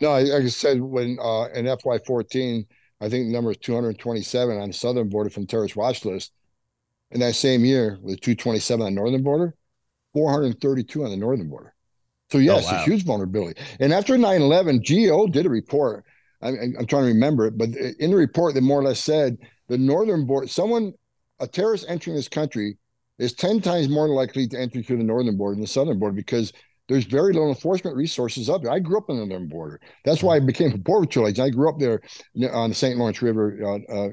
No, 0.00 0.10
like 0.10 0.44
I 0.44 0.46
said, 0.46 0.80
when 0.80 1.18
uh, 1.20 1.48
in 1.54 1.66
FY14, 1.66 2.64
I 3.00 3.08
think 3.08 3.26
the 3.26 3.32
number 3.32 3.50
is 3.50 3.56
227 3.58 4.56
on 4.56 4.68
the 4.68 4.72
southern 4.72 5.08
border 5.08 5.28
from 5.28 5.46
terrorist 5.46 5.76
watch 5.76 6.04
list 6.04 6.32
in 7.10 7.20
that 7.20 7.34
same 7.34 7.64
year 7.64 7.98
with 8.02 8.20
227 8.20 8.84
on 8.84 8.94
the 8.94 9.00
northern 9.00 9.22
border, 9.22 9.54
432 10.12 11.04
on 11.04 11.10
the 11.10 11.16
northern 11.16 11.48
border. 11.48 11.74
So 12.30 12.38
oh, 12.38 12.40
yes, 12.40 12.66
oh, 12.68 12.72
wow. 12.72 12.80
a 12.80 12.84
huge 12.84 13.04
vulnerability. 13.04 13.60
And 13.80 13.92
after 13.92 14.16
9/11, 14.16 14.84
GAO 14.84 15.26
did 15.26 15.46
a 15.46 15.50
report. 15.50 16.04
I, 16.40 16.48
am 16.50 16.86
trying 16.86 17.02
to 17.02 17.08
remember 17.08 17.46
it, 17.46 17.58
but 17.58 17.70
in 17.70 18.10
the 18.10 18.16
report, 18.16 18.54
they 18.54 18.60
more 18.60 18.80
or 18.80 18.84
less 18.84 19.00
said 19.00 19.38
the 19.68 19.78
northern 19.78 20.24
border, 20.24 20.46
someone, 20.46 20.92
a 21.40 21.48
terrorist 21.48 21.86
entering 21.88 22.14
this 22.14 22.28
country, 22.28 22.78
is 23.18 23.32
10 23.32 23.60
times 23.60 23.88
more 23.88 24.08
likely 24.08 24.46
to 24.46 24.58
enter 24.58 24.82
through 24.82 24.98
the 24.98 25.04
northern 25.04 25.36
border 25.36 25.54
than 25.54 25.62
the 25.62 25.66
southern 25.66 25.98
border 25.98 26.14
because 26.14 26.52
there's 26.88 27.04
very 27.04 27.32
little 27.32 27.50
enforcement 27.50 27.96
resources 27.96 28.48
up 28.48 28.62
there. 28.62 28.72
I 28.72 28.78
grew 28.78 28.98
up 28.98 29.10
on 29.10 29.18
the 29.18 29.26
northern 29.26 29.48
border. 29.48 29.80
That's 30.04 30.22
why 30.22 30.36
I 30.36 30.40
became 30.40 30.72
a 30.72 30.78
border 30.78 31.06
patrol 31.06 31.28
agent. 31.28 31.46
I 31.46 31.50
grew 31.50 31.68
up 31.68 31.78
there 31.78 32.00
on 32.52 32.70
the 32.70 32.74
St. 32.74 32.98
Lawrence 32.98 33.20
River 33.20 33.58
uh, 33.62 33.92
uh, 33.92 34.08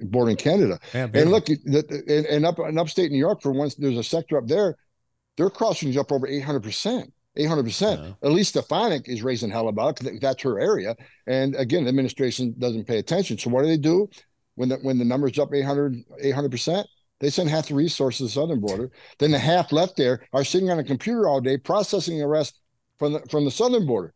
border 0.00 0.30
in 0.30 0.36
Canada. 0.36 0.78
Yeah, 0.94 1.08
and 1.12 1.30
look, 1.30 1.48
and, 1.48 2.26
and 2.26 2.46
up 2.46 2.58
in 2.60 2.78
upstate 2.78 3.10
New 3.10 3.18
York, 3.18 3.42
for 3.42 3.52
once, 3.52 3.74
there's 3.74 3.98
a 3.98 4.04
sector 4.04 4.38
up 4.38 4.46
there, 4.46 4.76
their 5.36 5.50
crossings 5.50 5.96
up 5.96 6.12
over 6.12 6.26
800%. 6.26 7.10
800%. 7.38 8.16
Elise 8.22 8.48
Stefanik 8.48 9.08
is 9.08 9.22
raising 9.22 9.50
hell 9.50 9.68
about 9.68 10.00
it 10.00 10.04
because 10.04 10.20
that's 10.20 10.42
her 10.42 10.60
area. 10.60 10.96
And 11.26 11.54
again, 11.56 11.84
the 11.84 11.88
administration 11.88 12.54
doesn't 12.58 12.86
pay 12.86 12.98
attention. 12.98 13.38
So 13.38 13.50
what 13.50 13.62
do 13.62 13.68
they 13.68 13.76
do 13.76 14.08
when 14.56 14.68
the, 14.68 14.76
when 14.76 14.98
the 14.98 15.04
number's 15.04 15.38
up 15.38 15.54
800, 15.54 15.96
800%? 16.24 16.84
They 17.20 17.30
send 17.30 17.50
half 17.50 17.68
the 17.68 17.74
resources 17.74 18.18
to 18.18 18.24
the 18.24 18.30
southern 18.30 18.60
border. 18.60 18.90
Then 19.18 19.30
the 19.30 19.38
half 19.38 19.72
left 19.72 19.96
there 19.96 20.26
are 20.32 20.44
sitting 20.44 20.70
on 20.70 20.78
a 20.78 20.84
computer 20.84 21.28
all 21.28 21.40
day 21.40 21.58
processing 21.58 22.20
arrests 22.22 22.58
from 22.98 23.12
the 23.12 23.20
from 23.30 23.44
the 23.44 23.50
southern 23.50 23.86
border. 23.86 24.14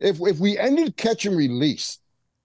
If 0.00 0.20
if 0.20 0.38
we 0.38 0.58
ended 0.58 0.96
catch 0.96 1.26
and 1.26 1.36
release, 1.36 1.98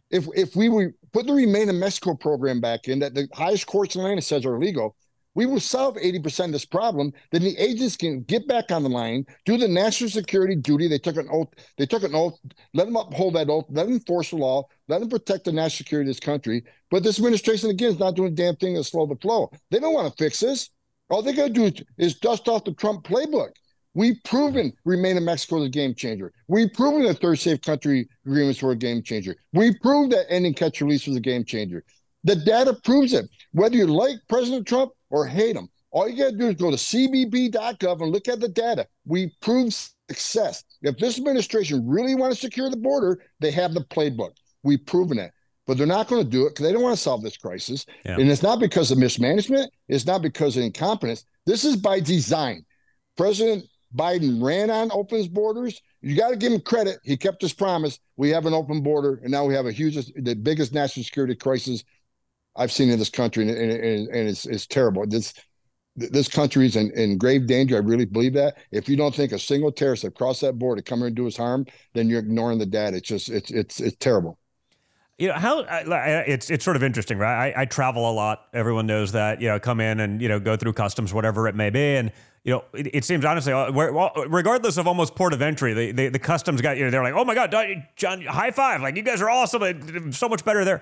if 0.10 0.28
if 0.36 0.56
we 0.56 0.70
were 0.70 0.94
put 1.14 1.28
the 1.28 1.34
Remain 1.34 1.70
in 1.70 1.80
Mexico 1.80 2.14
program 2.14 2.62
back 2.62 2.88
in 2.88 3.00
that 3.00 3.16
the 3.16 3.28
highest 3.34 3.68
courts 3.68 3.96
in 3.96 4.02
Atlanta 4.02 4.22
says 4.22 4.46
are 4.46 4.56
illegal, 4.56 4.96
we 5.34 5.46
will 5.46 5.60
solve 5.60 5.96
80% 5.96 6.46
of 6.46 6.52
this 6.52 6.66
problem. 6.66 7.14
Then 7.32 7.44
the 7.44 7.58
agents 7.58 7.96
can 7.96 8.24
get 8.24 8.48
back 8.48 8.72
on 8.72 8.84
the 8.84 8.90
line, 8.90 9.26
do 9.46 9.58
the 9.58 9.68
national 9.68 10.10
security 10.10 10.56
duty. 10.56 10.88
They 10.88 10.98
took 10.98 11.16
an 11.16 11.30
oath. 11.32 11.50
They 11.78 11.86
took 11.86 12.04
an 12.04 12.16
oath. 12.16 12.38
Let 12.74 12.86
them 12.86 12.98
uphold 12.98 13.36
that 13.36 13.50
oath. 13.50 13.66
Let 13.70 13.86
them 13.86 13.94
enforce 13.94 14.32
the 14.32 14.38
law. 14.38 14.68
Let 14.88 15.00
them 15.00 15.10
protect 15.10 15.46
the 15.46 15.52
national 15.52 15.86
security 15.86 16.10
of 16.10 16.16
this 16.16 16.20
country. 16.20 16.64
But 16.90 17.04
this 17.04 17.18
administration, 17.18 17.70
again, 17.70 17.92
is 17.92 18.00
not 18.00 18.16
doing 18.16 18.34
a 18.34 18.36
damn 18.36 18.56
thing 18.58 18.76
to 18.76 18.84
slow 18.84 19.06
the 19.06 19.16
flow. 19.16 19.52
They 19.70 19.80
don't 19.80 19.94
want 19.94 20.12
to 20.12 20.24
fix 20.24 20.40
this. 20.40 20.70
All 21.10 21.22
they're 21.22 21.34
going 21.34 21.54
to 21.54 21.72
do 21.72 21.84
is, 21.98 22.16
dust 22.20 22.48
off 22.48 22.64
the 22.64 22.74
Trump 22.74 23.04
playbook. 23.04 23.52
We've 23.94 24.18
proven 24.24 24.72
Remain 24.86 25.18
in 25.18 25.26
Mexico 25.26 25.58
is 25.58 25.66
a 25.66 25.70
game 25.70 25.94
changer. 25.94 26.32
We've 26.48 26.72
proven 26.72 27.04
that 27.04 27.20
third 27.20 27.40
safe 27.40 27.62
country 27.62 28.08
agreements 28.26 28.62
were 28.62 28.72
a 28.72 28.78
game 28.78 29.04
changer. 29.04 29.36
We've 29.52 29.76
proved 29.82 30.14
that 30.14 30.28
ending 30.30 30.54
catch 30.54 30.80
release 30.80 31.06
was 31.06 31.18
a 31.18 31.22
game 31.22 31.44
changer. 31.44 31.84
The 32.24 32.38
data 32.38 32.74
proves 32.86 33.12
it. 33.12 33.26
Whether 33.52 33.76
you 33.76 33.88
like 33.88 34.16
President 34.30 34.66
Trump 34.66 34.94
or 35.12 35.28
hate 35.28 35.54
them. 35.54 35.70
All 35.92 36.10
you 36.10 36.18
got 36.18 36.32
to 36.32 36.38
do 36.38 36.48
is 36.48 36.56
go 36.56 36.72
to 36.72 36.78
cbp.gov 36.78 38.02
and 38.02 38.12
look 38.12 38.28
at 38.28 38.40
the 38.40 38.48
data. 38.48 38.88
We 39.06 39.36
prove 39.42 39.74
success. 39.74 40.64
If 40.82 40.98
this 40.98 41.18
administration 41.18 41.88
really 41.88 42.16
want 42.16 42.34
to 42.34 42.40
secure 42.40 42.70
the 42.70 42.78
border, 42.78 43.22
they 43.40 43.52
have 43.52 43.74
the 43.74 43.82
playbook. 43.82 44.32
We've 44.64 44.86
proven 44.86 45.20
it. 45.20 45.32
But 45.68 45.78
they're 45.78 45.88
not 45.88 46.08
going 46.08 46.24
to 46.24 46.30
do 46.30 46.48
it 46.48 46.52
because 46.52 46.66
they 46.66 46.74
don't 46.74 46.82
want 46.82 46.96
to 46.96 47.02
solve 47.02 47.22
this 47.22 47.38
crisis. 47.38 47.86
Yeah. 48.04 48.18
And 48.18 48.32
it's 48.32 48.42
not 48.42 48.60
because 48.60 48.90
of 48.92 48.98
mismanagement. 48.98 49.72
It's 49.88 50.06
not 50.06 50.22
because 50.22 50.58
of 50.58 50.64
incompetence. 50.64 51.26
This 51.46 51.64
is 51.64 51.76
by 51.76 52.00
design. 52.00 52.66
President 53.16 53.66
Biden 53.96 54.42
ran 54.42 54.70
on 54.70 54.92
open 54.92 55.28
borders. 55.28 55.80
You 56.02 56.16
got 56.16 56.30
to 56.30 56.36
give 56.36 56.52
him 56.52 56.62
credit. 56.62 57.00
He 57.04 57.18
kept 57.18 57.42
his 57.42 57.54
promise. 57.54 58.00
We 58.18 58.30
have 58.30 58.46
an 58.46 58.54
open 58.54 58.82
border, 58.82 59.20
and 59.22 59.32
now 59.32 59.46
we 59.46 59.54
have 59.54 59.66
a 59.66 59.72
huge, 59.72 59.96
the 60.16 60.36
biggest 60.36 60.74
national 60.74 61.04
security 61.04 61.36
crisis 61.36 61.84
I've 62.56 62.72
seen 62.72 62.90
in 62.90 63.00
this 63.00 63.10
country, 63.10 63.48
and, 63.48 63.58
and, 63.58 64.08
and 64.10 64.30
it's, 64.30 64.46
it's 64.46 64.68
terrible. 64.68 65.06
This 65.08 65.34
this 65.96 66.28
country 66.30 66.66
is 66.66 66.76
in, 66.76 66.90
in 66.92 67.18
grave 67.18 67.48
danger. 67.48 67.76
I 67.76 67.80
really 67.80 68.06
believe 68.06 68.34
that. 68.34 68.58
If 68.72 68.88
you 68.88 68.96
don't 68.96 69.14
think 69.14 69.32
a 69.34 69.40
single 69.40 69.72
terrorist 69.72 70.06
crossed 70.16 70.42
that 70.42 70.58
border 70.58 70.82
to 70.82 70.90
come 70.90 71.00
here 71.00 71.08
and 71.08 71.16
do 71.16 71.28
us 71.28 71.36
harm, 71.36 71.66
then 71.94 72.10
you're 72.10 72.20
ignoring 72.20 72.60
the 72.60 72.66
data. 72.66 72.98
It's 72.98 73.08
just 73.08 73.30
it's 73.30 73.52
it's 73.52 73.80
it's 73.80 73.98
terrible. 73.98 74.38
You 75.18 75.28
know 75.28 75.34
how 75.36 75.60
it's 75.60 76.50
it's 76.50 76.64
sort 76.64 76.78
of 76.78 76.84
interesting, 76.84 77.18
right? 77.18 77.54
I, 77.54 77.62
I 77.62 77.66
travel 77.66 78.10
a 78.10 78.14
lot. 78.14 78.48
Everyone 78.54 78.88
knows 78.88 79.12
that. 79.12 79.42
You 79.42 79.50
know, 79.50 79.60
come 79.60 79.80
in 79.80 80.00
and 80.00 80.22
you 80.22 80.30
know 80.30 80.40
go 80.40 80.56
through 80.56 80.74
customs, 80.74 81.14
whatever 81.14 81.48
it 81.48 81.56
may 81.56 81.70
be, 81.70 81.98
and 81.98 82.12
you 82.44 82.54
know, 82.54 82.64
it, 82.74 82.96
it, 82.96 83.06
seems 83.06 83.24
honestly, 83.24 83.54
uh, 83.54 83.72
regardless 83.72 84.78
of 84.78 84.88
almost 84.88 85.14
port 85.14 85.32
of 85.32 85.44
entry, 85.44 85.76
the, 85.76 85.92
the, 85.92 86.10
the 86.10 86.18
customs 86.18 86.60
got 86.60 86.76
you 86.76 86.86
know 86.86 86.90
they're 86.90 87.04
like, 87.04 87.14
oh 87.14 87.24
my 87.24 87.36
god, 87.36 87.54
John, 87.96 88.24
high 88.24 88.50
five! 88.50 88.82
Like 88.82 88.96
you 88.96 89.04
guys 89.04 89.22
are 89.22 89.30
awesome, 89.30 90.12
so 90.12 90.28
much 90.28 90.44
better 90.44 90.66
there 90.66 90.82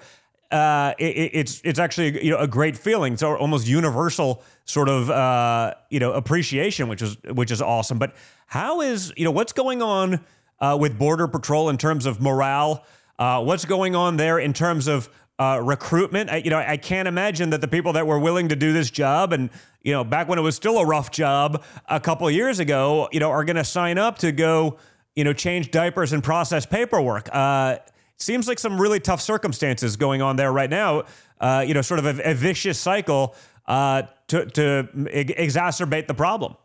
uh, 0.51 0.93
it, 0.97 1.31
it's 1.33 1.61
it's 1.63 1.79
actually 1.79 2.23
you 2.23 2.31
know 2.31 2.39
a 2.39 2.47
great 2.47 2.77
feeling. 2.77 3.13
It's 3.13 3.23
almost 3.23 3.67
universal 3.67 4.43
sort 4.65 4.89
of 4.89 5.09
uh, 5.09 5.75
you 5.89 5.99
know 5.99 6.13
appreciation, 6.13 6.87
which 6.87 7.01
is 7.01 7.17
which 7.33 7.51
is 7.51 7.61
awesome. 7.61 7.99
But 7.99 8.15
how 8.47 8.81
is 8.81 9.13
you 9.15 9.25
know 9.25 9.31
what's 9.31 9.53
going 9.53 9.81
on 9.81 10.21
uh, 10.59 10.77
with 10.79 10.97
Border 10.97 11.27
Patrol 11.27 11.69
in 11.69 11.77
terms 11.77 12.05
of 12.05 12.19
morale? 12.19 12.83
Uh, 13.19 13.43
what's 13.43 13.65
going 13.65 13.95
on 13.95 14.17
there 14.17 14.39
in 14.39 14.53
terms 14.53 14.87
of 14.87 15.09
uh, 15.37 15.59
recruitment? 15.61 16.31
I, 16.31 16.37
you 16.37 16.49
know, 16.49 16.57
I 16.57 16.77
can't 16.77 17.07
imagine 17.07 17.51
that 17.51 17.61
the 17.61 17.67
people 17.67 17.93
that 17.93 18.07
were 18.07 18.19
willing 18.19 18.49
to 18.49 18.55
do 18.55 18.73
this 18.73 18.89
job 18.89 19.33
and 19.33 19.51
you 19.83 19.91
know 19.91 20.03
back 20.03 20.27
when 20.27 20.39
it 20.39 20.43
was 20.43 20.55
still 20.55 20.79
a 20.79 20.85
rough 20.85 21.11
job 21.11 21.63
a 21.87 21.99
couple 21.99 22.27
of 22.27 22.33
years 22.33 22.59
ago, 22.59 23.07
you 23.11 23.19
know, 23.19 23.29
are 23.29 23.43
going 23.43 23.55
to 23.55 23.63
sign 23.63 23.99
up 23.99 24.17
to 24.19 24.31
go 24.31 24.77
you 25.15 25.23
know 25.23 25.33
change 25.33 25.69
diapers 25.69 26.11
and 26.11 26.23
process 26.23 26.65
paperwork. 26.65 27.29
Uh, 27.31 27.77
seems 28.19 28.47
like 28.47 28.59
some 28.59 28.79
really 28.79 28.99
tough 28.99 29.21
circumstances 29.21 29.95
going 29.95 30.21
on 30.21 30.35
there 30.35 30.51
right 30.51 30.69
now. 30.69 31.03
Uh, 31.39 31.63
you 31.65 31.73
know, 31.73 31.81
sort 31.81 31.99
of 31.99 32.05
a, 32.05 32.31
a 32.31 32.33
vicious 32.33 32.77
cycle 32.77 33.35
uh, 33.65 34.03
to 34.27 34.45
to 34.45 34.89
exacerbate 34.93 36.07
the 36.07 36.13
problem. 36.13 36.55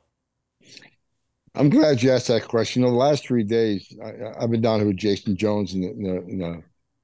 I'm 1.54 1.70
glad 1.70 2.02
you 2.02 2.10
asked 2.10 2.28
that 2.28 2.48
question. 2.48 2.82
You 2.82 2.88
know, 2.88 2.92
the 2.92 2.98
last 2.98 3.24
three 3.24 3.44
days, 3.44 3.96
I, 4.04 4.40
have 4.40 4.50
been 4.50 4.60
down 4.60 4.80
here 4.80 4.88
with 4.88 4.96
Jason 4.96 5.36
Jones 5.36 5.74
and 5.74 5.84
the, 5.84 6.20
the, 6.36 6.62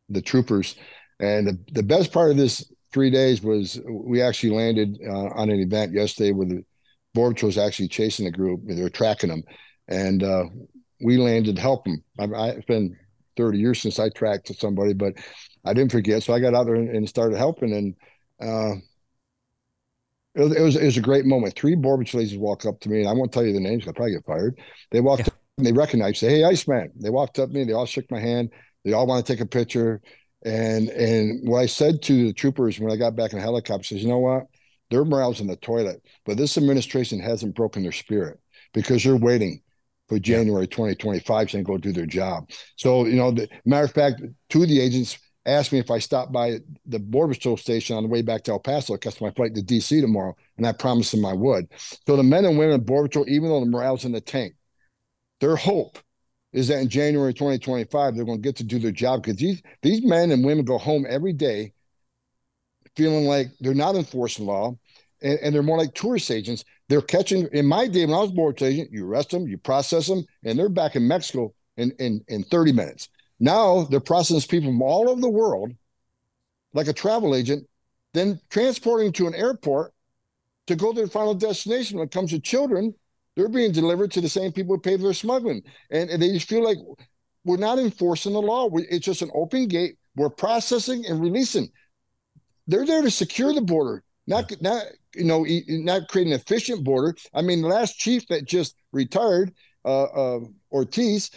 the 0.09 0.23
troopers, 0.23 0.75
and 1.21 1.47
the, 1.47 1.59
the 1.73 1.85
best 1.85 2.13
part 2.13 2.33
of 2.33 2.37
this 2.37 2.65
three 2.93 3.11
days 3.11 3.43
was 3.43 3.81
we 3.89 4.21
actually 4.21 4.51
landed 4.51 4.99
uh, 5.07 5.29
on 5.37 5.51
an 5.51 5.61
event 5.61 5.93
yesterday 5.93 6.33
where 6.33 6.49
the 6.49 6.65
board 7.15 7.41
was 7.43 7.59
actually 7.59 7.87
chasing 7.87 8.25
the 8.25 8.33
group. 8.33 8.63
They 8.65 8.83
were 8.83 8.91
tracking 8.91 9.31
them, 9.31 9.45
and 9.87 10.25
uh, 10.25 10.45
we 11.01 11.17
landed 11.17 11.55
to 11.55 11.63
help 11.63 11.85
them. 11.85 12.03
I, 12.19 12.25
I've 12.25 12.67
been 12.67 12.97
30 13.37 13.59
years 13.59 13.81
since 13.81 13.99
I 13.99 14.09
tracked 14.11 14.47
to 14.47 14.55
somebody, 14.55 14.93
but 14.93 15.15
I 15.65 15.73
didn't 15.75 15.93
forget. 15.93 16.23
So 16.23 16.33
I 16.33 16.41
got 16.41 16.55
out 16.55 16.67
there 16.67 16.75
and, 16.75 16.89
and 16.89 17.09
started 17.09 17.37
helping. 17.37 17.73
And 17.73 17.95
uh, 18.41 18.77
it, 20.35 20.41
was, 20.43 20.57
it, 20.57 20.63
was, 20.63 20.77
it 20.77 20.85
was 20.85 20.97
a 20.97 21.03
great 21.03 21.25
moment. 21.25 21.55
Three 21.55 21.75
Border 21.75 22.05
ladies 22.17 22.37
walk 22.37 22.67
up 22.67 22.81
to 22.81 22.89
me, 22.89 23.01
and 23.01 23.09
I 23.09 23.13
won't 23.13 23.33
tell 23.33 23.45
you 23.45 23.53
the 23.53 23.61
names. 23.61 23.87
I'll 23.87 23.93
probably 23.93 24.15
get 24.15 24.25
fired. 24.25 24.59
They 24.91 25.01
walked 25.01 25.23
yeah. 25.23 25.29
up 25.29 25.41
and 25.59 25.67
they 25.67 25.73
recognized, 25.73 26.19
say, 26.19 26.31
"Hey, 26.31 26.45
Iceman." 26.45 26.93
They 26.97 27.11
walked 27.11 27.39
up 27.39 27.51
to 27.51 27.55
me. 27.55 27.65
They 27.65 27.73
all 27.73 27.87
shook 27.87 28.11
my 28.11 28.21
hand. 28.21 28.51
They 28.85 28.93
all 28.93 29.07
want 29.07 29.25
to 29.25 29.33
take 29.33 29.41
a 29.41 29.47
picture. 29.47 30.01
And 30.45 30.89
and 30.89 31.47
what 31.49 31.59
I 31.59 31.67
said 31.67 32.01
to 32.03 32.27
the 32.27 32.33
troopers 32.33 32.81
when 32.81 32.91
I 32.91 32.97
got 32.97 33.17
back 33.17 33.33
in 33.33 33.39
the 33.39 33.45
helicopter 33.45 33.85
says, 33.85 34.03
"You 34.03 34.09
know 34.09 34.19
what? 34.19 34.45
Their 34.91 35.05
morale's 35.05 35.41
in 35.41 35.47
the 35.47 35.57
toilet, 35.57 36.03
but 36.25 36.37
this 36.37 36.57
administration 36.57 37.21
hasn't 37.21 37.55
broken 37.55 37.83
their 37.83 37.93
spirit 37.93 38.41
because 38.73 39.05
they're 39.05 39.17
waiting 39.17 39.63
for 40.11 40.19
January 40.19 40.67
2025 40.67 41.51
saying 41.51 41.65
go 41.65 41.79
do 41.79 41.93
their 41.93 42.05
job. 42.05 42.51
So, 42.75 43.07
you 43.07 43.15
know, 43.15 43.31
the 43.31 43.49
matter 43.65 43.85
of 43.85 43.93
fact, 43.93 44.21
two 44.49 44.65
of 44.65 44.69
the 44.69 44.81
agents 44.81 45.17
asked 45.47 45.73
me 45.73 45.79
if 45.79 45.89
I 45.89 46.01
stopped 46.01 46.33
by 46.33 46.59
the 46.85 46.99
Border 46.99 47.33
Patrol 47.33 47.57
station 47.57 47.97
on 47.97 48.03
the 48.03 48.09
way 48.09 48.21
back 48.21 48.43
to 48.45 48.51
El 48.51 48.59
Paso, 48.59 48.97
catch 48.97 49.21
my 49.21 49.31
flight 49.31 49.55
to 49.55 49.63
DC 49.63 50.01
tomorrow, 50.01 50.35
and 50.57 50.67
I 50.67 50.73
promised 50.73 51.13
them 51.13 51.25
I 51.25 51.33
would. 51.33 51.69
So 52.09 52.17
the 52.17 52.25
men 52.25 52.45
and 52.45 52.59
women 52.59 52.75
of 52.75 52.87
Border 52.87 53.07
Patrol, 53.07 53.29
even 53.29 53.49
though 53.49 53.61
the 53.61 53.67
morale's 53.67 54.05
in 54.05 54.11
the 54.11 54.21
tank, 54.21 54.55
their 55.39 55.55
hope 55.55 55.97
is 56.53 56.67
that 56.67 56.81
in 56.81 56.89
January 56.89 57.33
2025 57.33 58.17
they're 58.17 58.25
going 58.25 58.39
to 58.39 58.43
get 58.43 58.57
to 58.57 58.65
do 58.65 58.81
their 58.81 58.91
job 58.91 59.23
because 59.23 59.39
these 59.39 59.63
these 59.83 60.05
men 60.05 60.33
and 60.33 60.45
women 60.45 60.65
go 60.65 60.77
home 60.77 61.07
every 61.09 61.33
day 61.33 61.73
feeling 62.97 63.27
like 63.27 63.47
they're 63.61 63.75
not 63.75 63.95
enforcing 63.95 64.45
law 64.45 64.77
and, 65.23 65.39
and 65.39 65.55
they're 65.55 65.63
more 65.63 65.79
like 65.79 65.95
tourist 65.95 66.33
agents 66.33 66.65
they're 66.91 67.01
catching 67.01 67.47
in 67.53 67.67
my 67.67 67.87
day 67.87 68.05
when 68.05 68.17
I 68.17 68.19
was 68.19 68.33
board 68.33 68.61
agent, 68.61 68.91
you 68.91 69.07
arrest 69.07 69.31
them, 69.31 69.47
you 69.47 69.57
process 69.57 70.09
them, 70.09 70.25
and 70.45 70.59
they're 70.59 70.69
back 70.69 70.97
in 70.97 71.07
Mexico 71.07 71.55
in, 71.77 71.93
in, 72.01 72.25
in 72.27 72.43
30 72.43 72.73
minutes. 72.73 73.09
Now 73.39 73.85
they're 73.85 74.01
processing 74.01 74.49
people 74.49 74.71
from 74.71 74.83
all 74.83 75.09
over 75.09 75.21
the 75.21 75.31
world, 75.31 75.71
like 76.75 76.89
a 76.89 76.93
travel 76.93 77.37
agent, 77.37 77.65
then 78.13 78.41
transporting 78.51 79.13
to 79.13 79.29
an 79.29 79.37
airport 79.37 79.95
to 80.67 80.75
go 80.75 80.93
to 80.93 80.99
their 80.99 81.07
final 81.07 81.33
destination. 81.33 81.97
When 81.97 82.09
it 82.09 82.13
comes 82.13 82.31
to 82.31 82.41
children, 82.41 82.93
they're 83.37 83.49
being 83.49 83.71
delivered 83.71 84.11
to 84.13 84.21
the 84.21 84.29
same 84.29 84.51
people 84.51 84.75
who 84.75 84.81
pay 84.81 84.97
for 84.97 85.05
their 85.05 85.15
smuggling. 85.15 85.63
And, 85.93 86.11
and 86.11 86.21
they 86.21 86.33
just 86.33 86.49
feel 86.49 86.65
like 86.65 86.79
we're 87.45 87.57
not 87.57 87.79
enforcing 87.79 88.33
the 88.33 88.43
law. 88.43 88.67
We, 88.67 88.83
it's 88.91 89.07
just 89.07 89.23
an 89.23 89.31
open 89.33 89.69
gate. 89.69 89.97
We're 90.17 90.29
processing 90.29 91.07
and 91.07 91.21
releasing. 91.21 91.71
They're 92.67 92.85
there 92.85 93.03
to 93.03 93.13
secure 93.13 93.55
the 93.55 93.61
border, 93.61 94.03
not, 94.31 94.51
not 94.63 94.85
you 95.15 95.25
know, 95.25 95.45
not 95.69 96.09
create 96.09 96.27
an 96.27 96.33
efficient 96.33 96.85
border. 96.85 97.15
I 97.35 97.43
mean, 97.43 97.63
the 97.63 97.69
last 97.69 97.99
chief 97.99 98.27
that 98.29 98.47
just 98.47 98.77
retired, 98.93 99.53
uh, 99.85 100.05
uh, 100.05 100.41
Ortiz, 100.73 101.31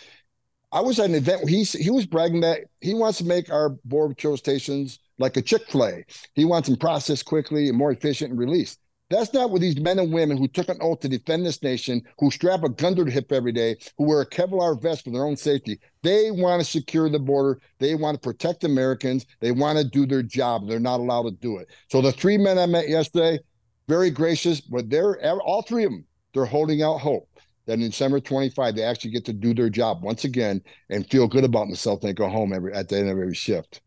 I 0.71 0.81
was 0.81 0.99
at 0.99 1.09
an 1.09 1.15
event 1.15 1.47
he 1.47 1.63
he 1.63 1.89
was 1.89 2.05
bragging 2.05 2.41
that 2.41 2.61
he 2.81 2.93
wants 2.93 3.19
to 3.19 3.25
make 3.25 3.51
our 3.51 3.69
border 3.85 4.13
patrol 4.13 4.37
stations 4.37 4.99
like 5.19 5.37
a 5.37 5.41
Chick 5.41 5.69
Fil 5.69 5.85
A. 5.85 6.05
He 6.33 6.45
wants 6.45 6.67
them 6.67 6.77
processed 6.77 7.25
quickly 7.25 7.69
and 7.69 7.77
more 7.77 7.91
efficient 7.91 8.31
and 8.31 8.39
released. 8.39 8.79
That's 9.13 9.31
not 9.31 9.51
what 9.51 9.61
these 9.61 9.79
men 9.79 9.99
and 9.99 10.11
women 10.11 10.37
who 10.37 10.47
took 10.47 10.69
an 10.69 10.79
oath 10.81 11.01
to 11.01 11.07
defend 11.07 11.45
this 11.45 11.61
nation, 11.61 12.01
who 12.17 12.31
strap 12.31 12.63
a 12.63 12.69
gun 12.69 12.95
to 12.95 13.03
their 13.03 13.13
hip 13.13 13.31
every 13.31 13.51
day, 13.51 13.75
who 13.97 14.05
wear 14.05 14.21
a 14.21 14.29
Kevlar 14.29 14.81
vest 14.81 15.03
for 15.03 15.11
their 15.11 15.25
own 15.25 15.35
safety. 15.35 15.79
They 16.01 16.31
want 16.31 16.61
to 16.61 16.67
secure 16.67 17.07
the 17.09 17.19
border. 17.19 17.59
They 17.77 17.93
want 17.93 18.15
to 18.15 18.19
protect 18.19 18.63
Americans. 18.63 19.27
They 19.39 19.51
want 19.51 19.77
to 19.77 19.83
do 19.83 20.07
their 20.07 20.23
job. 20.23 20.67
They're 20.67 20.79
not 20.79 20.99
allowed 20.99 21.23
to 21.23 21.31
do 21.31 21.57
it. 21.57 21.67
So 21.91 22.01
the 22.01 22.11
three 22.11 22.37
men 22.37 22.57
I 22.57 22.65
met 22.65 22.89
yesterday, 22.89 23.39
very 23.87 24.09
gracious, 24.09 24.61
but 24.61 24.89
they're 24.89 25.21
all 25.41 25.61
three 25.61 25.83
of 25.83 25.91
them, 25.91 26.05
they're 26.33 26.45
holding 26.45 26.81
out 26.81 26.97
hope 26.97 27.29
that 27.67 27.73
in 27.73 27.81
December 27.81 28.19
25, 28.19 28.75
they 28.75 28.83
actually 28.83 29.11
get 29.11 29.25
to 29.25 29.33
do 29.33 29.53
their 29.53 29.69
job 29.69 30.03
once 30.03 30.23
again 30.23 30.59
and 30.89 31.07
feel 31.07 31.27
good 31.27 31.43
about 31.43 31.67
themselves 31.67 32.03
and 32.03 32.15
go 32.15 32.27
home 32.27 32.51
every 32.51 32.73
at 32.73 32.89
the 32.89 32.97
end 32.97 33.09
of 33.09 33.17
every 33.19 33.35
shift. 33.35 33.79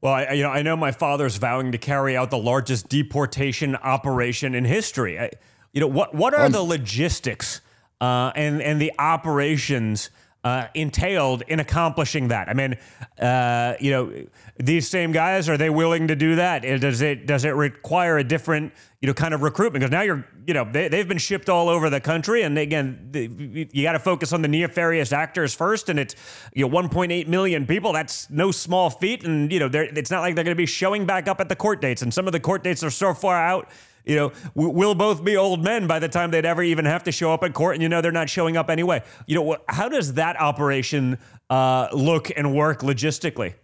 Well, 0.00 0.12
I, 0.12 0.32
you 0.32 0.42
know, 0.44 0.50
I 0.50 0.62
know 0.62 0.76
my 0.76 0.92
father's 0.92 1.36
vowing 1.36 1.72
to 1.72 1.78
carry 1.78 2.16
out 2.16 2.30
the 2.30 2.38
largest 2.38 2.88
deportation 2.88 3.74
operation 3.76 4.54
in 4.54 4.64
history. 4.64 5.18
I, 5.18 5.30
you 5.72 5.80
know, 5.80 5.88
what 5.88 6.14
what 6.14 6.34
are 6.34 6.46
um, 6.46 6.52
the 6.52 6.62
logistics 6.62 7.60
uh, 8.00 8.32
and 8.36 8.62
and 8.62 8.80
the 8.80 8.92
operations 8.98 10.10
uh, 10.44 10.66
entailed 10.74 11.42
in 11.48 11.60
accomplishing 11.60 12.28
that? 12.28 12.48
I 12.48 12.54
mean, 12.54 12.76
uh, 13.20 13.74
you 13.80 13.90
know, 13.90 14.12
these 14.58 14.88
same 14.88 15.12
guys 15.12 15.48
are 15.48 15.56
they 15.56 15.70
willing 15.70 16.08
to 16.08 16.16
do 16.16 16.36
that? 16.36 16.62
Does 16.62 17.00
it 17.00 17.26
does 17.26 17.44
it 17.44 17.50
require 17.50 18.18
a 18.18 18.24
different 18.24 18.72
you 19.00 19.06
know 19.06 19.14
kind 19.14 19.34
of 19.34 19.42
recruitment? 19.42 19.82
Because 19.82 19.92
now 19.92 20.02
you're 20.02 20.26
you 20.46 20.54
know 20.54 20.64
they 20.70 20.88
they've 20.88 21.08
been 21.08 21.18
shipped 21.18 21.48
all 21.48 21.68
over 21.68 21.90
the 21.90 22.00
country, 22.00 22.42
and 22.42 22.58
again 22.58 23.10
you 23.12 23.82
got 23.82 23.92
to 23.92 23.98
focus 23.98 24.32
on 24.32 24.42
the 24.42 24.48
nefarious 24.48 25.12
actors 25.12 25.54
first, 25.54 25.88
and 25.88 25.98
it's 25.98 26.14
you 26.54 26.68
know 26.68 26.74
1.8 26.74 27.26
million 27.26 27.66
people. 27.66 27.92
That's 27.92 28.30
no 28.30 28.50
small 28.50 28.90
feat, 28.90 29.24
and 29.24 29.52
you 29.52 29.58
know 29.60 29.70
it's 29.72 30.10
not 30.10 30.20
like 30.20 30.34
they're 30.34 30.44
going 30.44 30.56
to 30.56 30.60
be 30.60 30.66
showing 30.66 31.06
back 31.06 31.28
up 31.28 31.40
at 31.40 31.48
the 31.48 31.56
court 31.56 31.80
dates, 31.80 32.02
and 32.02 32.12
some 32.12 32.26
of 32.26 32.32
the 32.32 32.40
court 32.40 32.64
dates 32.64 32.82
are 32.82 32.90
so 32.90 33.14
far 33.14 33.36
out 33.36 33.68
you 34.08 34.16
know, 34.16 34.32
we'll 34.54 34.94
both 34.94 35.22
be 35.22 35.36
old 35.36 35.62
men 35.62 35.86
by 35.86 35.98
the 35.98 36.08
time 36.08 36.30
they'd 36.30 36.46
ever 36.46 36.62
even 36.62 36.86
have 36.86 37.04
to 37.04 37.12
show 37.12 37.32
up 37.32 37.44
at 37.44 37.52
court, 37.52 37.74
and 37.74 37.82
you 37.82 37.88
know 37.88 38.00
they're 38.00 38.10
not 38.10 38.30
showing 38.30 38.56
up 38.56 38.70
anyway. 38.70 39.02
You 39.26 39.34
know, 39.36 39.56
how 39.68 39.88
does 39.88 40.14
that 40.14 40.40
operation 40.40 41.18
uh, 41.50 41.88
look 41.92 42.30
and 42.34 42.54
work 42.54 42.80
logistically? 42.80 43.54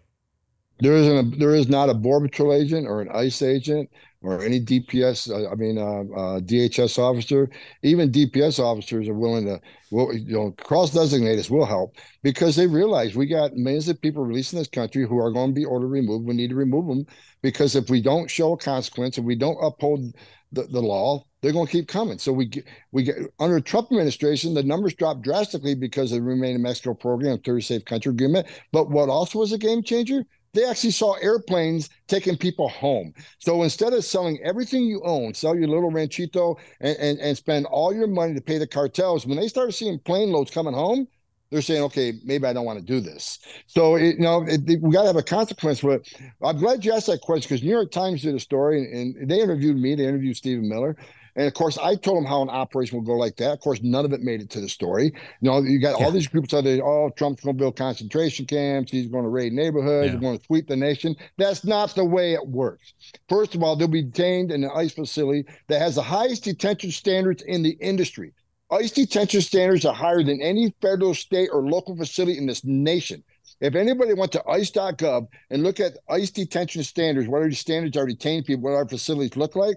There 0.81 0.93
isn't 0.93 1.35
a, 1.35 1.37
there 1.39 1.55
is 1.55 1.69
not 1.69 1.89
a 1.89 1.95
border 1.95 2.29
patrol 2.29 2.53
agent 2.53 2.87
or 2.87 3.01
an 3.01 3.09
ICE 3.09 3.41
agent 3.43 3.91
or 4.25 4.43
any 4.43 4.59
DPS, 4.59 5.31
uh, 5.31 5.51
I 5.51 5.55
mean, 5.55 5.77
uh, 5.77 5.83
uh, 6.19 6.41
DHS 6.41 6.99
officer, 6.99 7.51
even 7.83 8.11
DPS 8.11 8.59
officers 8.59 9.07
are 9.07 9.15
willing 9.15 9.45
to, 9.45 9.61
well, 9.91 10.15
you 10.15 10.33
know, 10.33 10.53
cross 10.53 10.91
designate 10.91 11.39
us 11.39 11.51
will 11.51 11.67
help 11.67 11.97
because 12.23 12.57
they 12.57 12.67
realize 12.67 13.15
we 13.15 13.27
got 13.27 13.53
millions 13.55 13.89
of 13.89 14.01
people 14.01 14.25
released 14.25 14.55
in 14.55 14.59
this 14.59 14.69
country 14.69 15.07
who 15.07 15.19
are 15.19 15.31
going 15.31 15.51
to 15.51 15.55
be 15.55 15.67
ordered 15.67 15.89
removed. 15.89 16.27
We 16.27 16.35
need 16.35 16.51
to 16.51 16.57
remove 16.57 16.87
them 16.87 17.07
because 17.43 17.77
if 17.77 17.91
we 17.91 18.01
don't 18.01 18.31
show 18.31 18.55
a 18.55 18.57
consequence 18.57 19.19
and 19.19 19.27
we 19.27 19.37
don't 19.37 19.63
uphold 19.63 20.15
the, 20.53 20.63
the 20.63 20.81
law, 20.81 21.25
they're 21.43 21.53
going 21.53 21.67
to 21.67 21.73
keep 21.73 21.89
coming. 21.89 22.19
So 22.19 22.33
we 22.33 22.47
get, 22.47 22.65
we 22.93 23.03
get 23.03 23.17
under 23.39 23.61
Trump 23.61 23.89
administration, 23.93 24.55
the 24.55 24.63
numbers 24.63 24.95
dropped 24.95 25.21
drastically 25.21 25.75
because 25.75 26.13
of 26.13 26.17
the 26.17 26.23
Remain 26.23 26.55
in 26.55 26.63
Mexico 26.63 26.95
program, 26.95 27.39
Third 27.39 27.65
Safe 27.65 27.85
Country 27.85 28.11
Agreement. 28.11 28.47
But 28.73 28.89
what 28.89 29.11
also 29.11 29.41
was 29.41 29.53
a 29.53 29.59
game 29.59 29.83
changer? 29.83 30.25
They 30.55 30.65
actually 30.65 30.93
saw 30.93 31.15
airplanes 31.15 31.91
taking 32.07 32.37
people 32.37 32.69
home. 32.69 33.13
So 33.39 33.63
instead 33.63 33.93
of 33.93 34.05
selling 34.05 34.39
everything 34.43 34.85
you 34.85 35.03
own, 35.05 35.35
sell 35.35 35.55
your 35.55 35.69
little 35.69 35.91
ranchito 35.91 36.57
and, 36.81 36.97
and, 36.99 37.19
and 37.19 37.37
spend 37.37 37.67
all 37.67 37.93
your 37.93 38.07
money 38.07 38.35
to 38.35 38.41
pay 38.41 38.59
the 38.59 38.67
cartels, 38.67 39.27
when 39.27 39.37
they 39.37 39.49
started 39.49 39.73
seeing 39.73 39.99
plane 39.99 40.31
loads 40.31 40.51
coming 40.51 40.75
home, 40.75 41.09
they're 41.51 41.63
saying, 41.63 41.83
okay, 41.83 42.15
maybe 42.25 42.47
I 42.47 42.53
don't 42.53 42.65
want 42.65 42.81
to 42.81 42.85
do 42.85 43.01
this. 43.01 43.39
So, 43.67 43.97
it, 43.97 44.17
you 44.17 44.23
know, 44.23 44.43
it, 44.43 44.69
it, 44.69 44.81
we 44.81 44.93
got 44.93 45.03
to 45.03 45.09
have 45.09 45.17
a 45.17 45.23
consequence. 45.23 45.83
But 45.83 46.03
I'm 46.43 46.59
glad 46.59 46.85
you 46.85 46.93
asked 46.93 47.07
that 47.07 47.21
question 47.21 47.49
because 47.49 47.63
New 47.63 47.71
York 47.71 47.93
Times 47.93 48.23
did 48.23 48.35
a 48.35 48.41
story 48.41 48.79
and, 48.93 49.15
and 49.17 49.31
they 49.31 49.41
interviewed 49.41 49.77
me, 49.77 49.95
they 49.95 50.07
interviewed 50.07 50.37
Stephen 50.37 50.69
Miller. 50.69 50.97
And 51.37 51.47
of 51.47 51.55
course, 51.55 51.79
I 51.79 51.97
told 51.97 52.19
them 52.19 52.25
how 52.25 52.43
an 52.43 52.49
operation 52.49 52.97
will 52.97 53.05
go 53.05 53.15
like 53.15 53.37
that. 53.37 53.53
Of 53.53 53.61
course, 53.61 53.81
none 53.83 54.05
of 54.05 54.13
it 54.13 54.21
made 54.21 54.41
it 54.41 54.51
to 54.51 54.61
the 54.61 54.69
story. 54.69 55.07
You 55.41 55.51
know, 55.51 55.59
you 55.63 55.81
got 55.81 55.99
yeah. 55.99 56.05
all 56.05 56.13
these 56.13 56.29
groups 56.29 56.55
out 56.55 56.65
there. 56.65 56.85
Oh, 56.85 57.11
Trump's 57.11 57.43
going 57.43 57.57
to 57.57 57.61
build 57.61 57.77
concentration 57.77 58.47
camps. 58.47 58.93
He's 58.93 59.09
going 59.09 59.25
to 59.25 59.31
raid 59.31 59.53
neighborhoods. 59.53 60.07
Yeah. 60.07 60.13
He's 60.13 60.21
going 60.21 60.39
to 60.39 60.45
sweep 60.45 60.69
the 60.69 60.77
nation. 60.77 61.17
That's 61.37 61.65
not 61.65 61.95
the 61.95 62.05
way 62.05 62.35
it 62.35 62.47
works. 62.47 62.95
First 63.29 63.55
of 63.55 63.63
all, 63.63 63.75
they'll 63.75 63.89
be 63.89 64.03
detained 64.03 64.53
in 64.53 64.63
an 64.63 64.71
ICE 64.75 64.93
facility 64.93 65.45
that 65.69 65.81
has 65.81 65.97
the 65.97 66.03
highest 66.03 66.45
detention 66.45 66.93
standards 66.93 67.43
in 67.43 67.63
the 67.63 67.77
industry. 67.81 68.33
ICE 68.71 68.91
detention 68.91 69.41
standards 69.41 69.85
are 69.85 69.95
higher 69.95 70.23
than 70.23 70.41
any 70.41 70.75
federal, 70.81 71.15
state, 71.15 71.51
or 71.53 71.69
local 71.69 71.97
facility 71.97 72.39
in 72.39 72.47
this 72.47 72.65
nation. 72.65 73.23
If 73.61 73.75
anybody 73.75 74.15
went 74.15 74.33
to 74.33 74.47
ice.gov 74.49 75.29
and 75.51 75.63
look 75.63 75.81
at 75.81 75.97
ICE 76.09 76.31
detention 76.31 76.83
standards, 76.83 77.29
what 77.29 77.43
are 77.43 77.49
the 77.49 77.55
standards 77.55 77.97
are 77.97 78.07
detained 78.07 78.47
people, 78.47 78.65
what 78.65 78.75
our 78.75 78.89
facilities 78.89 79.37
look 79.37 79.55
like, 79.55 79.77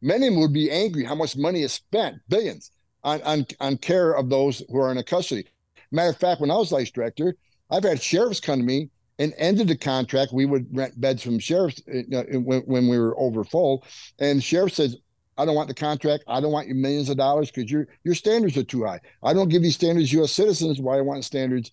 Many 0.00 0.30
would 0.30 0.52
be 0.52 0.70
angry 0.70 1.04
how 1.04 1.14
much 1.14 1.36
money 1.36 1.62
is 1.62 1.72
spent, 1.72 2.16
billions, 2.28 2.70
on, 3.04 3.22
on, 3.22 3.46
on 3.60 3.76
care 3.78 4.12
of 4.12 4.28
those 4.28 4.62
who 4.68 4.78
are 4.78 4.90
in 4.90 4.98
a 4.98 5.04
custody. 5.04 5.44
Matter 5.90 6.10
of 6.10 6.18
fact, 6.18 6.40
when 6.40 6.50
I 6.50 6.56
was 6.56 6.72
ICE 6.72 6.90
director, 6.90 7.34
I've 7.70 7.84
had 7.84 8.02
sheriffs 8.02 8.40
come 8.40 8.60
to 8.60 8.64
me 8.64 8.90
and 9.18 9.34
ended 9.36 9.68
the 9.68 9.76
contract. 9.76 10.32
We 10.32 10.46
would 10.46 10.66
rent 10.76 11.00
beds 11.00 11.22
from 11.22 11.38
sheriffs 11.38 11.82
uh, 11.88 12.22
when, 12.32 12.60
when 12.62 12.88
we 12.88 12.98
were 12.98 13.18
over 13.18 13.44
full. 13.44 13.84
And 14.18 14.42
sheriff 14.42 14.74
says, 14.74 14.96
I 15.36 15.44
don't 15.44 15.54
want 15.54 15.68
the 15.68 15.74
contract. 15.74 16.24
I 16.26 16.40
don't 16.40 16.52
want 16.52 16.66
your 16.66 16.76
millions 16.76 17.08
of 17.08 17.16
dollars 17.16 17.50
because 17.50 17.70
your 17.70 17.86
your 18.02 18.16
standards 18.16 18.56
are 18.56 18.64
too 18.64 18.84
high. 18.84 19.00
I 19.22 19.32
don't 19.32 19.48
give 19.48 19.62
you 19.62 19.70
standards 19.70 20.12
U.S. 20.12 20.32
citizens. 20.32 20.80
Why 20.80 20.98
I 20.98 21.00
want 21.00 21.24
standards 21.24 21.70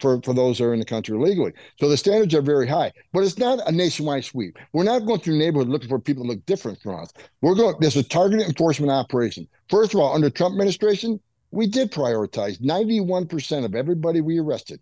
for, 0.00 0.20
for 0.22 0.34
those 0.34 0.58
that 0.58 0.64
are 0.64 0.72
in 0.72 0.78
the 0.78 0.84
country 0.84 1.16
illegally. 1.16 1.52
So 1.78 1.88
the 1.88 1.96
standards 1.96 2.34
are 2.34 2.42
very 2.42 2.66
high, 2.66 2.92
but 3.12 3.22
it's 3.22 3.38
not 3.38 3.66
a 3.68 3.72
nationwide 3.72 4.24
sweep. 4.24 4.58
We're 4.72 4.84
not 4.84 5.06
going 5.06 5.20
through 5.20 5.38
neighborhoods 5.38 5.70
looking 5.70 5.88
for 5.88 5.98
people 5.98 6.24
that 6.24 6.30
look 6.30 6.46
different 6.46 6.80
from 6.80 7.00
us. 7.00 7.12
We're 7.42 7.54
going, 7.54 7.76
there's 7.80 7.96
a 7.96 8.02
targeted 8.02 8.46
enforcement 8.46 8.90
operation. 8.90 9.46
First 9.68 9.94
of 9.94 10.00
all, 10.00 10.14
under 10.14 10.30
Trump 10.30 10.54
administration, 10.54 11.20
we 11.50 11.66
did 11.66 11.92
prioritize 11.92 12.60
91% 12.60 13.64
of 13.64 13.74
everybody 13.74 14.20
we 14.20 14.38
arrested 14.38 14.80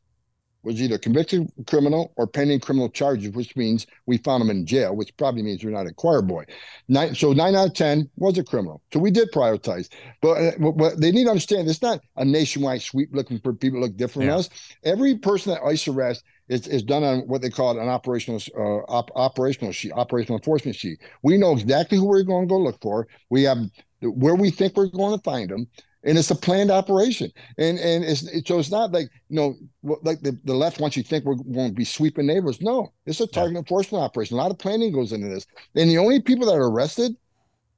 was 0.65 0.81
either 0.81 0.99
convicted 0.99 1.51
criminal 1.67 2.13
or 2.17 2.27
pending 2.27 2.61
criminal 2.61 2.89
charges, 2.89 3.31
which 3.31 3.55
means 3.57 3.87
we 4.07 4.19
found 4.19 4.43
him 4.43 4.51
in 4.51 4.67
jail, 4.67 4.97
which 4.97 5.17
probably 5.17 5.43
means 5.43 5.63
we're 5.63 5.71
not 5.71 5.87
a 5.87 5.93
choir 5.93 6.23
boy. 6.23 6.45
Nine, 6.89 7.15
so 7.15 7.33
nine 7.33 7.55
out 7.55 7.69
of 7.69 7.75
10 7.75 8.11
was 8.17 8.39
a 8.39 8.45
criminal. 8.45 8.83
So 8.93 8.99
we 8.99 9.11
did 9.11 9.31
prioritize. 9.33 9.89
But, 10.23 10.33
uh, 10.33 10.71
but 10.73 11.01
they 11.01 11.13
need 11.13 11.25
to 11.25 11.31
understand 11.31 11.69
it's 11.69 11.83
not 11.83 12.01
a 12.17 12.25
nationwide 12.25 12.83
sweep 12.83 13.11
looking 13.13 13.39
for 13.41 13.53
people 13.53 13.81
look 13.81 13.97
different 13.97 14.27
yeah. 14.27 14.33
from 14.33 14.41
us. 14.41 14.51
Every 14.85 15.17
person 15.17 15.53
that 15.53 15.63
ICE 15.63 15.89
arrests 15.89 16.25
is, 16.49 16.67
is 16.67 16.83
done 16.83 17.05
on 17.05 17.21
what 17.21 17.43
they 17.43 17.51
call 17.51 17.79
an 17.79 17.89
operational 17.89 18.41
uh, 18.57 18.91
op, 18.91 19.11
operational 19.15 19.73
sheet, 19.73 19.93
operational 19.93 20.39
enforcement 20.39 20.77
sheet. 20.77 20.99
We 21.23 21.39
know 21.39 21.53
exactly 21.53 21.99
who 21.99 22.07
we're 22.07 22.23
going 22.23 22.47
to 22.47 22.53
go 22.53 22.59
look 22.59 22.81
for. 22.81 23.07
We 23.31 23.45
have 23.45 23.59
where 24.01 24.35
we 24.35 24.51
think 24.51 24.77
we're 24.77 24.89
going 24.89 25.17
to 25.17 25.23
find 25.23 25.49
them 25.49 25.67
and 26.05 26.19
it's 26.19 26.31
a 26.31 26.37
planned 26.37 26.71
operation. 26.71 27.31
And 27.59 27.79
and 27.79 28.05
it's 28.05 28.23
it, 28.23 28.47
so 28.47 28.59
it's 28.59 28.71
not 28.71 28.93
like 28.93 29.09
you 29.29 29.37
know 29.37 29.55
like 30.03 30.21
the, 30.21 30.39
the 30.45 30.55
left 30.55 30.81
wants 30.81 30.97
you 30.97 31.03
to 31.03 31.09
think 31.09 31.25
we're 31.25 31.35
going 31.35 31.71
to 31.71 31.75
be 31.75 31.85
sweeping 31.85 32.27
neighbors. 32.27 32.61
No, 32.61 32.93
it's 33.07 33.21
a 33.21 33.27
target 33.27 33.55
yeah. 33.55 33.59
enforcement 33.61 34.05
operation. 34.05 34.37
A 34.37 34.41
lot 34.41 34.51
of 34.51 34.59
planning 34.59 34.93
goes 34.93 35.13
into 35.13 35.29
this. 35.29 35.47
And 35.75 35.91
the 35.91 35.99
only 35.99 36.21
people 36.21 36.47
that 36.47 36.55
are 36.55 36.69
arrested 36.69 37.17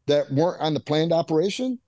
that 0.07 0.31
weren't 0.31 0.61
on 0.61 0.75
the 0.75 0.81
planned 0.81 1.13
operation 1.13 1.79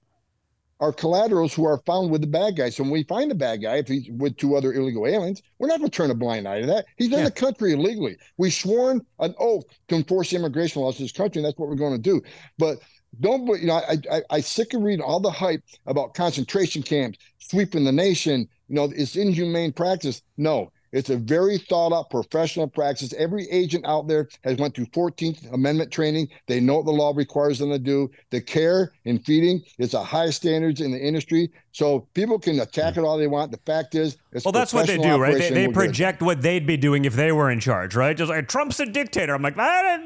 are 0.80 0.92
collaterals 0.92 1.52
who 1.52 1.64
are 1.64 1.82
found 1.86 2.10
with 2.10 2.20
the 2.20 2.26
bad 2.26 2.56
guy. 2.56 2.70
So 2.70 2.84
when 2.84 2.92
we 2.92 3.02
find 3.02 3.30
the 3.30 3.34
bad 3.34 3.62
guy, 3.62 3.76
if 3.76 3.88
he's 3.88 4.08
with 4.10 4.36
two 4.36 4.54
other 4.54 4.72
illegal 4.72 5.06
aliens, 5.08 5.42
we're 5.58 5.66
not 5.66 5.78
going 5.78 5.90
to 5.90 5.96
turn 5.96 6.10
a 6.10 6.14
blind 6.14 6.46
eye 6.46 6.60
to 6.60 6.66
that. 6.66 6.84
He's 6.96 7.12
in 7.12 7.24
the 7.24 7.32
country 7.32 7.72
illegally. 7.72 8.16
We 8.36 8.50
sworn 8.50 9.04
an 9.18 9.34
oath 9.38 9.64
to 9.88 9.96
enforce 9.96 10.32
immigration 10.32 10.82
laws 10.82 11.00
in 11.00 11.04
this 11.04 11.12
country, 11.12 11.40
and 11.40 11.46
that's 11.46 11.58
what 11.58 11.68
we're 11.68 11.74
going 11.74 11.96
to 11.96 11.98
do. 11.98 12.22
But 12.58 12.78
don't 13.20 13.46
you 13.60 13.66
know 13.66 13.74
I, 13.74 13.98
I 14.10 14.22
i 14.30 14.40
sick 14.40 14.74
of 14.74 14.82
reading 14.82 15.04
all 15.04 15.20
the 15.20 15.30
hype 15.30 15.62
about 15.86 16.14
concentration 16.14 16.82
camps 16.82 17.18
sweeping 17.38 17.84
the 17.84 17.92
nation 17.92 18.48
you 18.68 18.74
know 18.74 18.90
it's 18.94 19.16
inhumane 19.16 19.72
practice. 19.72 20.22
No 20.36 20.70
it's 20.92 21.10
a 21.10 21.16
very 21.16 21.58
thought 21.58 21.92
out 21.92 22.10
professional 22.10 22.66
practice. 22.66 23.12
Every 23.16 23.48
agent 23.50 23.84
out 23.86 24.08
there 24.08 24.28
has 24.44 24.56
went 24.56 24.74
through 24.74 24.86
14th 24.86 25.52
Amendment 25.52 25.92
training. 25.92 26.28
They 26.46 26.60
know 26.60 26.76
what 26.76 26.86
the 26.86 26.92
law 26.92 27.12
requires 27.14 27.58
them 27.58 27.70
to 27.70 27.78
do. 27.78 28.10
The 28.30 28.40
care 28.40 28.92
and 29.04 29.24
feeding 29.24 29.62
is 29.78 29.92
the 29.92 30.02
high 30.02 30.30
standards 30.30 30.80
in 30.80 30.90
the 30.90 30.98
industry. 30.98 31.50
So 31.72 32.08
people 32.14 32.38
can 32.38 32.58
attack 32.60 32.96
it 32.96 33.04
all 33.04 33.18
they 33.18 33.26
want. 33.26 33.52
The 33.52 33.58
fact 33.58 33.94
is, 33.94 34.16
well, 34.44 34.52
that's 34.52 34.72
what 34.72 34.86
they 34.86 34.98
do, 34.98 35.16
right? 35.16 35.38
They, 35.38 35.50
they 35.50 35.68
project 35.68 36.22
what 36.22 36.42
they'd 36.42 36.66
be 36.66 36.76
doing 36.76 37.04
if 37.04 37.14
they 37.14 37.30
were 37.30 37.50
in 37.50 37.60
charge, 37.60 37.94
right? 37.94 38.16
Just 38.16 38.30
like 38.30 38.48
Trump's 38.48 38.80
a 38.80 38.86
dictator. 38.86 39.34
I'm 39.34 39.42
like, 39.42 39.56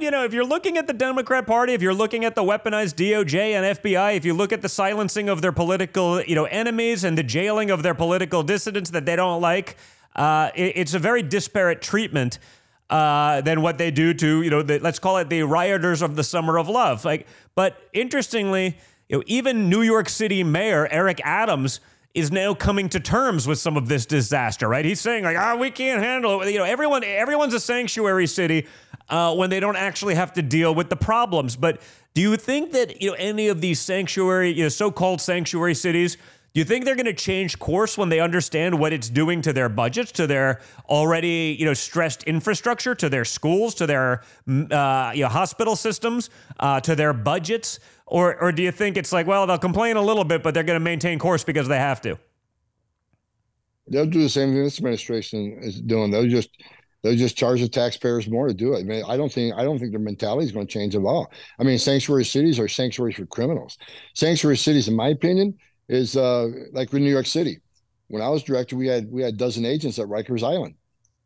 you 0.01 0.11
know, 0.11 0.25
if 0.25 0.35
you're 0.35 0.45
looking 0.45 0.77
at 0.77 0.87
the 0.87 0.93
Democrat 0.93 1.47
Party, 1.47 1.73
if 1.73 1.81
you're 1.81 1.95
looking 1.95 2.25
at 2.25 2.35
the 2.35 2.43
weaponized 2.43 2.97
DOJ 2.97 3.53
and 3.53 3.79
FBI, 3.79 4.17
if 4.17 4.25
you 4.25 4.35
look 4.35 4.53
at 4.53 4.63
the 4.63 4.69
silencing 4.69 5.29
of 5.29 5.41
their 5.41 5.53
political, 5.53 6.21
you 6.23 6.35
know, 6.35 6.45
enemies 6.45 7.05
and 7.05 7.17
the 7.17 7.23
jailing 7.23 7.71
of 7.71 7.83
their 7.83 7.95
political 7.95 8.43
dissidents 8.43 8.91
that 8.91 9.07
they 9.07 9.17
don't 9.17 9.41
like 9.41 9.77
uh, 10.17 10.51
it, 10.55 10.73
it's 10.77 10.95
a 10.95 10.99
very 10.99 11.23
disparate 11.23 11.83
treatment 11.83 12.39
uh, 12.91 13.41
than 13.41 13.63
what 13.63 13.79
they 13.79 13.91
do 13.91 14.13
to 14.13 14.43
you 14.43 14.51
know 14.51 14.63
the, 14.63 14.79
let's 14.79 14.99
call 14.99 15.17
it 15.17 15.31
the 15.31 15.43
rioters 15.43 16.03
of 16.03 16.15
the 16.15 16.23
summer 16.23 16.59
of 16.59 16.69
love. 16.69 17.05
Like, 17.05 17.27
but 17.55 17.77
interestingly, 17.93 18.77
you 19.09 19.19
know, 19.19 19.25
even 19.27 19.71
New 19.71 19.83
York 19.83 20.09
City 20.09 20.45
Mayor 20.45 20.87
Eric 20.91 21.21
Adams 21.25 21.81
is 22.15 22.31
now 22.31 22.53
coming 22.53 22.91
to 22.91 23.01
terms 23.01 23.47
with 23.47 23.59
some 23.59 23.79
of 23.79 23.89
this 23.89 24.05
disaster. 24.05 24.69
Right? 24.69 24.85
He's 24.85 25.01
saying 25.01 25.25
like, 25.25 25.39
ah, 25.39 25.57
we 25.57 25.71
can't 25.71 26.03
handle 26.03 26.43
it. 26.43 26.53
You 26.53 26.59
know, 26.59 26.65
everyone 26.65 27.03
everyone's 27.03 27.55
a 27.55 27.61
sanctuary 27.61 28.27
city 28.27 28.67
uh, 29.09 29.35
when 29.35 29.49
they 29.49 29.61
don't 29.61 29.77
actually 29.77 30.15
have 30.15 30.35
to 30.35 30.43
deal 30.43 30.75
with 30.75 30.91
the 30.91 30.97
problems. 30.97 31.57
But 31.57 31.81
do 32.13 32.21
you 32.21 32.37
think 32.37 32.73
that 32.73 33.01
you 33.01 33.11
know 33.11 33.17
any 33.19 33.49
of 33.49 33.63
these 33.63 33.81
sanctuary, 33.81 34.51
you 34.51 34.65
know, 34.65 34.69
so-called 34.69 35.23
sanctuary 35.23 35.75
cities? 35.75 36.19
Do 36.55 36.61
you 36.61 36.67
think 36.67 36.85
they're 36.85 36.97
going 36.97 37.07
to 37.07 37.15
change 37.15 37.59
course 37.59 37.97
when 37.97 38.11
they 38.11 38.21
understand 38.21 38.79
what 38.79 38.93
it's 38.93 39.09
doing 39.09 39.41
to 39.43 39.55
their 39.55 39.71
budgets, 39.71 40.13
to 40.13 40.27
their 40.27 40.61
already 40.87 41.57
you 41.59 41.65
know 41.65 41.73
stressed 41.73 42.25
infrastructure, 42.25 42.95
to 42.95 43.09
their 43.09 43.25
schools, 43.25 43.75
to 43.77 43.87
their 43.87 44.23
uh, 44.47 45.13
you 45.15 45.23
know, 45.23 45.29
hospital 45.29 45.77
systems, 45.77 46.29
uh, 46.61 46.79
to 46.81 46.95
their 46.95 47.15
budgets, 47.15 47.81
or 48.07 48.39
or 48.39 48.53
do 48.53 48.63
you 48.63 48.71
think 48.71 48.99
it's 48.99 49.13
like 49.13 49.27
well 49.27 49.47
they'll 49.47 49.57
complain 49.59 49.97
a 49.97 50.03
little 50.03 50.25
bit, 50.25 50.43
but 50.43 50.53
they're 50.53 50.63
going 50.63 50.79
to 50.79 50.85
maintain 50.85 51.19
course 51.19 51.43
because 51.43 51.69
they 51.69 51.79
have 51.79 52.03
to? 52.03 52.19
They'll 53.89 54.07
do 54.07 54.23
the 54.23 54.29
same 54.29 54.53
thing 54.53 54.63
this 54.63 54.79
administration 54.79 55.59
is 55.61 55.81
doing. 55.81 56.11
They'll 56.11 56.29
just 56.29 56.51
they'll 57.03 57.17
just 57.17 57.37
charge 57.37 57.63
the 57.63 57.69
taxpayers 57.69 58.29
more 58.29 58.47
to 58.47 58.55
do 58.55 58.75
it. 58.75 58.81
I 58.81 58.83
mean, 58.83 59.05
I 59.09 59.17
don't 59.17 59.33
think 59.33 59.55
I 59.57 59.65
don't 59.65 59.79
think 59.79 59.93
their 59.93 60.01
mentality 60.01 60.45
is 60.45 60.53
going 60.53 60.67
to 60.67 60.73
change 60.73 60.95
at 60.95 61.03
all. 61.03 61.33
I 61.59 61.63
mean, 61.63 61.79
sanctuary 61.79 62.27
cities 62.27 62.59
are 62.59 62.69
sanctuaries 62.69 63.17
for 63.17 63.25
criminals. 63.25 63.79
Sanctuary 64.15 64.59
cities, 64.59 64.87
in 64.87 64.95
my 64.95 65.09
opinion, 65.09 65.57
is 65.93 66.17
uh, 66.17 66.49
like 66.73 66.93
in 66.93 67.05
New 67.05 67.11
York 67.11 67.27
City. 67.27 67.61
When 68.09 68.23
I 68.23 68.29
was 68.29 68.43
director, 68.43 68.77
we 68.77 68.87
had 68.87 69.11
we 69.11 69.23
had 69.23 69.35
a 69.35 69.37
dozen 69.37 69.65
agents 69.65 69.99
at 69.99 70.07
Rikers 70.07 70.43
Island. 70.43 70.75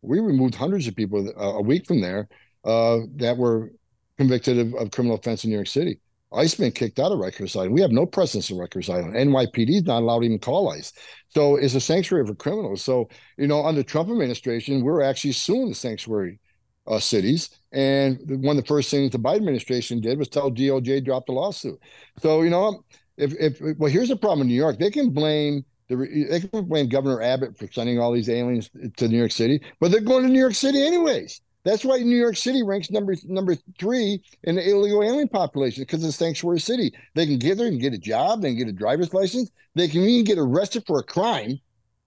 We 0.03 0.19
removed 0.21 0.55
hundreds 0.55 0.87
of 0.87 0.97
people 0.97 1.29
uh, 1.29 1.55
a 1.55 1.63
week 1.63 1.87
from 1.87 2.01
there 2.01 2.29
uh, 2.65 2.99
that 3.17 3.37
were 3.37 3.73
convicted 4.19 4.59
of, 4.59 4.75
of 4.75 4.91
criminal 4.91 5.17
offense 5.17 5.45
in 5.45 5.51
New 5.51 5.57
York 5.57 5.69
City. 5.69 6.01
ICE 6.33 6.55
been 6.57 6.73
kicked 6.73 6.99
out 6.99 7.13
of 7.13 7.19
Rikers 7.19 7.57
Island. 7.57 7.75
We 7.75 7.81
have 7.81 7.93
no 7.93 8.05
presence 8.05 8.51
in 8.51 8.57
Rikers 8.57 8.93
Island. 8.93 9.15
NYPD 9.15 9.71
is 9.71 9.85
not 9.85 10.03
allowed 10.03 10.21
to 10.21 10.27
even 10.27 10.39
call 10.39 10.71
ICE. 10.71 10.93
So 11.29 11.57
it's 11.57 11.75
a 11.75 11.81
sanctuary 11.81 12.27
for 12.27 12.35
criminals. 12.35 12.83
So, 12.83 13.09
you 13.39 13.47
know, 13.47 13.65
under 13.65 13.83
Trump 13.83 14.11
administration, 14.11 14.83
we're 14.83 15.03
actually 15.03 15.33
suing 15.33 15.69
the 15.69 15.75
sanctuary 15.75 16.41
uh, 16.89 16.99
cities. 16.99 17.51
And 17.73 18.19
one 18.43 18.57
of 18.57 18.65
the 18.65 18.69
first 18.69 18.91
things 18.91 19.13
the 19.13 19.19
Biden 19.19 19.37
administration 19.37 20.01
did 20.01 20.19
was 20.19 20.29
tell 20.29 20.51
DOJ 20.51 21.05
drop 21.05 21.27
the 21.27 21.33
lawsuit. 21.33 21.79
So, 22.21 22.43
you 22.43 22.51
know, 22.51 22.85
if 23.17 23.35
if 23.35 23.79
well, 23.79 23.91
here's 23.91 24.09
the 24.09 24.17
problem 24.17 24.43
in 24.43 24.49
New 24.49 24.55
York. 24.55 24.79
They 24.79 24.91
can 24.91 25.11
blame 25.11 25.65
the 25.89 25.97
they 26.31 26.41
can 26.41 26.65
blame 26.67 26.89
Governor 26.89 27.23
Abbott 27.23 27.57
for 27.57 27.71
sending 27.71 27.99
all 27.99 28.13
these 28.13 28.29
aliens 28.29 28.71
to 28.97 29.09
New 29.09 29.19
York 29.19 29.33
City, 29.33 29.61
but 29.81 29.91
they're 29.91 30.01
going 30.01 30.25
to 30.25 30.29
New 30.29 30.41
York 30.41 30.55
City 30.55 30.85
anyways. 30.85 31.41
That's 31.65 31.85
why 31.85 31.99
New 31.99 32.17
York 32.17 32.37
City 32.37 32.63
ranks 32.63 32.93
number 32.93 33.17
number 33.25 33.57
three 33.79 34.23
in 34.45 34.55
the 34.55 34.69
illegal 34.69 35.03
alien 35.03 35.29
population 35.29 35.83
because 35.83 36.05
it's 36.05 36.15
a 36.15 36.19
sanctuary 36.19 36.61
city. 36.61 36.93
They 37.15 37.27
can 37.27 37.39
get 37.39 37.59
there 37.59 37.67
and 37.67 37.81
get 37.81 37.93
a 37.93 37.99
job, 37.99 38.41
they 38.41 38.51
can 38.51 38.59
get 38.59 38.69
a 38.69 38.73
driver's 38.73 39.13
license, 39.13 39.51
they 39.75 39.89
can 39.89 40.03
even 40.03 40.25
get 40.25 40.39
arrested 40.39 40.85
for 40.87 41.01
a 41.01 41.03
crime, 41.03 41.59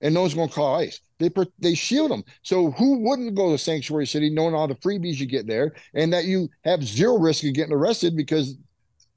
and 0.01 0.13
no 0.13 0.21
one's 0.21 0.33
going 0.33 0.47
to 0.47 0.55
call 0.55 0.75
ICE. 0.75 1.01
They 1.19 1.29
they 1.59 1.73
shield 1.73 2.11
them. 2.11 2.23
So 2.41 2.71
who 2.71 2.99
wouldn't 2.99 3.35
go 3.35 3.51
to 3.51 3.57
sanctuary 3.57 4.07
city 4.07 4.29
knowing 4.29 4.55
all 4.55 4.67
the 4.67 4.75
freebies 4.75 5.19
you 5.19 5.25
get 5.25 5.45
there, 5.45 5.73
and 5.93 6.13
that 6.13 6.23
you 6.23 6.49
have 6.63 6.81
zero 6.83 7.17
risk 7.17 7.43
of 7.43 7.53
getting 7.53 7.73
arrested 7.73 8.15
because 8.15 8.55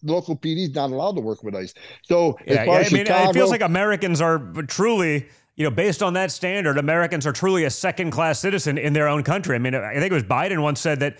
local 0.02 0.36
PD 0.36 0.68
is 0.68 0.74
not 0.74 0.90
allowed 0.90 1.16
to 1.16 1.20
work 1.20 1.42
with 1.42 1.54
ICE. 1.54 1.74
So 2.02 2.38
yeah, 2.46 2.64
yeah 2.64 2.72
I 2.72 2.88
mean, 2.90 3.06
it 3.06 3.32
feels 3.32 3.50
like 3.50 3.62
Americans 3.62 4.20
are 4.20 4.38
truly 4.66 5.28
you 5.54 5.64
know, 5.64 5.70
based 5.70 6.02
on 6.02 6.14
that 6.14 6.30
standard, 6.30 6.78
Americans 6.78 7.26
are 7.26 7.32
truly 7.32 7.64
a 7.64 7.70
second 7.70 8.10
class 8.10 8.40
citizen 8.40 8.78
in 8.78 8.94
their 8.94 9.06
own 9.06 9.22
country. 9.22 9.54
I 9.54 9.58
mean, 9.58 9.74
I 9.74 9.94
think 9.94 10.10
it 10.10 10.14
was 10.14 10.24
Biden 10.24 10.62
once 10.62 10.80
said 10.80 11.00
that 11.00 11.18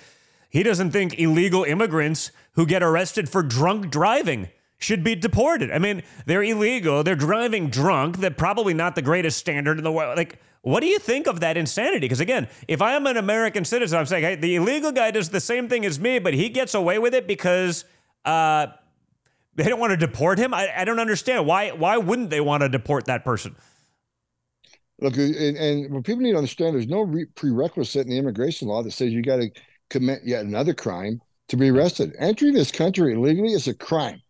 he 0.49 0.63
doesn't 0.63 0.91
think 0.91 1.19
illegal 1.19 1.65
immigrants 1.65 2.31
who 2.53 2.67
get 2.67 2.83
arrested 2.83 3.29
for 3.29 3.43
drunk 3.43 3.91
driving 3.91 4.49
should 4.79 5.05
be 5.05 5.15
deported. 5.15 5.71
I 5.71 5.79
mean, 5.79 6.03
they're 6.27 6.43
illegal, 6.43 7.03
they're 7.03 7.15
driving 7.15 7.69
drunk, 7.69 8.19
they're 8.19 8.31
probably 8.31 8.75
not 8.75 8.95
the 8.95 9.03
greatest 9.03 9.39
standard 9.39 9.79
in 9.79 9.85
the 9.85 9.93
world. 9.93 10.17
Like, 10.17 10.41
what 10.63 10.81
do 10.81 10.87
you 10.87 10.99
think 10.99 11.27
of 11.27 11.41
that 11.41 11.57
insanity? 11.57 12.01
Because 12.01 12.21
again, 12.21 12.49
if 12.69 12.83
I 12.83 12.95
am 12.95 13.07
an 13.07 13.17
American 13.17 13.65
citizen, 13.65 13.99
I'm 13.99 14.07
saying, 14.07 14.25
hey, 14.25 14.35
the 14.35 14.57
illegal 14.57 14.93
guy 14.93 15.11
does 15.11 15.29
the 15.29 15.41
same 15.41 15.69
thing 15.69 15.85
as 15.85 16.01
me, 16.01 16.19
but 16.19 16.35
he 16.35 16.49
gets 16.49 16.75
away 16.75 16.99
with 16.99 17.15
it 17.15 17.27
because 17.27 17.85
uh, 18.25 18.69
they 19.55 19.65
don't 19.65 19.81
want 19.81 19.91
to 19.91 19.97
deport 19.97 20.39
him. 20.39 20.55
I, 20.55 20.69
I 20.77 20.85
don't 20.85 21.01
understand 21.01 21.47
why. 21.47 21.71
Why 21.71 21.97
wouldn't 21.97 22.31
they 22.31 22.41
want 22.41 22.63
to 22.63 22.69
deport 22.69 23.07
that 23.07 23.25
person? 23.25 23.57
Look, 25.01 25.17
and, 25.17 25.57
and 25.57 25.93
what 25.93 26.05
people 26.05 26.23
need 26.23 26.33
to 26.33 26.39
understand, 26.39 26.75
there's 26.75 26.87
no 26.87 27.03
re- 27.03 27.27
prerequisite 27.35 28.07
in 28.07 28.11
the 28.11 28.19
immigration 28.19 28.69
law 28.69 28.83
that 28.83 28.93
says 28.93 29.13
you 29.13 29.23
got 29.23 29.37
to 29.37 29.51
commit 29.91 30.21
yet 30.25 30.45
another 30.45 30.75
crime 30.75 31.21
to 31.49 31.57
be 31.57 31.71
arrested. 31.71 32.15
Entering 32.19 32.55
this 32.55 32.71
country 32.71 33.13
illegally 33.15 33.53
is 33.53 33.67
a 33.67 33.75
crime. 33.75 34.23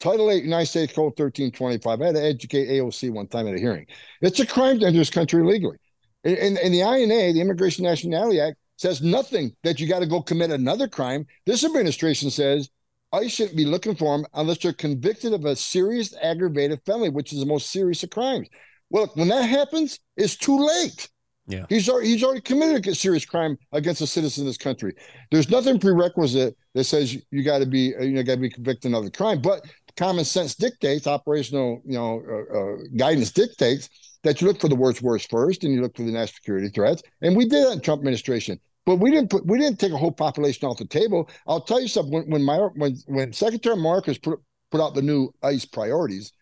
Title 0.00 0.30
8 0.30 0.44
United 0.44 0.66
States 0.66 0.92
Code 0.92 1.18
1325. 1.18 2.00
I 2.00 2.06
had 2.06 2.14
to 2.14 2.22
educate 2.22 2.68
AOC 2.68 3.10
one 3.10 3.26
time 3.26 3.48
at 3.48 3.54
a 3.54 3.58
hearing. 3.58 3.86
It's 4.22 4.38
a 4.38 4.46
crime 4.46 4.78
to 4.78 4.86
enter 4.86 4.98
this 4.98 5.10
country 5.10 5.42
illegally. 5.42 5.78
And, 6.24 6.58
and, 6.58 6.72
the 6.74 6.80
INA, 6.80 7.32
the 7.32 7.40
Immigration 7.40 7.84
Nationality 7.84 8.40
Act, 8.40 8.56
says 8.76 9.02
nothing 9.02 9.54
that 9.64 9.80
you 9.80 9.88
got 9.88 10.00
to 10.00 10.06
go 10.06 10.22
commit 10.22 10.50
another 10.50 10.86
crime. 10.86 11.26
This 11.46 11.64
administration 11.64 12.30
says 12.30 12.68
I 13.12 13.26
shouldn't 13.26 13.56
be 13.56 13.64
looking 13.64 13.94
for 13.94 14.16
them 14.16 14.26
unless 14.34 14.58
they're 14.58 14.72
convicted 14.72 15.32
of 15.32 15.44
a 15.44 15.56
serious 15.56 16.14
aggravated 16.22 16.80
felony, 16.84 17.10
which 17.10 17.32
is 17.32 17.40
the 17.40 17.46
most 17.46 17.70
serious 17.70 18.02
of 18.02 18.10
crimes. 18.10 18.48
Well, 18.90 19.10
when 19.14 19.28
that 19.28 19.42
happens, 19.42 19.98
it's 20.16 20.36
too 20.36 20.58
late. 20.58 21.08
Yeah. 21.46 21.64
He's 21.70 21.88
already, 21.88 22.08
he's 22.08 22.22
already 22.22 22.42
committed 22.42 22.86
a 22.86 22.94
serious 22.94 23.24
crime 23.24 23.56
against 23.72 24.02
a 24.02 24.06
citizen 24.06 24.42
of 24.42 24.48
this 24.48 24.58
country. 24.58 24.94
There's 25.30 25.48
nothing 25.48 25.80
prerequisite 25.80 26.54
that 26.74 26.84
says 26.84 27.16
you 27.30 27.42
got 27.42 27.60
to 27.60 27.66
be 27.66 27.94
you 28.00 28.10
know 28.10 28.22
got 28.22 28.34
to 28.34 28.40
be 28.40 28.50
convicted 28.50 28.92
of 28.92 29.06
a 29.06 29.10
crime, 29.10 29.40
but 29.40 29.64
common 29.96 30.26
sense 30.26 30.54
dictates, 30.54 31.06
operational 31.06 31.80
you 31.86 31.94
know 31.94 32.22
uh, 32.30 32.58
uh, 32.58 32.76
guidance 32.96 33.30
dictates 33.30 33.88
that 34.24 34.40
you 34.40 34.46
look 34.46 34.60
for 34.60 34.68
the 34.68 34.76
worst 34.76 35.00
worst 35.00 35.30
first, 35.30 35.64
and 35.64 35.72
you 35.72 35.80
look 35.80 35.96
for 35.96 36.02
the 36.02 36.12
national 36.12 36.34
security 36.34 36.68
threats. 36.68 37.02
And 37.22 37.34
we 37.34 37.46
did 37.46 37.66
that 37.66 37.72
in 37.72 37.80
Trump 37.80 38.00
administration, 38.00 38.60
but 38.88 39.00
we 39.00 39.10
didn't 39.10 39.28
put 39.28 39.44
we 39.44 39.58
didn't 39.58 39.78
take 39.78 39.92
a 39.92 39.98
whole 39.98 40.10
population 40.10 40.66
off 40.66 40.78
the 40.78 40.86
table. 40.86 41.28
I'll 41.46 41.60
tell 41.60 41.78
you 41.78 41.88
something. 41.88 42.10
When 42.10 42.30
when 42.30 42.42
my 42.42 42.56
when 42.74 42.96
when 43.06 43.34
Secretary 43.34 43.76
Mayorkas 43.76 44.22
put 44.22 44.40
put 44.70 44.80
out 44.80 44.94
the 44.94 45.02
new 45.02 45.30
ICE 45.42 45.66
priorities, 45.66 46.32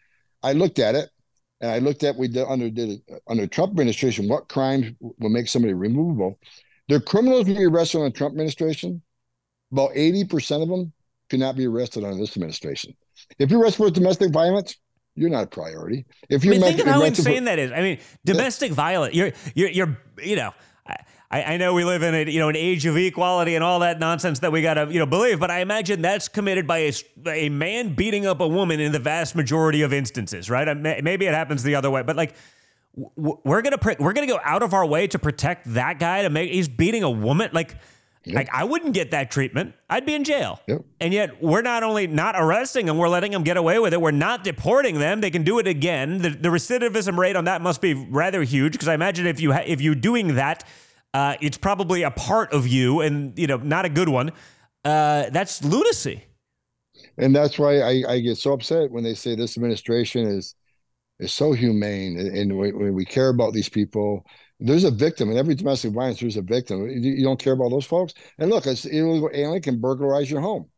I 0.45 0.53
looked 0.53 0.79
at 0.79 0.95
it 0.95 1.11
and 1.61 1.73
I 1.73 1.81
looked 1.81 2.05
at 2.05 2.15
we 2.15 2.29
did 2.29 2.47
under 2.49 2.71
did 2.71 3.03
under 3.27 3.49
Trump 3.49 3.73
administration 3.73 4.29
what 4.29 4.49
crimes 4.49 4.93
will 5.01 5.29
make 5.29 5.49
somebody 5.49 5.75
removable. 5.75 6.39
The 6.87 7.01
criminals 7.01 7.49
will 7.49 7.57
be 7.57 7.65
arrested 7.65 7.99
on 7.99 8.05
the 8.05 8.11
Trump 8.13 8.35
administration. 8.35 9.03
About 9.73 9.91
eighty 9.97 10.25
percent 10.25 10.63
of 10.63 10.69
them 10.69 10.93
cannot 11.29 11.57
be 11.57 11.67
arrested 11.67 12.05
under 12.05 12.17
this 12.17 12.37
administration. 12.37 12.95
If 13.41 13.51
you're 13.51 13.61
arrested 13.61 13.79
for 13.79 13.91
domestic 13.91 14.31
violence, 14.31 14.77
you're 15.17 15.31
not 15.31 15.43
a 15.43 15.49
priority. 15.49 16.07
If 16.29 16.45
you're 16.45 16.55
I 16.55 16.59
mean, 16.59 16.67
think 16.69 16.79
of 16.79 16.87
how 16.87 17.03
insane 17.03 17.39
for, 17.39 17.45
that 17.47 17.59
is. 17.59 17.73
I 17.73 17.81
mean, 17.81 17.99
domestic 18.25 18.71
violence. 18.71 19.17
You're 19.17 19.33
you're 19.57 19.71
you're 19.71 19.99
you 20.23 20.37
know. 20.37 20.55
I, 20.87 20.95
I 21.31 21.57
know 21.57 21.75
we 21.75 21.85
live 21.85 22.03
in 22.03 22.15
a 22.15 22.31
you 22.31 22.39
know 22.39 22.49
an 22.49 22.57
age 22.57 22.87
of 22.87 22.97
equality 22.97 23.57
and 23.57 23.65
all 23.65 23.81
that 23.81 23.99
nonsense 23.99 24.39
that 24.41 24.53
we 24.53 24.63
gotta 24.63 24.87
you 24.91 24.99
know 24.99 25.07
believe, 25.07 25.41
but 25.41 25.51
I 25.51 25.59
imagine 25.59 26.03
that's 26.03 26.29
committed 26.29 26.67
by 26.67 26.79
a, 26.79 26.93
a 27.27 27.49
man 27.49 27.95
beating 27.95 28.27
up 28.27 28.41
a 28.41 28.47
woman 28.47 28.79
in 28.79 28.93
the 28.93 28.99
vast 28.99 29.35
majority 29.35 29.83
of 29.83 29.93
instances, 29.93 30.49
right? 30.49 30.77
Maybe 30.77 31.27
it 31.27 31.35
happens 31.35 31.63
the 31.63 31.75
other 31.75 31.91
way, 31.91 32.03
but 32.03 32.17
like 32.17 32.35
we're 32.95 33.63
gonna 33.63 33.79
we're 33.99 34.13
gonna 34.13 34.27
go 34.27 34.39
out 34.45 34.63
of 34.63 34.73
our 34.73 34.87
way 34.87 35.07
to 35.09 35.19
protect 35.19 35.75
that 35.75 35.99
guy 35.99 36.23
to 36.23 36.31
make 36.31 36.51
he's 36.51 36.69
beating 36.69 37.03
a 37.03 37.11
woman 37.11 37.51
like. 37.53 37.77
Yep. 38.25 38.35
Like 38.35 38.49
I 38.53 38.65
wouldn't 38.65 38.93
get 38.93 39.13
that 39.13 39.31
treatment. 39.31 39.77
I'd 39.89 40.05
be 40.05 40.13
in 40.13 40.25
jail. 40.25 40.61
Yep. 40.67 40.85
And 40.99 41.15
yet 41.15 41.41
we're 41.41 41.63
not 41.63 41.85
only 41.85 42.09
not 42.09 42.35
arresting 42.37 42.87
them, 42.87 42.99
we're 42.99 43.09
letting 43.09 43.31
them 43.31 43.45
get 43.45 43.57
away 43.57 43.79
with 43.79 43.93
it. 43.93 44.01
We're 44.01 44.11
not 44.11 44.43
deporting 44.43 44.99
them. 44.99 45.21
They 45.21 45.31
can 45.31 45.45
do 45.45 45.61
it 45.61 45.69
again. 45.69 46.19
The, 46.19 46.31
the 46.31 46.49
recidivism 46.49 47.17
rate 47.17 47.37
on 47.37 47.45
that 47.45 47.63
must 47.63 47.81
be 47.81 47.95
rather 47.95 48.43
huge 48.43 48.73
because 48.73 48.89
I 48.89 48.95
imagine 48.95 49.29
if 49.29 49.41
you 49.41 49.53
ha- 49.53 49.63
if 49.65 49.81
you're 49.81 49.95
doing 49.95 50.35
that 50.35 50.65
uh, 51.17 51.35
it's 51.41 51.57
probably 51.57 52.03
a 52.03 52.11
part 52.11 52.53
of 52.53 52.67
you, 52.67 53.01
and 53.01 53.39
you 53.39 53.47
know, 53.47 53.57
not 53.57 53.87
a 53.87 53.89
good 53.89 54.11
one. 54.11 54.31
Uh, 54.85 55.31
that's 55.31 55.65
lunacy. 55.65 56.23
And 57.17 57.35
that's 57.35 57.59
why 57.59 57.81
I, 57.81 58.03
I, 58.07 58.21
get 58.21 58.37
so 58.37 58.53
upset 58.53 58.91
when 58.91 59.03
they 59.03 59.15
say 59.15 59.35
this 59.35 59.57
administration 59.57 60.27
is 60.27 60.55
is 61.19 61.33
so 61.33 61.53
humane, 61.53 62.19
and, 62.19 62.59
when 62.59 62.93
we 62.93 63.07
care 63.07 63.31
about 63.31 63.55
these 63.55 63.71
people. 63.71 64.27
There's 64.61 64.85
a 64.85 64.91
victim 64.91 65.31
in 65.31 65.39
every 65.39 65.55
domestic 65.55 65.93
violence. 65.93 66.21
There's 66.21 66.37
a 66.37 66.43
victim. 66.43 66.87
You, 66.89 67.25
don't 67.25 67.41
care 67.41 67.55
about 67.55 67.71
those 67.71 67.87
folks. 67.87 68.13
And 68.39 68.51
look, 68.51 68.67
an 68.67 68.77
illegal 68.85 69.31
alien 69.33 69.63
can 69.63 69.81
burglarize 69.81 70.31
your 70.31 70.41
home 70.41 70.71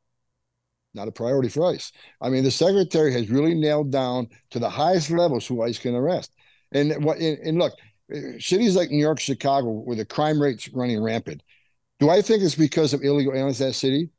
not 0.94 1.06
a 1.06 1.12
priority 1.12 1.48
for 1.48 1.66
ICE. 1.66 1.92
I 2.20 2.28
mean, 2.28 2.42
the 2.42 2.50
secretary 2.50 3.12
has 3.12 3.30
really 3.30 3.54
nailed 3.54 3.92
down 3.92 4.28
to 4.50 4.58
the 4.58 4.70
highest 4.70 5.10
levels 5.10 5.46
who 5.46 5.62
ICE 5.62 5.78
can 5.78 5.94
arrest. 5.94 6.32
And 6.72 7.04
what 7.04 7.18
and 7.18 7.58
look, 7.58 7.72
cities 8.38 8.76
like 8.76 8.90
New 8.90 8.98
York, 8.98 9.20
Chicago, 9.20 9.70
where 9.70 9.96
the 9.96 10.04
crime 10.04 10.40
rate's 10.40 10.68
running 10.70 11.02
rampant. 11.02 11.42
Do 12.00 12.10
I 12.10 12.22
think 12.22 12.42
it's 12.42 12.54
because 12.54 12.94
of 12.94 13.02
illegal 13.02 13.34
aliens 13.34 13.60
in 13.60 13.68
that 13.68 13.74
city? 13.74 14.10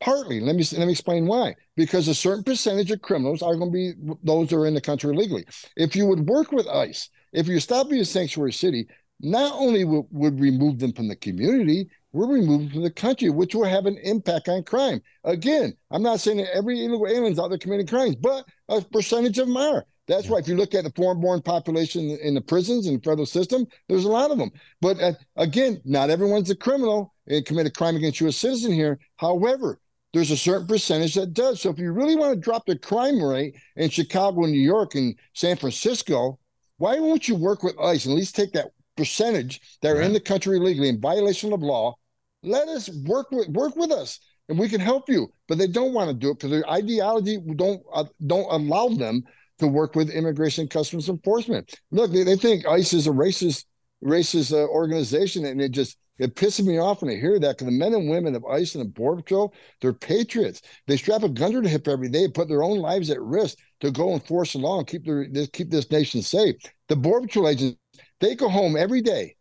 Partly. 0.00 0.40
Let 0.40 0.56
me 0.56 0.64
let 0.72 0.86
me 0.86 0.92
explain 0.92 1.26
why. 1.26 1.56
Because 1.74 2.08
a 2.08 2.14
certain 2.14 2.44
percentage 2.44 2.90
of 2.90 3.00
criminals 3.00 3.42
are 3.42 3.56
going 3.56 3.70
to 3.70 3.72
be 3.72 4.14
those 4.22 4.48
that 4.48 4.56
are 4.56 4.66
in 4.66 4.74
the 4.74 4.80
country 4.80 5.12
illegally. 5.12 5.46
If 5.76 5.96
you 5.96 6.06
would 6.06 6.28
work 6.28 6.52
with 6.52 6.68
ICE, 6.68 7.08
if 7.32 7.48
you 7.48 7.60
stop 7.60 7.88
being 7.88 8.02
a 8.02 8.04
sanctuary 8.04 8.52
city, 8.52 8.88
not 9.20 9.52
only 9.54 9.84
would, 9.84 10.06
would 10.10 10.40
remove 10.40 10.78
them 10.78 10.92
from 10.92 11.08
the 11.08 11.16
community, 11.16 11.88
we're 12.12 12.26
removed 12.26 12.72
from 12.72 12.82
the 12.82 12.90
country, 12.90 13.30
which 13.30 13.54
will 13.54 13.64
have 13.64 13.86
an 13.86 13.98
impact 13.98 14.48
on 14.48 14.62
crime. 14.64 15.02
Again, 15.24 15.74
I'm 15.90 16.02
not 16.02 16.20
saying 16.20 16.38
that 16.38 16.54
every 16.54 16.84
illegal 16.84 17.06
alien's 17.06 17.38
out 17.38 17.48
there 17.48 17.58
committing 17.58 17.86
crimes, 17.86 18.16
but 18.16 18.44
a 18.68 18.80
percentage 18.82 19.38
of 19.38 19.46
them 19.46 19.56
are. 19.56 19.86
That's 20.06 20.26
yeah. 20.26 20.32
why 20.32 20.38
if 20.38 20.48
you 20.48 20.56
look 20.56 20.74
at 20.74 20.84
the 20.84 20.92
foreign-born 20.94 21.42
population 21.42 22.10
in 22.22 22.34
the 22.34 22.40
prisons 22.40 22.86
and 22.86 22.98
the 22.98 23.02
federal 23.02 23.26
system, 23.26 23.66
there's 23.88 24.04
a 24.04 24.10
lot 24.10 24.30
of 24.30 24.38
them. 24.38 24.50
But 24.80 25.00
uh, 25.00 25.12
again, 25.36 25.80
not 25.84 26.10
everyone's 26.10 26.50
a 26.50 26.56
criminal 26.56 27.14
and 27.26 27.44
commit 27.44 27.66
a 27.66 27.70
crime 27.70 27.96
against 27.96 28.20
you, 28.20 28.28
a 28.28 28.32
citizen 28.32 28.72
here. 28.72 28.98
However, 29.16 29.80
there's 30.12 30.30
a 30.30 30.36
certain 30.36 30.66
percentage 30.66 31.14
that 31.14 31.34
does. 31.34 31.60
So 31.60 31.70
if 31.70 31.78
you 31.78 31.92
really 31.92 32.16
want 32.16 32.34
to 32.34 32.40
drop 32.40 32.64
the 32.66 32.78
crime 32.78 33.22
rate 33.22 33.56
in 33.76 33.90
Chicago, 33.90 34.42
New 34.42 34.58
York, 34.58 34.94
and 34.94 35.14
San 35.34 35.56
Francisco, 35.56 36.38
why 36.78 36.98
won't 36.98 37.28
you 37.28 37.34
work 37.34 37.62
with 37.62 37.78
ICE 37.78 38.04
and 38.06 38.12
at 38.12 38.16
least 38.16 38.36
take 38.36 38.52
that 38.52 38.70
percentage 38.96 39.60
that 39.82 39.94
are 39.94 40.00
in 40.00 40.12
the 40.12 40.20
country 40.20 40.56
illegally 40.56 40.88
in 40.88 41.00
violation 41.00 41.52
of 41.52 41.62
law? 41.62 41.96
Let 42.42 42.68
us 42.68 42.88
work 43.04 43.30
with 43.30 43.48
work 43.48 43.76
with 43.76 43.90
us, 43.90 44.20
and 44.48 44.58
we 44.58 44.68
can 44.68 44.80
help 44.80 45.08
you. 45.08 45.32
But 45.48 45.58
they 45.58 45.66
don't 45.66 45.92
want 45.92 46.08
to 46.10 46.14
do 46.14 46.30
it 46.30 46.34
because 46.34 46.50
their 46.50 46.70
ideology 46.70 47.38
don't 47.56 47.82
uh, 47.92 48.04
don't 48.26 48.50
allow 48.50 48.88
them 48.88 49.24
to 49.58 49.66
work 49.66 49.94
with 49.94 50.10
Immigration 50.10 50.68
Customs 50.68 51.08
Enforcement. 51.08 51.74
Look, 51.90 52.12
they, 52.12 52.24
they 52.24 52.36
think 52.36 52.66
ICE 52.66 52.92
is 52.92 53.06
a 53.06 53.10
racist 53.10 53.64
racist 54.04 54.52
uh, 54.52 54.66
organization, 54.68 55.46
and 55.46 55.60
it 55.60 55.72
just 55.72 55.96
it 56.18 56.34
pisses 56.34 56.64
me 56.64 56.78
off 56.78 57.02
when 57.02 57.10
I 57.10 57.16
hear 57.16 57.38
that 57.38 57.56
because 57.56 57.66
the 57.66 57.78
men 57.78 57.94
and 57.94 58.08
women 58.08 58.34
of 58.34 58.44
ICE 58.46 58.74
and 58.74 58.84
the 58.84 58.88
Border 58.88 59.22
Patrol, 59.22 59.54
they're 59.80 59.92
patriots. 59.92 60.62
They 60.86 60.96
strap 60.96 61.22
a 61.22 61.28
gun 61.28 61.52
to 61.52 61.60
the 61.60 61.68
hip 61.68 61.88
every 61.88 62.08
day, 62.08 62.28
put 62.28 62.48
their 62.48 62.62
own 62.62 62.78
lives 62.78 63.10
at 63.10 63.20
risk 63.20 63.58
to 63.80 63.90
go 63.90 64.14
enforce 64.14 64.52
the 64.52 64.58
law 64.58 64.78
and 64.78 64.86
keep 64.86 65.04
their 65.04 65.26
keep 65.52 65.70
this 65.70 65.90
nation 65.90 66.22
safe. 66.22 66.56
The 66.88 66.96
Border 66.96 67.26
Patrol 67.26 67.48
agents, 67.48 67.78
they 68.20 68.34
go 68.34 68.48
home 68.48 68.76
every 68.76 69.02
day 69.02 69.36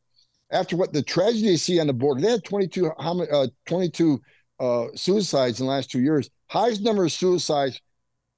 after 0.52 0.76
what 0.78 0.94
the 0.94 1.02
tragedy 1.02 1.48
they 1.48 1.58
see 1.58 1.80
on 1.80 1.88
the 1.88 1.94
border. 1.94 2.22
They 2.22 2.32
had 2.32 2.44
22, 2.44 2.88
uh, 2.88 3.48
22 3.66 4.22
uh, 4.60 4.86
suicides 4.96 5.60
in 5.60 5.66
the 5.66 5.72
last 5.72 5.92
two 5.92 6.02
years. 6.02 6.30
Highest 6.48 6.82
number 6.82 7.06
of 7.06 7.12
suicides 7.12 7.82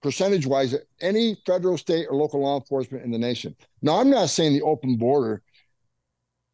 percentage 0.01 0.45
wise 0.45 0.75
any 1.01 1.37
federal, 1.45 1.77
state, 1.77 2.07
or 2.09 2.15
local 2.15 2.41
law 2.41 2.57
enforcement 2.57 3.03
in 3.03 3.11
the 3.11 3.17
nation. 3.17 3.55
Now, 3.81 3.99
I'm 3.99 4.09
not 4.09 4.29
saying 4.29 4.53
the 4.53 4.61
open 4.61 4.95
border 4.97 5.41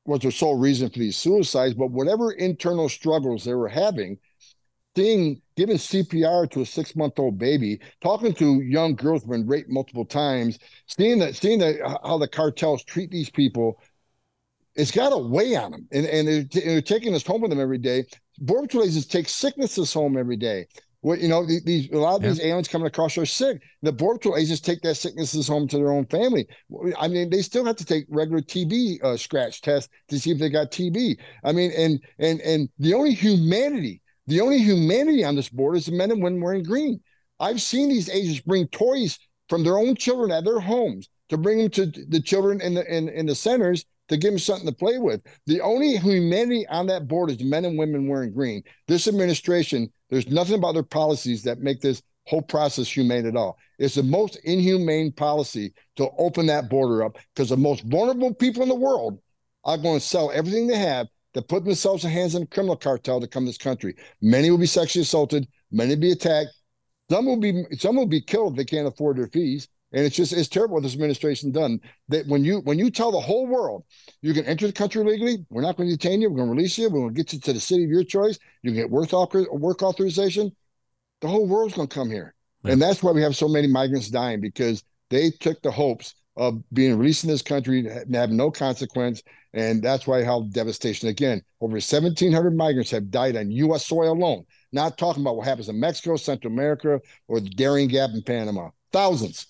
was 0.05 0.21
the 0.21 0.31
sole 0.31 0.57
reason 0.57 0.89
for 0.89 0.99
these 0.99 1.17
suicides, 1.17 1.73
but 1.73 1.91
whatever 1.91 2.31
internal 2.31 2.89
struggles 2.89 3.43
they 3.43 3.53
were 3.53 3.69
having, 3.69 4.17
seeing 4.95 5.41
giving 5.55 5.77
CPR 5.77 6.49
to 6.51 6.61
a 6.61 6.65
six 6.65 6.95
month 6.95 7.19
old 7.19 7.37
baby, 7.37 7.79
talking 8.01 8.33
to 8.33 8.61
young 8.61 8.95
girls 8.95 9.21
who've 9.21 9.31
been 9.31 9.47
raped 9.47 9.69
multiple 9.69 10.05
times, 10.05 10.59
seeing 10.87 11.19
that 11.19 11.35
seeing 11.35 11.59
that 11.59 11.81
uh, 11.81 11.97
how 12.03 12.17
the 12.17 12.27
cartels 12.27 12.83
treat 12.83 13.11
these 13.11 13.29
people, 13.29 13.81
it's 14.75 14.91
got 14.91 15.13
a 15.13 15.17
weigh 15.17 15.55
on 15.55 15.71
them, 15.71 15.87
and 15.91 16.05
and 16.05 16.27
they're, 16.27 16.63
they're 16.63 16.81
taking 16.81 17.15
us 17.15 17.25
home 17.25 17.41
with 17.41 17.49
them 17.49 17.59
every 17.61 17.77
day. 17.77 18.05
Border 18.39 18.67
patrol 18.67 18.83
agents 18.83 19.05
take 19.05 19.29
sicknesses 19.29 19.93
home 19.93 20.17
every 20.17 20.37
day. 20.37 20.67
What 21.03 21.19
you 21.19 21.27
know, 21.27 21.45
these 21.45 21.91
a 21.91 21.97
lot 21.97 22.15
of 22.15 22.23
yeah. 22.23 22.29
these 22.29 22.39
aliens 22.39 22.69
coming 22.69 22.87
across 22.87 23.17
are 23.17 23.25
sick. 23.25 23.61
The 23.81 23.91
border 23.91 24.19
patrol 24.19 24.37
agents 24.37 24.61
take 24.61 24.81
that 24.83 24.95
sicknesses 24.95 25.49
home 25.49 25.67
to 25.67 25.77
their 25.77 25.91
own 25.91 26.05
family. 26.05 26.47
I 26.97 27.09
mean, 27.09 27.29
they 27.29 27.41
still 27.41 27.65
have 27.65 27.75
to 27.75 27.85
take 27.85 28.05
regular 28.07 28.41
TB 28.41 29.03
uh, 29.03 29.17
scratch 29.17 29.61
tests 29.61 29.89
to 30.07 30.17
see 30.17 30.31
if 30.31 30.39
they 30.39 30.49
got 30.49 30.71
TB. 30.71 31.17
I 31.43 31.51
mean, 31.51 31.71
and 31.77 31.99
and 32.19 32.39
and 32.39 32.69
the 32.79 32.93
only 32.93 33.13
humanity, 33.13 34.01
the 34.27 34.39
only 34.39 34.59
humanity 34.59 35.25
on 35.25 35.35
this 35.35 35.49
border 35.49 35.75
is 35.75 35.87
the 35.87 35.91
men 35.91 36.09
and 36.09 36.23
women 36.23 36.39
wearing 36.39 36.63
green. 36.63 37.01
I've 37.37 37.61
seen 37.61 37.89
these 37.89 38.09
agents 38.09 38.39
bring 38.39 38.69
toys 38.69 39.19
from 39.49 39.65
their 39.65 39.77
own 39.77 39.95
children 39.95 40.31
at 40.31 40.45
their 40.45 40.61
homes 40.61 41.09
to 41.27 41.37
bring 41.37 41.57
them 41.57 41.69
to 41.71 41.85
the 41.85 42.21
children 42.21 42.61
in 42.61 42.75
the 42.75 42.85
in, 42.89 43.09
in 43.09 43.25
the 43.25 43.35
centers 43.35 43.83
to 44.09 44.17
give 44.17 44.31
them 44.31 44.39
something 44.39 44.67
to 44.67 44.75
play 44.75 44.97
with. 44.97 45.21
The 45.45 45.61
only 45.61 45.97
humanity 45.97 46.67
on 46.67 46.87
that 46.87 47.07
board 47.07 47.31
is 47.31 47.43
men 47.43 47.65
and 47.65 47.77
women 47.77 48.07
wearing 48.07 48.33
green. 48.33 48.63
This 48.87 49.07
administration, 49.07 49.91
there's 50.09 50.29
nothing 50.29 50.55
about 50.55 50.73
their 50.73 50.83
policies 50.83 51.43
that 51.43 51.59
make 51.59 51.81
this 51.81 52.01
whole 52.27 52.41
process 52.41 52.87
humane 52.87 53.25
at 53.25 53.35
all. 53.35 53.57
It's 53.79 53.95
the 53.95 54.03
most 54.03 54.37
inhumane 54.43 55.11
policy 55.11 55.73
to 55.97 56.09
open 56.17 56.45
that 56.47 56.69
border 56.69 57.03
up 57.03 57.17
because 57.33 57.49
the 57.49 57.57
most 57.57 57.83
vulnerable 57.83 58.33
people 58.33 58.63
in 58.63 58.69
the 58.69 58.75
world 58.75 59.19
are 59.65 59.77
going 59.77 59.99
to 59.99 60.05
sell 60.05 60.31
everything 60.31 60.67
they 60.67 60.77
have 60.77 61.07
to 61.33 61.41
put 61.41 61.65
themselves 61.65 62.03
in 62.03 62.11
the 62.11 62.19
hands 62.19 62.35
of 62.35 62.43
a 62.43 62.47
criminal 62.47 62.75
cartel 62.75 63.19
to 63.19 63.27
come 63.27 63.43
to 63.43 63.49
this 63.49 63.57
country. 63.57 63.95
Many 64.21 64.51
will 64.51 64.57
be 64.57 64.65
sexually 64.65 65.03
assaulted, 65.03 65.47
many 65.71 65.95
will 65.95 66.01
be 66.01 66.11
attacked. 66.11 66.49
Some 67.09 67.25
will 67.25 67.37
be 67.37 67.65
some 67.77 67.95
will 67.95 68.07
be 68.07 68.21
killed 68.21 68.53
if 68.53 68.57
they 68.57 68.65
can't 68.65 68.87
afford 68.87 69.17
their 69.17 69.27
fees. 69.27 69.67
And 69.93 70.05
it's 70.05 70.15
just 70.15 70.33
it's 70.33 70.49
terrible 70.49 70.75
what 70.75 70.83
this 70.83 70.93
administration 70.93 71.51
done. 71.51 71.79
That 72.09 72.27
when 72.27 72.43
you 72.43 72.59
when 72.61 72.79
you 72.79 72.89
tell 72.89 73.11
the 73.11 73.19
whole 73.19 73.45
world 73.45 73.83
you 74.21 74.33
can 74.33 74.45
enter 74.45 74.67
the 74.67 74.73
country 74.73 75.03
legally, 75.03 75.45
we're 75.49 75.61
not 75.61 75.77
going 75.77 75.87
to 75.89 75.95
detain 75.95 76.21
you, 76.21 76.29
we're 76.29 76.37
going 76.37 76.49
to 76.49 76.55
release 76.55 76.77
you, 76.77 76.89
we're 76.89 77.01
going 77.01 77.13
to 77.13 77.23
get 77.23 77.33
you 77.33 77.39
to 77.39 77.53
the 77.53 77.59
city 77.59 77.83
of 77.83 77.89
your 77.89 78.03
choice, 78.03 78.39
you 78.63 78.71
can 78.71 78.79
get 78.79 78.89
work, 78.89 79.11
work 79.13 79.83
authorization. 79.83 80.51
The 81.21 81.27
whole 81.27 81.47
world's 81.47 81.75
going 81.75 81.87
to 81.87 81.95
come 81.95 82.09
here, 82.09 82.33
yeah. 82.63 82.73
and 82.73 82.81
that's 82.81 83.01
why 83.01 83.11
we 83.11 83.21
have 83.21 83.35
so 83.35 83.47
many 83.47 83.67
migrants 83.67 84.09
dying 84.09 84.41
because 84.41 84.83
they 85.09 85.29
took 85.29 85.61
the 85.61 85.71
hopes 85.71 86.15
of 86.35 86.63
being 86.73 86.97
released 86.97 87.23
in 87.23 87.29
this 87.29 87.41
country 87.41 87.87
and 87.87 88.15
have 88.15 88.31
no 88.31 88.49
consequence, 88.49 89.21
and 89.53 89.81
that's 89.81 90.07
why 90.07 90.23
how 90.23 90.41
devastation. 90.51 91.07
Again, 91.09 91.41
over 91.61 91.73
1,700 91.73 92.55
migrants 92.55 92.91
have 92.91 93.11
died 93.11 93.35
on 93.35 93.51
U.S. 93.51 93.85
soil 93.85 94.11
alone. 94.11 94.43
Not 94.71 94.97
talking 94.97 95.21
about 95.21 95.37
what 95.37 95.47
happens 95.47 95.69
in 95.69 95.79
Mexico, 95.79 96.15
Central 96.15 96.51
America, 96.51 96.99
or 97.27 97.39
the 97.39 97.49
Darien 97.51 97.87
Gap 97.87 98.09
in 98.13 98.23
Panama. 98.23 98.69
Thousands. 98.91 99.45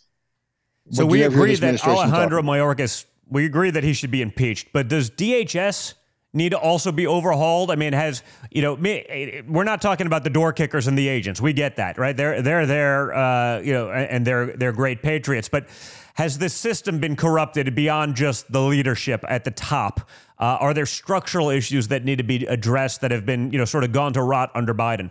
So 0.92 1.06
we 1.06 1.24
agree 1.24 1.56
that 1.56 1.86
Alejandro 1.86 2.42
Mayorkas, 2.42 3.06
we 3.30 3.46
agree 3.46 3.72
that 3.72 3.84
he 3.84 3.94
should 3.94 4.12
be 4.12 4.22
impeached. 4.22 4.70
But 4.74 4.88
does 4.88 5.10
DHS 5.10 5.94
need 6.34 6.50
to 6.50 6.58
also 6.58 6.92
be 6.92 7.08
overhauled? 7.08 7.72
I 7.72 7.76
mean, 7.76 7.94
has 7.94 8.22
you 8.52 8.62
know, 8.62 8.74
we're 8.76 9.64
not 9.64 9.82
talking 9.82 10.08
about 10.08 10.24
the 10.24 10.30
door 10.30 10.52
kickers 10.52 10.88
and 10.88 10.98
the 10.98 11.08
agents. 11.08 11.40
We 11.40 11.54
get 11.54 11.78
that, 11.78 11.98
right? 11.98 12.16
They're 12.16 12.42
they're 12.42 12.66
there, 12.66 13.14
uh, 13.14 13.60
you 13.60 13.74
know, 13.74 13.92
and 13.92 14.28
they're 14.28 14.56
they're 14.58 14.74
great 14.74 15.02
patriots. 15.02 15.48
But 15.48 15.68
has 16.16 16.38
this 16.38 16.54
system 16.54 17.00
been 17.00 17.16
corrupted 17.16 17.74
beyond 17.74 18.16
just 18.16 18.52
the 18.52 18.62
leadership 18.62 19.24
at 19.28 19.46
the 19.46 19.52
top? 19.52 20.10
Uh, 20.38 20.58
are 20.60 20.74
there 20.74 20.86
structural 20.86 21.50
issues 21.50 21.88
that 21.88 22.04
need 22.04 22.18
to 22.18 22.24
be 22.24 22.46
addressed 22.46 23.02
that 23.02 23.12
have 23.12 23.26
been, 23.26 23.52
you 23.52 23.58
know, 23.58 23.66
sort 23.66 23.84
of 23.84 23.92
gone 23.92 24.14
to 24.14 24.22
rot 24.22 24.52
under 24.54 24.74
Biden? 24.74 25.10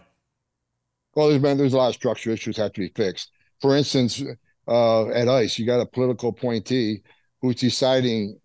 Well, 1.14 1.28
there's 1.28 1.42
been 1.42 1.58
there's 1.58 1.74
a 1.74 1.78
lot 1.78 1.88
of 1.88 1.94
structural 1.94 2.34
issues 2.34 2.56
that 2.56 2.62
have 2.62 2.72
to 2.74 2.80
be 2.80 2.88
fixed. 2.88 3.30
For 3.60 3.76
instance, 3.76 4.22
uh, 4.68 5.08
at 5.08 5.28
ICE. 5.28 5.58
You 5.58 5.66
got 5.66 5.80
a 5.80 5.86
political 5.86 6.30
appointee 6.30 7.02
who's 7.40 7.56
deciding 7.56 8.38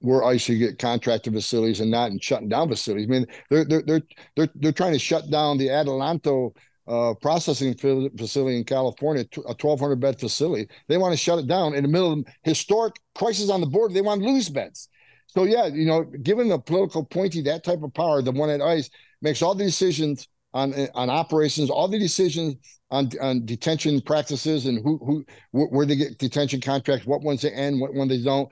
where 0.00 0.24
ICE 0.24 0.40
should 0.40 0.58
get 0.58 0.78
contracted 0.78 1.34
facilities 1.34 1.80
and 1.80 1.90
not, 1.90 2.10
and 2.10 2.22
shutting 2.22 2.48
down 2.48 2.68
facilities. 2.68 3.06
I 3.06 3.10
mean, 3.10 3.26
they're 3.50 3.64
they're 3.64 3.82
they're 3.82 4.02
they're, 4.36 4.48
they're 4.54 4.72
trying 4.72 4.92
to 4.92 4.98
shut 4.98 5.30
down 5.30 5.58
the 5.58 5.68
Adelanto 5.68 6.54
uh, 6.88 7.14
processing 7.14 7.74
facility 7.74 8.56
in 8.56 8.64
California, 8.64 9.24
a 9.36 9.54
1,200 9.54 9.96
bed 10.00 10.18
facility. 10.18 10.68
They 10.88 10.98
want 10.98 11.12
to 11.12 11.16
shut 11.16 11.38
it 11.38 11.46
down 11.46 11.74
in 11.74 11.82
the 11.82 11.88
middle 11.88 12.12
of 12.12 12.24
historic 12.42 12.94
crisis 13.14 13.50
on 13.50 13.60
the 13.60 13.66
border. 13.66 13.94
They 13.94 14.00
want 14.00 14.22
to 14.22 14.28
lose 14.28 14.48
beds. 14.48 14.88
So 15.28 15.44
yeah, 15.44 15.66
you 15.66 15.86
know, 15.86 16.02
given 16.02 16.48
the 16.48 16.58
political 16.58 17.02
appointee 17.02 17.42
that 17.42 17.62
type 17.62 17.82
of 17.82 17.94
power, 17.94 18.22
the 18.22 18.32
one 18.32 18.50
at 18.50 18.60
ICE 18.60 18.90
makes 19.22 19.42
all 19.42 19.54
the 19.54 19.64
decisions 19.64 20.26
on 20.52 20.74
on 20.94 21.10
operations, 21.10 21.70
all 21.70 21.88
the 21.88 21.98
decisions 21.98 22.56
on 22.90 23.10
on 23.20 23.44
detention 23.44 24.00
practices 24.00 24.66
and 24.66 24.82
who 24.82 24.98
who 25.52 25.66
where 25.66 25.86
they 25.86 25.96
get 25.96 26.18
detention 26.18 26.60
contracts, 26.60 27.06
what 27.06 27.22
ones 27.22 27.42
they 27.42 27.50
end, 27.50 27.80
what 27.80 27.94
ones 27.94 28.10
they 28.10 28.22
don't. 28.22 28.48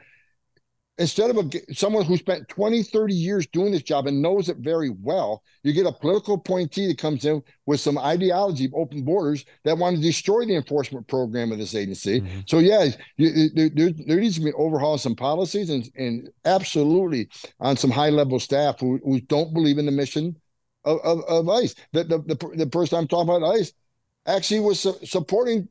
Instead 1.01 1.31
of 1.31 1.37
a, 1.37 1.75
someone 1.75 2.05
who 2.05 2.17
spent 2.17 2.49
20, 2.49 2.83
30 2.83 3.15
years 3.15 3.47
doing 3.47 3.71
this 3.71 3.85
job 3.85 4.09
and 4.09 4.21
knows 4.21 4.49
it 4.49 4.57
very 4.57 4.91
well, 4.91 5.45
you 5.63 5.73
get 5.73 5.87
a 5.87 5.93
political 5.93 6.35
appointee 6.35 6.89
that 6.89 6.99
comes 6.99 7.25
in 7.25 7.41
with 7.67 7.79
some 7.79 7.97
ideology 7.97 8.65
of 8.65 8.75
open 8.75 9.05
borders 9.05 9.45
that 9.63 9.79
want 9.79 9.95
to 9.95 10.03
destroy 10.03 10.45
the 10.45 10.57
enforcement 10.57 11.07
program 11.07 11.53
of 11.53 11.59
this 11.59 11.77
agency. 11.77 12.21
Mm-hmm. 12.21 12.41
So, 12.47 12.59
yeah, 12.59 12.89
you, 13.17 13.49
there, 13.55 13.91
there, 14.09 14.19
needs 14.19 14.39
to 14.39 14.45
be 14.45 14.53
overhaul 14.55 14.99
some 14.99 15.15
policies 15.15 15.71
and, 15.71 15.89
and 15.95 16.31
absolutely 16.45 17.29
on 17.61 17.77
some 17.77 17.93
high 17.93 18.11
level 18.11 18.41
staff 18.41 18.81
who, 18.81 18.99
who 19.05 19.21
don't 19.21 19.55
believe 19.55 19.79
in 19.79 19.87
the 19.87 19.93
mission 19.93 20.35
of, 20.85 21.01
of, 21.01 21.25
of 21.25 21.49
ICE. 21.49 21.75
The, 21.93 22.05
the, 22.05 22.19
the, 22.19 22.51
the 22.57 22.67
person 22.67 22.99
I'm 22.99 23.09
talking 23.09 23.35
about, 23.35 23.55
ICE, 23.55 23.73
actually 24.27 24.61
was 24.61 24.81
su- 24.81 24.99
supporting 25.05 25.69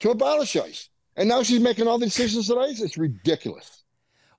to 0.00 0.10
abolish 0.10 0.56
ICE. 0.56 0.88
And 1.16 1.28
now 1.28 1.42
she's 1.42 1.60
making 1.60 1.86
all 1.86 1.98
the 1.98 2.06
decisions 2.06 2.50
at 2.50 2.58
ICE. 2.58 2.80
It's 2.80 2.98
ridiculous. 2.98 3.84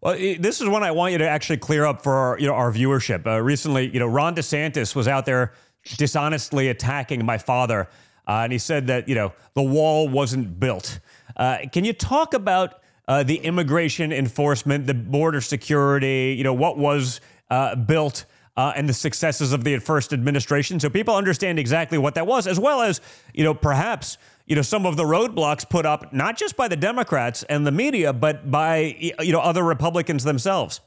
Well, 0.01 0.15
this 0.17 0.61
is 0.61 0.67
one 0.67 0.83
I 0.83 0.91
want 0.91 1.13
you 1.13 1.17
to 1.19 1.27
actually 1.27 1.57
clear 1.57 1.85
up 1.85 2.03
for 2.03 2.13
our, 2.13 2.39
you 2.39 2.47
know, 2.47 2.53
our 2.53 2.71
viewership. 2.71 3.25
Uh, 3.25 3.41
recently, 3.41 3.89
you 3.89 3.99
know, 3.99 4.07
Ron 4.07 4.35
DeSantis 4.35 4.95
was 4.95 5.07
out 5.07 5.25
there 5.25 5.53
dishonestly 5.97 6.69
attacking 6.69 7.25
my 7.25 7.37
father, 7.37 7.87
uh, 8.27 8.41
and 8.43 8.51
he 8.51 8.57
said 8.57 8.87
that 8.87 9.07
you 9.07 9.15
know 9.15 9.33
the 9.53 9.61
wall 9.61 10.07
wasn't 10.09 10.59
built. 10.59 10.99
Uh, 11.35 11.59
can 11.71 11.85
you 11.85 11.93
talk 11.93 12.33
about 12.33 12.81
uh, 13.07 13.23
the 13.23 13.37
immigration 13.37 14.11
enforcement, 14.11 14.87
the 14.87 14.93
border 14.93 15.41
security? 15.41 16.35
You 16.37 16.43
know, 16.43 16.53
what 16.53 16.77
was 16.77 17.21
uh, 17.49 17.75
built 17.75 18.25
uh, 18.57 18.73
and 18.75 18.87
the 18.87 18.93
successes 18.93 19.51
of 19.53 19.63
the 19.63 19.77
first 19.79 20.13
administration, 20.13 20.79
so 20.79 20.89
people 20.89 21.15
understand 21.15 21.59
exactly 21.59 21.97
what 21.97 22.15
that 22.15 22.25
was, 22.25 22.47
as 22.47 22.59
well 22.59 22.81
as 22.81 23.01
you 23.33 23.43
know 23.43 23.53
perhaps 23.53 24.17
you 24.45 24.55
know 24.55 24.61
some 24.61 24.85
of 24.85 24.97
the 24.97 25.03
roadblocks 25.03 25.69
put 25.69 25.85
up 25.85 26.13
not 26.13 26.37
just 26.37 26.55
by 26.55 26.67
the 26.67 26.75
Democrats 26.77 27.43
and 27.43 27.67
the 27.67 27.71
media, 27.71 28.13
but 28.13 28.49
by 28.49 29.13
you 29.19 29.31
know 29.31 29.41
other 29.41 29.63
Republicans 29.63 30.23
themselves. 30.23 30.81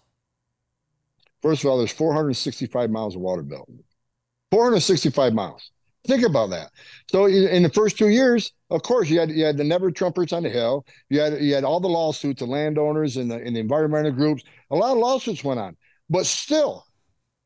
First 1.42 1.62
of 1.62 1.70
all, 1.70 1.78
there's 1.78 1.92
465 1.92 2.90
miles 2.90 3.14
of 3.14 3.20
water 3.20 3.42
built. 3.42 3.68
465 4.50 5.32
miles. 5.34 5.70
Think 6.06 6.24
about 6.24 6.50
that. 6.50 6.70
So 7.10 7.26
in 7.26 7.62
the 7.62 7.68
first 7.68 7.98
two 7.98 8.08
years, 8.08 8.52
of 8.70 8.82
course, 8.82 9.10
you 9.10 9.20
had 9.20 9.30
you 9.30 9.44
had 9.44 9.56
the 9.56 9.64
never 9.64 9.90
Trumpers 9.90 10.32
on 10.32 10.42
the 10.42 10.48
Hill. 10.48 10.86
You 11.10 11.20
had 11.20 11.40
you 11.42 11.54
had 11.54 11.64
all 11.64 11.80
the 11.80 11.88
lawsuits, 11.88 12.40
the 12.40 12.46
landowners 12.46 13.18
and 13.18 13.30
the, 13.30 13.36
and 13.36 13.54
the 13.54 13.60
environmental 13.60 14.12
groups. 14.12 14.42
A 14.70 14.76
lot 14.76 14.92
of 14.92 14.98
lawsuits 14.98 15.44
went 15.44 15.60
on, 15.60 15.76
but 16.08 16.24
still, 16.24 16.86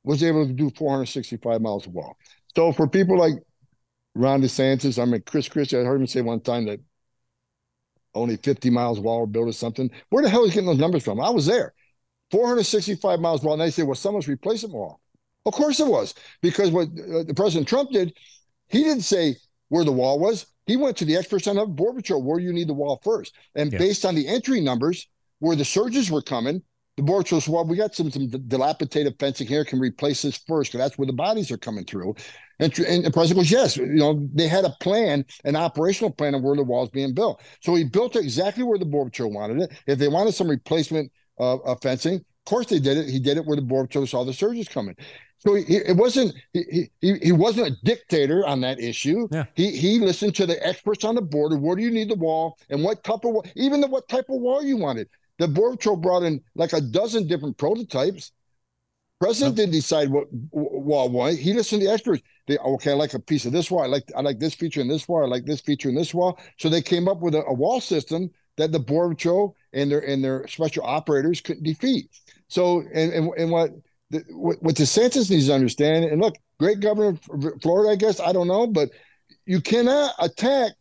was 0.05 0.23
able 0.23 0.47
to 0.47 0.53
do 0.53 0.71
465 0.71 1.61
miles 1.61 1.87
of 1.87 1.93
wall. 1.93 2.17
So 2.55 2.73
for 2.73 2.89
people 2.89 3.19
like 3.19 3.35
Ron 4.15 4.43
DeSantis, 4.43 5.01
I 5.01 5.05
mean 5.05 5.23
Chris 5.25 5.49
Christie, 5.49 5.79
I 5.79 5.85
heard 5.85 6.01
him 6.01 6.07
say 6.07 6.21
one 6.21 6.41
time 6.41 6.67
that 6.67 6.81
only 8.15 8.37
50 8.37 8.71
miles 8.71 8.99
of 8.99 9.05
wall 9.05 9.21
were 9.21 9.27
built 9.27 9.49
or 9.49 9.53
something. 9.53 9.91
Where 10.11 10.23
the 10.23 10.29
hell 10.29 10.45
is 10.45 10.51
he 10.51 10.55
getting 10.55 10.67
those 10.67 10.79
numbers 10.79 11.05
from? 11.05 11.21
I 11.21 11.31
was 11.31 11.47
there. 11.47 11.73
465 12.31 13.21
miles 13.21 13.41
of 13.41 13.47
wall. 13.47 13.55
And 13.55 13.63
they 13.63 13.71
say, 13.71 13.83
well, 13.83 13.95
someone's 13.95 14.29
replacing 14.29 14.73
wall. 14.73 15.01
Of 15.45 15.55
course 15.55 15.81
it 15.81 15.87
was, 15.89 16.15
because 16.41 16.71
what 16.71 16.89
uh, 16.89 17.25
the 17.25 17.35
President 17.35 17.67
Trump 17.67 17.91
did, 17.91 18.15
he 18.69 18.85
didn't 18.85 19.03
say 19.03 19.37
where 19.71 19.85
the 19.85 19.93
wall 19.93 20.19
was. 20.21 20.47
He 20.67 20.77
went 20.77 20.97
to 20.99 21.05
the 21.05 21.17
experts 21.17 21.49
on 21.49 21.57
the 21.57 21.67
Border 21.67 21.97
Patrol, 21.97 22.23
where 22.23 22.39
you 22.39 22.53
need 22.53 22.69
the 22.69 22.75
wall 22.75 23.01
first. 23.03 23.35
And 23.57 23.73
yeah. 23.73 23.79
based 23.79 24.05
on 24.05 24.15
the 24.15 24.29
entry 24.29 24.61
numbers, 24.61 25.09
where 25.41 25.57
the 25.57 25.65
surges 25.65 26.11
were 26.11 26.23
coming, 26.23 26.63
the 26.97 27.03
board 27.03 27.27
says, 27.27 27.49
well, 27.49 27.65
we 27.65 27.77
got 27.77 27.95
some, 27.95 28.11
some 28.11 28.29
dilapidated 28.29 29.17
fencing 29.19 29.47
here. 29.47 29.65
Can 29.65 29.81
replace 29.81 30.23
this 30.23 30.37
first 30.47 30.73
because 30.73 30.85
that's 30.85 30.99
where 30.99 31.07
the 31.07 31.13
bodies 31.13 31.51
are 31.51 31.57
coming 31.57 31.85
through. 31.85 32.15
And, 32.59 32.77
and 32.81 33.05
the 33.05 33.11
president 33.11 33.39
goes, 33.39 33.51
yes, 33.51 33.77
you 33.77 33.87
know, 33.87 34.29
they 34.35 34.47
had 34.47 34.65
a 34.65 34.77
plan, 34.81 35.25
an 35.45 35.57
operational 35.57 36.11
plan 36.11 36.35
of 36.35 36.43
where 36.43 36.55
the 36.55 36.63
wall 36.63 36.85
is 36.85 36.91
being 36.91 37.15
built. 37.15 37.43
So 37.61 37.75
he 37.75 37.85
built 37.85 38.15
it 38.17 38.25
exactly 38.25 38.63
where 38.63 38.79
the 38.79 38.85
board 38.85 39.11
patrol 39.11 39.33
wanted 39.33 39.63
it. 39.63 39.73
If 39.87 39.99
they 39.99 40.09
wanted 40.09 40.33
some 40.35 40.49
replacement 40.49 41.11
uh, 41.41 41.57
of 41.59 41.81
fencing, 41.83 42.17
of 42.17 42.45
course 42.45 42.67
they 42.67 42.79
did 42.79 42.99
it. 42.99 43.09
He 43.09 43.19
did 43.19 43.39
it 43.39 43.47
where 43.47 43.57
the 43.57 43.63
board 43.63 43.89
patrol 43.89 44.07
saw 44.07 44.25
the 44.25 44.33
surges 44.33 44.69
coming. 44.69 44.97
So 45.39 45.55
he, 45.55 45.77
it 45.77 45.97
wasn't 45.97 46.35
he, 46.53 46.89
he 47.01 47.15
he 47.21 47.33
wasn't 47.33 47.67
a 47.69 47.77
dictator 47.83 48.47
on 48.47 48.61
that 48.61 48.79
issue. 48.79 49.27
Yeah. 49.33 49.47
He 49.55 49.77
he 49.77 49.99
listened 49.99 50.37
to 50.37 50.47
the 50.47 50.65
experts 50.65 51.03
on 51.05 51.17
the 51.17 51.23
border. 51.23 51.57
Where 51.57 51.75
do 51.75 51.83
you 51.83 51.91
need 51.91 52.11
the 52.11 52.15
wall 52.15 52.59
and 52.71 52.85
what 52.85 53.03
type 53.03 53.25
of 53.25 53.45
even 53.57 53.81
the 53.81 53.89
what 53.89 54.07
type 54.09 54.27
of 54.29 54.41
wall 54.41 54.63
you 54.63 54.77
wanted. 54.77 55.09
The 55.39 55.49
Border 55.49 55.77
Patrol 55.77 55.97
brought 55.97 56.23
in 56.23 56.41
like 56.55 56.73
a 56.73 56.81
dozen 56.81 57.27
different 57.27 57.59
prototypes. 57.59 58.33
President 59.21 59.57
didn't 59.57 59.73
decide 59.73 60.11
what 60.11 60.27
wall 60.51 61.09
wanted. 61.09 61.39
He 61.39 61.53
listened 61.53 61.81
to 61.81 61.87
the 61.87 61.93
experts. 61.93 62.23
They 62.49 62.59
okay, 62.59 62.91
I 62.91 62.95
like 62.95 63.15
a 63.15 63.21
piece 63.21 63.45
of 63.45 63.53
this 63.53 63.71
wall. 63.71 63.85
I 63.85 63.87
like 63.87 64.11
I 64.17 64.21
like 64.21 64.41
this 64.41 64.55
feature 64.55 64.81
in 64.81 64.89
this 64.89 65.07
wall. 65.07 65.23
I 65.23 65.29
like 65.29 65.45
this 65.45 65.61
feature 65.61 65.89
in 65.89 65.95
this 65.95 66.13
wall. 66.13 66.41
So 66.59 66.69
they 66.69 66.83
came 66.83 67.07
up 67.07 67.21
with 67.21 67.37
a, 67.37 67.45
a 67.45 67.55
wall 67.55 67.81
system 67.81 68.31
that 68.57 68.73
the 68.73 68.81
Border 68.81 69.15
Patrol 69.15 69.57
and 69.73 69.91
their 69.91 70.01
and 70.01 70.23
their 70.25 70.47
special 70.49 70.85
operators 70.85 71.41
couldn't 71.41 71.63
defeat. 71.63 72.11
So, 72.49 72.83
and 72.93 73.13
and, 73.13 73.31
and 73.39 73.51
what, 73.51 73.71
the, 74.11 74.25
what 74.31 74.63
what 74.63 74.75
DeSantis 74.75 75.31
needs 75.31 75.47
to 75.47 75.55
understand, 75.55 76.05
and 76.05 76.21
look, 76.21 76.35
great 76.59 76.81
governor 76.81 77.19
of 77.31 77.63
Florida, 77.63 77.93
I 77.93 77.97
guess 77.97 78.21
I 78.21 78.33
don't 78.33 78.49
know, 78.49 78.67
but 78.67 78.91
you 79.47 79.61
cannot 79.61 80.15
attack 80.19 80.73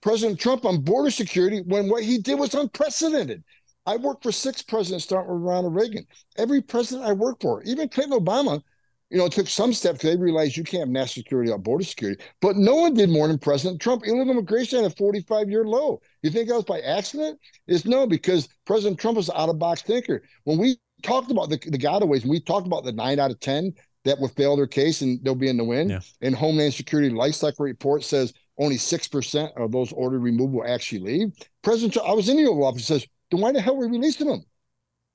President 0.00 0.38
Trump 0.38 0.64
on 0.64 0.82
border 0.82 1.10
security 1.10 1.62
when 1.66 1.88
what 1.88 2.02
he 2.02 2.18
did 2.18 2.38
was 2.38 2.54
unprecedented. 2.54 3.42
I 3.88 3.96
worked 3.96 4.22
for 4.22 4.32
six 4.32 4.60
presidents, 4.60 5.04
starting 5.04 5.32
with 5.32 5.40
Ronald 5.40 5.74
Reagan. 5.74 6.06
Every 6.36 6.60
president 6.60 7.08
I 7.08 7.14
worked 7.14 7.40
for, 7.40 7.62
even 7.62 7.88
Clinton 7.88 8.20
Obama, 8.20 8.62
you 9.08 9.16
know, 9.16 9.28
took 9.28 9.48
some 9.48 9.72
steps 9.72 10.00
because 10.00 10.14
they 10.14 10.22
realized 10.22 10.58
you 10.58 10.62
can't 10.62 10.82
have 10.82 10.88
national 10.90 11.22
security 11.22 11.50
without 11.50 11.62
border 11.62 11.84
security. 11.84 12.22
But 12.42 12.56
no 12.56 12.74
one 12.74 12.92
did 12.92 13.08
more 13.08 13.26
than 13.26 13.38
President 13.38 13.80
Trump. 13.80 14.02
Illegal 14.04 14.32
immigration 14.32 14.84
at 14.84 14.92
a 14.92 14.94
45 14.94 15.48
year 15.48 15.64
low. 15.64 16.02
You 16.22 16.28
think 16.28 16.48
that 16.48 16.54
was 16.56 16.64
by 16.64 16.80
accident? 16.80 17.40
It's 17.66 17.86
no, 17.86 18.06
because 18.06 18.50
President 18.66 19.00
Trump 19.00 19.16
was 19.16 19.30
out 19.30 19.48
of 19.48 19.58
box 19.58 19.80
thinker. 19.80 20.22
When 20.44 20.58
we 20.58 20.76
talked 21.02 21.30
about 21.30 21.48
the, 21.48 21.56
the 21.56 21.78
gotaways, 21.78 22.26
we 22.26 22.40
talked 22.40 22.66
about 22.66 22.84
the 22.84 22.92
nine 22.92 23.18
out 23.18 23.30
of 23.30 23.40
10 23.40 23.72
that 24.04 24.20
will 24.20 24.28
fail 24.28 24.54
their 24.54 24.66
case 24.66 25.00
and 25.00 25.18
they'll 25.24 25.34
be 25.34 25.48
in 25.48 25.56
the 25.56 25.64
win. 25.64 25.88
Yeah. 25.88 26.00
And 26.20 26.34
Homeland 26.34 26.74
Security 26.74 27.08
life 27.08 27.36
cycle 27.36 27.64
report 27.64 28.04
says 28.04 28.34
only 28.58 28.76
6% 28.76 29.56
of 29.56 29.72
those 29.72 29.92
ordered 29.92 30.20
removal 30.20 30.58
will 30.58 30.68
actually 30.68 31.00
leave. 31.00 31.32
President 31.62 31.94
Trump, 31.94 32.10
I 32.10 32.12
was 32.12 32.28
in 32.28 32.36
the 32.36 32.46
Oval 32.46 32.64
Office, 32.64 32.86
says, 32.86 33.06
then 33.30 33.40
why 33.40 33.52
the 33.52 33.60
hell 33.60 33.74
are 33.74 33.86
we 33.86 33.98
releasing 33.98 34.28
them? 34.28 34.44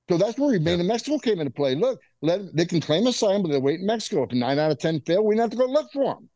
So 0.09 0.17
that's 0.17 0.37
where 0.37 0.51
Remain 0.51 0.79
yeah. 0.79 0.81
in 0.81 0.87
Mexico 0.87 1.17
came 1.17 1.39
into 1.39 1.51
play. 1.51 1.75
Look, 1.75 1.99
let, 2.21 2.55
they 2.55 2.65
can 2.65 2.81
claim 2.81 3.07
asylum, 3.07 3.41
but 3.41 3.51
they 3.51 3.59
wait 3.59 3.79
in 3.79 3.85
Mexico. 3.85 4.23
If 4.23 4.31
nine 4.31 4.59
out 4.59 4.71
of 4.71 4.79
10 4.79 5.01
fail, 5.01 5.23
we 5.23 5.37
have 5.37 5.49
to 5.51 5.57
go 5.57 5.65
look 5.65 5.91
for 5.93 6.15
them. 6.15 6.29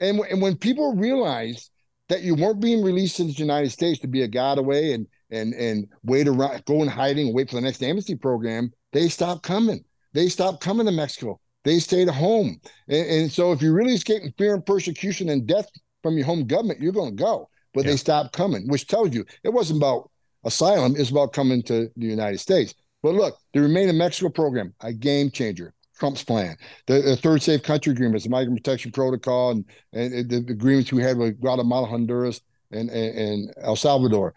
And, 0.00 0.20
and 0.30 0.40
when 0.40 0.56
people 0.56 0.94
realize 0.94 1.70
that 2.08 2.22
you 2.22 2.34
weren't 2.34 2.60
being 2.60 2.82
released 2.82 3.20
into 3.20 3.34
the 3.34 3.40
United 3.40 3.70
States 3.70 4.00
to 4.00 4.08
be 4.08 4.22
a 4.22 4.28
gotaway 4.28 4.94
and 4.94 5.06
and 5.30 5.52
and 5.54 5.88
wait 6.04 6.26
around, 6.26 6.64
go 6.64 6.82
in 6.82 6.88
hiding, 6.88 7.26
and 7.26 7.36
wait 7.36 7.50
for 7.50 7.56
the 7.56 7.60
next 7.60 7.82
amnesty 7.82 8.14
program, 8.14 8.72
they 8.92 9.08
stopped 9.08 9.42
coming. 9.42 9.84
They 10.14 10.28
stopped 10.28 10.62
coming 10.62 10.86
to 10.86 10.92
Mexico. 10.92 11.38
They 11.64 11.80
stayed 11.80 12.08
home. 12.08 12.60
And, 12.88 13.06
and 13.06 13.32
so 13.32 13.52
if 13.52 13.60
you're 13.60 13.74
really 13.74 13.94
escaping 13.94 14.32
fear 14.38 14.54
and 14.54 14.64
persecution 14.64 15.28
and 15.28 15.46
death 15.46 15.68
from 16.02 16.16
your 16.16 16.24
home 16.24 16.46
government, 16.46 16.80
you're 16.80 16.92
going 16.92 17.16
to 17.16 17.22
go. 17.22 17.50
But 17.74 17.84
yeah. 17.84 17.90
they 17.90 17.96
stopped 17.98 18.32
coming, 18.32 18.68
which 18.68 18.86
tells 18.86 19.14
you 19.14 19.26
it 19.44 19.52
wasn't 19.52 19.78
about 19.78 20.10
asylum, 20.44 20.96
is 20.96 21.10
about 21.10 21.32
coming 21.32 21.62
to 21.64 21.90
the 21.96 22.06
United 22.06 22.38
States. 22.38 22.74
But 23.02 23.14
look, 23.14 23.38
the 23.52 23.60
Remain 23.60 23.88
in 23.88 23.98
Mexico 23.98 24.28
program, 24.28 24.74
a 24.80 24.92
game 24.92 25.30
changer. 25.30 25.74
Trump's 25.98 26.22
plan. 26.22 26.56
The, 26.86 27.00
the, 27.00 27.16
third 27.16 27.42
safe 27.42 27.62
country 27.62 27.92
agreements, 27.92 28.24
the 28.24 28.30
migrant 28.30 28.62
protection 28.62 28.92
protocol, 28.92 29.50
and, 29.50 29.64
and 29.92 30.30
the, 30.30 30.40
the, 30.40 30.52
agreements 30.52 30.92
we 30.92 31.02
had 31.02 31.18
with 31.18 31.40
Guatemala, 31.40 31.88
Honduras, 31.88 32.40
and, 32.70 32.88
and, 32.90 33.18
and 33.18 33.54
El 33.60 33.74
Salvador, 33.74 34.34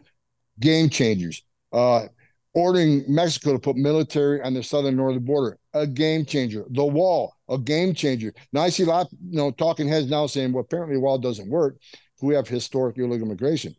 game 0.60 0.89
changers. 0.89 1.43
Uh, 1.72 2.08
ordering 2.54 3.04
Mexico 3.08 3.54
to 3.54 3.60
put 3.60 3.76
military 3.76 4.41
on 4.41 4.54
the 4.54 4.64
southern 4.64 4.95
northern 4.95 5.24
border, 5.24 5.58
a 5.74 5.88
game 5.88 6.26
changer. 6.26 6.66
The 6.70 6.84
wall, 6.84 7.36
a 7.47 7.58
game 7.58 7.93
changer. 7.93 8.34
Now 8.52 8.62
I 8.62 8.70
see 8.70 8.84
a 8.84 8.88
lot, 8.88 9.08
you 9.12 9.38
know, 9.38 9.52
talking 9.52 9.88
heads 9.88 10.10
now 10.10 10.28
saying, 10.28 10.52
well, 10.52 10.64
apparently 10.64 10.95
the 10.95 11.02
wall 11.02 11.18
doesn't 11.18 11.49
work. 11.49 11.78
We 12.22 12.36
have 12.36 12.47
historic 12.47 12.97
illegal 12.97 13.28
immigration. 13.28 13.76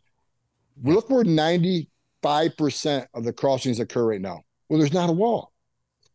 Look 0.83 1.09
where 1.09 1.23
95% 2.23 3.05
of 3.13 3.23
the 3.23 3.33
crossings 3.33 3.79
occur 3.79 4.05
right 4.09 4.21
now. 4.21 4.41
Well, 4.69 4.79
there's 4.79 4.93
not 4.93 5.09
a 5.09 5.13
wall. 5.13 5.51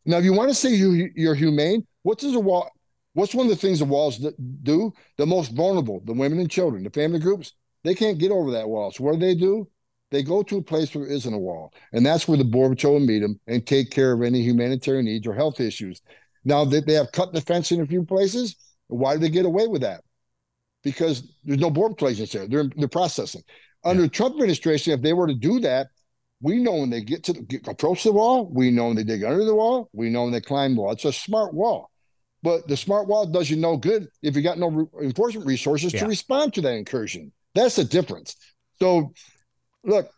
Now, 0.05 0.19
if 0.19 0.25
you 0.25 0.33
want 0.33 0.49
to 0.49 0.55
say 0.55 0.71
you, 0.71 1.11
you're 1.15 1.35
humane, 1.35 1.87
what 2.03 2.19
does 2.19 2.35
a 2.35 2.41
wall? 2.41 2.71
What's 3.13 3.35
one 3.35 3.47
of 3.47 3.51
the 3.51 3.57
things 3.57 3.81
the 3.81 3.85
walls 3.85 4.25
do? 4.63 4.93
The 5.17 5.27
most 5.27 5.53
vulnerable, 5.53 6.01
the 6.05 6.13
women 6.13 6.39
and 6.39 6.51
children, 6.51 6.85
the 6.85 6.91
family 6.91 7.19
groups, 7.19 7.53
they 7.85 7.95
can't 7.95 8.19
get 8.19 8.31
over 8.31 8.51
that 8.53 8.69
wall. 8.69 8.91
So 8.91 9.05
what 9.05 9.15
do 9.15 9.19
they 9.19 9.35
do? 9.35 9.69
They 10.11 10.23
go 10.23 10.43
to 10.43 10.59
a 10.59 10.63
place 10.63 10.95
where 10.95 11.05
there 11.05 11.15
isn't 11.15 11.35
a 11.35 11.39
wall, 11.39 11.73
and 11.93 12.05
that's 12.05 12.27
where 12.27 12.39
the 12.39 12.45
border 12.45 12.75
patrol 12.75 12.95
will 12.95 13.01
meet 13.01 13.21
them 13.21 13.39
and 13.47 13.67
take 13.67 13.91
care 13.91 14.13
of 14.13 14.23
any 14.23 14.41
humanitarian 14.41 15.05
needs 15.05 15.27
or 15.27 15.35
health 15.35 15.61
issues. 15.61 16.01
Now 16.45 16.65
they, 16.65 16.81
they 16.81 16.95
have 16.95 17.13
cut 17.13 17.33
the 17.33 17.43
fence 17.43 17.73
in 17.73 17.83
a 17.83 17.87
few 17.87 18.05
places. 18.05 18.57
Why 18.87 19.15
do 19.15 19.21
they 19.21 19.29
get 19.29 19.45
away 19.45 19.67
with 19.67 19.83
that? 19.83 20.03
Because 20.83 21.31
there's 21.45 21.61
no 21.61 21.71
border 21.71 21.95
patrol 21.95 22.13
agents 22.13 22.33
there. 22.33 22.47
They're 22.47 22.71
they're 22.77 22.89
processing. 22.89 23.43
Under 23.85 24.03
yeah. 24.03 24.07
the 24.07 24.13
Trump 24.13 24.35
administration, 24.37 24.95
if 24.95 25.03
they 25.03 25.13
were 25.13 25.27
to 25.27 25.35
do 25.35 25.61
that, 25.61 25.89
we 26.41 26.59
know 26.59 26.76
when 26.76 26.91
they 26.91 27.01
get 27.01 27.24
to 27.24 27.32
the, 27.32 27.43
get, 27.43 27.66
approach 27.66 28.05
the 28.05 28.12
wall. 28.12 28.47
We 28.47 28.70
know 28.70 28.89
when 28.89 28.97
they 28.97 29.05
dig 29.05 29.24
under 29.24 29.45
the 29.45 29.55
wall. 29.55 29.89
We 29.93 30.11
know 30.11 30.24
when 30.24 30.32
they 30.32 30.41
climb 30.41 30.74
the 30.74 30.82
wall. 30.82 30.93
It's 30.93 31.05
a 31.05 31.12
smart 31.12 31.55
wall, 31.55 31.91
but 32.43 32.68
the 32.68 32.76
smart 32.76 33.09
wall 33.09 33.26
does 33.26 33.51
you 33.51 33.57
no 33.57 33.76
good 33.76 34.09
if 34.22 34.36
you 34.36 34.43
got 34.43 34.59
no 34.59 34.68
re- 34.68 34.86
enforcement 35.03 35.47
resources 35.47 35.93
yeah. 35.93 36.01
to 36.01 36.07
respond 36.07 36.55
to 36.55 36.61
that 36.62 36.74
incursion. 36.74 37.32
That's 37.55 37.76
the 37.76 37.84
difference. 37.84 38.36
So, 38.78 39.12
look, 39.84 40.11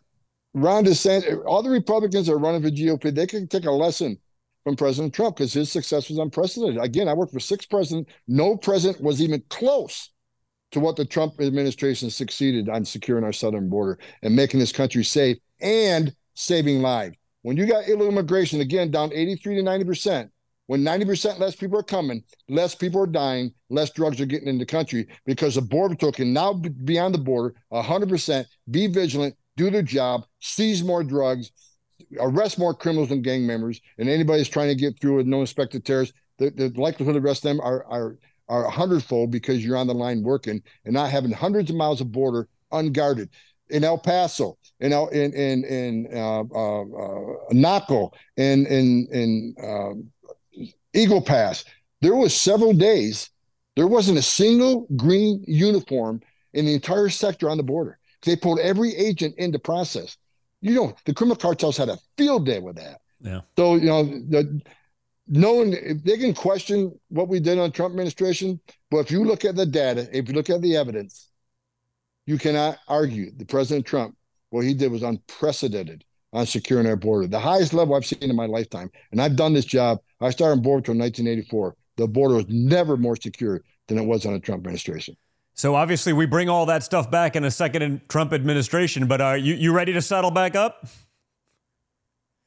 Ron 0.52 0.84
DeSantis, 0.84 1.42
all 1.46 1.62
the 1.62 1.70
Republicans 1.70 2.28
are 2.28 2.38
running 2.38 2.62
for 2.62 2.70
GOP, 2.70 3.14
they 3.14 3.26
can 3.26 3.48
take 3.48 3.64
a 3.64 3.70
lesson 3.70 4.18
from 4.64 4.76
President 4.76 5.14
Trump 5.14 5.36
because 5.36 5.52
his 5.52 5.72
success 5.72 6.10
was 6.10 6.18
unprecedented. 6.18 6.82
Again, 6.82 7.08
I 7.08 7.14
worked 7.14 7.32
for 7.32 7.40
six 7.40 7.64
presidents. 7.64 8.12
No 8.28 8.56
president 8.56 9.02
was 9.02 9.22
even 9.22 9.42
close 9.48 10.10
to 10.72 10.80
what 10.80 10.96
the 10.96 11.04
Trump 11.04 11.40
administration 11.40 12.10
succeeded 12.10 12.68
on 12.68 12.84
securing 12.84 13.24
our 13.24 13.32
southern 13.32 13.68
border 13.68 13.98
and 14.22 14.36
making 14.36 14.60
this 14.60 14.72
country 14.72 15.02
safe 15.02 15.38
and 15.62 16.14
saving 16.34 16.82
lives. 16.82 17.16
When 17.42 17.56
you 17.56 17.66
got 17.66 17.88
illegal 17.88 18.08
immigration, 18.08 18.60
again, 18.60 18.90
down 18.90 19.12
83 19.12 19.56
to 19.56 19.62
90%, 19.62 20.30
when 20.66 20.82
90% 20.82 21.40
less 21.40 21.56
people 21.56 21.78
are 21.78 21.82
coming, 21.82 22.22
less 22.48 22.74
people 22.74 23.00
are 23.00 23.06
dying, 23.06 23.52
less 23.70 23.90
drugs 23.90 24.20
are 24.20 24.26
getting 24.26 24.46
in 24.46 24.58
the 24.58 24.66
country 24.66 25.08
because 25.26 25.56
the 25.56 25.62
Border 25.62 25.96
Patrol 25.96 26.12
can 26.12 26.32
now 26.32 26.52
be 26.52 26.98
on 26.98 27.10
the 27.12 27.18
border 27.18 27.56
100%, 27.72 28.44
be 28.70 28.86
vigilant, 28.86 29.34
do 29.56 29.70
their 29.70 29.82
job, 29.82 30.26
seize 30.38 30.84
more 30.84 31.02
drugs, 31.02 31.50
arrest 32.20 32.58
more 32.58 32.74
criminals 32.74 33.10
and 33.10 33.24
gang 33.24 33.46
members, 33.46 33.80
and 33.98 34.08
anybody 34.08 34.38
that's 34.38 34.48
trying 34.48 34.68
to 34.68 34.74
get 34.74 35.00
through 35.00 35.16
with 35.16 35.26
no 35.26 35.40
inspected 35.40 35.84
terrorists, 35.84 36.14
the, 36.38 36.50
the 36.50 36.68
likelihood 36.80 37.16
of 37.16 37.24
arrest 37.24 37.42
them 37.42 37.60
are, 37.60 37.84
are, 37.86 38.16
are 38.48 38.66
a 38.66 38.70
hundredfold 38.70 39.30
because 39.30 39.64
you're 39.64 39.76
on 39.76 39.86
the 39.86 39.94
line 39.94 40.22
working 40.22 40.62
and 40.84 40.94
not 40.94 41.10
having 41.10 41.32
hundreds 41.32 41.70
of 41.70 41.76
miles 41.76 42.00
of 42.00 42.12
border 42.12 42.48
unguarded 42.72 43.28
in 43.70 43.84
El 43.84 43.98
Paso, 43.98 44.58
in 44.80 44.92
El, 44.92 45.08
in 45.08 45.32
in 45.32 45.64
in 45.64 46.08
uh, 46.12 46.42
uh, 46.42 46.82
uh, 46.82 47.34
Naco, 47.52 48.12
in 48.36 48.66
in 48.66 49.06
in 49.12 49.54
uh, 49.62 50.64
Eagle 50.94 51.22
Pass. 51.22 51.64
There 52.00 52.14
was 52.14 52.34
several 52.34 52.72
days. 52.72 53.30
There 53.76 53.86
wasn't 53.86 54.18
a 54.18 54.22
single 54.22 54.86
green 54.96 55.44
uniform 55.46 56.20
in 56.52 56.66
the 56.66 56.74
entire 56.74 57.08
sector 57.08 57.48
on 57.48 57.56
the 57.56 57.62
border. 57.62 57.98
They 58.22 58.36
pulled 58.36 58.58
every 58.58 58.94
agent 58.94 59.36
into 59.38 59.58
process. 59.58 60.16
You 60.60 60.74
know, 60.74 60.94
the 61.06 61.14
criminal 61.14 61.36
cartels 61.36 61.76
had 61.76 61.88
a 61.88 61.98
field 62.18 62.44
day 62.44 62.58
with 62.58 62.76
that. 62.76 63.00
Yeah. 63.20 63.40
So 63.56 63.76
you 63.76 63.86
know, 63.86 64.04
the, 64.04 64.60
no 65.28 65.54
one 65.54 65.72
if 65.72 66.02
they 66.02 66.18
can 66.18 66.34
question 66.34 66.98
what 67.08 67.28
we 67.28 67.40
did 67.40 67.58
on 67.58 67.70
Trump 67.72 67.92
administration, 67.92 68.60
but 68.90 68.98
if 68.98 69.10
you 69.10 69.24
look 69.24 69.44
at 69.44 69.56
the 69.56 69.66
data, 69.66 70.08
if 70.12 70.28
you 70.28 70.34
look 70.34 70.50
at 70.50 70.60
the 70.60 70.76
evidence, 70.76 71.29
you 72.30 72.38
cannot 72.38 72.78
argue 72.86 73.32
that 73.36 73.48
President 73.48 73.84
Trump, 73.84 74.16
what 74.50 74.64
he 74.64 74.72
did 74.72 74.92
was 74.92 75.02
unprecedented 75.02 76.04
on 76.32 76.46
securing 76.46 76.86
our 76.86 76.94
border, 76.94 77.26
the 77.26 77.40
highest 77.40 77.74
level 77.74 77.96
I've 77.96 78.06
seen 78.06 78.22
in 78.22 78.36
my 78.36 78.46
lifetime. 78.46 78.88
And 79.10 79.20
I've 79.20 79.34
done 79.34 79.52
this 79.52 79.64
job. 79.64 79.98
I 80.20 80.30
started 80.30 80.58
on 80.58 80.62
border 80.62 80.92
in 80.92 80.98
1984. 80.98 81.74
The 81.96 82.06
border 82.06 82.36
was 82.36 82.44
never 82.48 82.96
more 82.96 83.16
secure 83.16 83.62
than 83.88 83.98
it 83.98 84.04
was 84.04 84.26
on 84.26 84.34
the 84.34 84.38
Trump 84.38 84.60
administration. 84.60 85.16
So 85.54 85.74
obviously, 85.74 86.12
we 86.12 86.24
bring 86.24 86.48
all 86.48 86.66
that 86.66 86.84
stuff 86.84 87.10
back 87.10 87.34
in 87.34 87.42
a 87.42 87.50
second 87.50 88.02
Trump 88.08 88.32
administration. 88.32 89.08
But 89.08 89.20
are 89.20 89.36
you 89.36 89.54
you 89.54 89.72
ready 89.72 89.92
to 89.92 90.00
settle 90.00 90.30
back 90.30 90.54
up? 90.54 90.86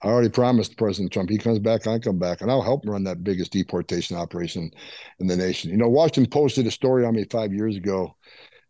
I 0.01 0.07
already 0.07 0.29
promised 0.29 0.77
President 0.77 1.11
Trump 1.11 1.29
he 1.29 1.38
comes 1.38 1.59
back, 1.59 1.88
I 1.88 1.99
come 1.99 2.19
back, 2.19 2.41
and 2.41 2.49
I'll 2.49 2.61
help 2.61 2.86
him 2.86 2.91
run 2.91 3.03
that 3.03 3.23
biggest 3.23 3.51
deportation 3.51 4.17
operation 4.17 4.71
in 5.19 5.27
the 5.27 5.36
nation. 5.36 5.71
You 5.71 5.77
know, 5.77 5.88
Washington 5.88 6.29
posted 6.29 6.67
a 6.67 6.71
story 6.71 7.05
on 7.05 7.15
me 7.15 7.25
five 7.25 7.53
years 7.53 7.75
ago 7.77 8.15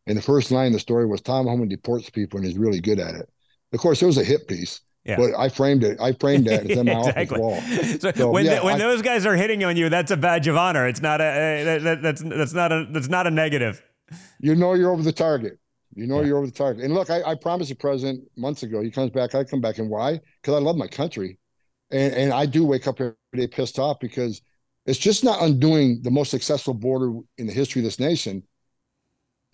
and 0.07 0.17
the 0.17 0.21
first 0.21 0.51
line 0.51 0.67
of 0.67 0.73
the 0.73 0.79
story 0.79 1.05
was 1.05 1.21
Tom 1.21 1.47
Homan 1.47 1.69
deports 1.69 2.09
people 2.09 2.37
and 2.37 2.45
he's 2.45 2.57
really 2.57 2.81
good 2.81 2.99
at 2.99 3.15
it. 3.15 3.29
Of 3.71 3.79
course, 3.79 4.01
it 4.01 4.05
was 4.05 4.17
a 4.17 4.23
hit 4.23 4.47
piece. 4.47 4.81
Yeah. 5.05 5.17
But 5.17 5.37
I 5.37 5.49
framed 5.49 5.83
it. 5.83 5.99
I 5.99 6.13
framed 6.13 6.47
that 6.47 6.69
as 6.69 6.77
in 6.77 6.85
my 6.85 6.93
exactly. 6.99 7.41
office 7.41 7.77
wall. 7.77 7.99
So, 7.99 8.11
so 8.13 8.31
when 8.31 8.45
yeah, 8.45 8.59
the, 8.59 8.65
when 8.65 8.75
I, 8.75 8.77
those 8.77 9.01
guys 9.01 9.25
are 9.25 9.35
hitting 9.35 9.63
on 9.63 9.75
you, 9.75 9.89
that's 9.89 10.11
a 10.11 10.17
badge 10.17 10.47
of 10.47 10.55
honor. 10.55 10.87
It's 10.87 11.01
not 11.01 11.19
a 11.19 11.79
that, 11.83 12.01
that's 12.01 12.21
that's 12.23 12.53
not 12.53 12.71
a 12.71 12.87
that's 12.89 13.09
not 13.09 13.27
a 13.27 13.31
negative. 13.31 13.83
You 14.39 14.55
know 14.55 14.73
you're 14.75 14.91
over 14.91 15.03
the 15.03 15.11
target. 15.11 15.59
You 15.93 16.07
know 16.07 16.21
yeah. 16.21 16.27
you're 16.27 16.37
over 16.37 16.47
the 16.47 16.53
target. 16.53 16.85
And 16.85 16.93
look, 16.93 17.09
I, 17.09 17.21
I 17.23 17.35
promised 17.35 17.69
the 17.69 17.75
president 17.75 18.23
months 18.37 18.63
ago. 18.63 18.81
He 18.81 18.91
comes 18.91 19.11
back. 19.11 19.35
I 19.35 19.43
come 19.43 19.59
back, 19.59 19.77
and 19.77 19.89
why? 19.89 20.21
Because 20.41 20.55
I 20.55 20.59
love 20.59 20.77
my 20.77 20.87
country, 20.87 21.37
and 21.91 22.13
and 22.13 22.31
I 22.31 22.45
do 22.45 22.65
wake 22.65 22.87
up 22.87 23.01
every 23.01 23.15
day 23.35 23.47
pissed 23.47 23.79
off 23.79 23.99
because 23.99 24.41
it's 24.85 24.99
just 24.99 25.25
not 25.25 25.41
undoing 25.41 26.01
the 26.01 26.11
most 26.11 26.31
successful 26.31 26.73
border 26.73 27.11
in 27.37 27.47
the 27.47 27.53
history 27.53 27.81
of 27.81 27.83
this 27.83 27.99
nation 27.99 28.43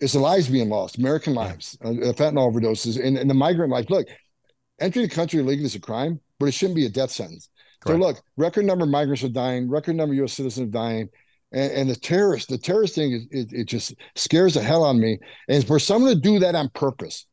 it's 0.00 0.14
the 0.14 0.18
lives 0.20 0.48
being 0.48 0.68
lost, 0.68 0.98
American 0.98 1.34
lives, 1.34 1.76
uh, 1.84 1.88
fentanyl 1.88 2.52
overdoses, 2.52 3.02
and, 3.04 3.18
and 3.18 3.28
the 3.28 3.34
migrant 3.34 3.70
life. 3.70 3.90
Look, 3.90 4.08
entering 4.80 5.08
the 5.08 5.14
country 5.14 5.40
illegally 5.40 5.66
is 5.66 5.74
a 5.74 5.80
crime, 5.80 6.20
but 6.38 6.46
it 6.46 6.52
shouldn't 6.52 6.76
be 6.76 6.86
a 6.86 6.90
death 6.90 7.10
sentence. 7.10 7.48
Correct. 7.80 8.00
So 8.00 8.06
look, 8.06 8.22
record 8.36 8.64
number 8.64 8.84
of 8.84 8.90
migrants 8.90 9.24
are 9.24 9.28
dying, 9.28 9.68
record 9.68 9.96
number 9.96 10.14
of 10.14 10.18
U.S. 10.18 10.32
citizens 10.32 10.68
are 10.68 10.70
dying, 10.70 11.08
and, 11.52 11.72
and 11.72 11.90
the 11.90 11.96
terrorist, 11.96 12.48
the 12.48 12.58
terrorist 12.58 12.94
thing, 12.94 13.12
is, 13.12 13.26
it, 13.30 13.52
it 13.52 13.64
just 13.64 13.94
scares 14.16 14.54
the 14.54 14.62
hell 14.62 14.84
out 14.84 14.90
of 14.90 14.96
me. 14.96 15.18
And 15.48 15.66
for 15.66 15.78
someone 15.78 16.14
to 16.14 16.20
do 16.20 16.38
that 16.40 16.54
on 16.54 16.70
purpose, 16.70 17.26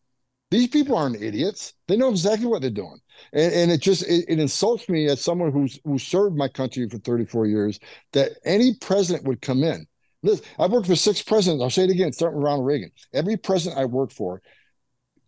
These 0.51 0.67
people 0.69 0.95
aren't 0.95 1.21
idiots. 1.21 1.73
They 1.87 1.97
know 1.97 2.09
exactly 2.09 2.47
what 2.47 2.61
they're 2.61 2.71
doing. 2.71 2.99
And, 3.33 3.53
and 3.53 3.71
it 3.71 3.81
just 3.81 4.03
it, 4.03 4.25
it, 4.29 4.39
insults 4.39 4.87
me 4.89 5.07
as 5.07 5.21
someone 5.21 5.51
who's 5.51 5.79
who 5.83 5.97
served 5.99 6.35
my 6.37 6.47
country 6.47 6.87
for 6.89 6.99
34 6.99 7.47
years 7.47 7.79
that 8.13 8.33
any 8.45 8.75
president 8.75 9.25
would 9.27 9.41
come 9.41 9.63
in. 9.63 9.87
Listen, 10.27 10.45
I've 10.59 10.71
worked 10.71 10.87
for 10.87 10.95
six 10.95 11.21
presidents. 11.21 11.63
I'll 11.63 11.69
say 11.69 11.85
it 11.85 11.89
again, 11.89 12.11
starting 12.11 12.37
with 12.37 12.45
Ronald 12.45 12.65
Reagan. 12.65 12.91
Every 13.13 13.37
president 13.37 13.79
I 13.79 13.85
worked 13.85 14.11
for 14.11 14.41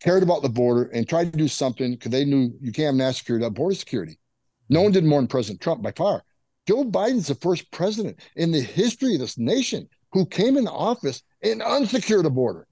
cared 0.01 0.23
about 0.23 0.41
the 0.41 0.49
border 0.49 0.89
and 0.93 1.07
tried 1.07 1.31
to 1.31 1.37
do 1.37 1.47
something 1.47 1.91
because 1.91 2.11
they 2.11 2.25
knew 2.25 2.53
you 2.61 2.73
can't 2.73 2.87
have 2.87 2.95
national 2.95 3.13
security 3.13 3.45
without 3.45 3.55
border 3.55 3.75
security. 3.75 4.19
No 4.67 4.81
one 4.81 4.91
did 4.91 5.05
more 5.05 5.19
than 5.19 5.27
President 5.27 5.61
Trump 5.61 5.81
by 5.81 5.93
far. 5.93 6.23
Joe 6.67 6.83
Biden's 6.83 7.27
the 7.27 7.35
first 7.35 7.71
president 7.71 8.19
in 8.35 8.51
the 8.51 8.61
history 8.61 9.13
of 9.15 9.21
this 9.21 9.37
nation 9.37 9.87
who 10.11 10.25
came 10.25 10.57
into 10.57 10.71
office 10.71 11.23
and 11.41 11.61
unsecured 11.61 12.25
a 12.25 12.29
border. 12.29 12.67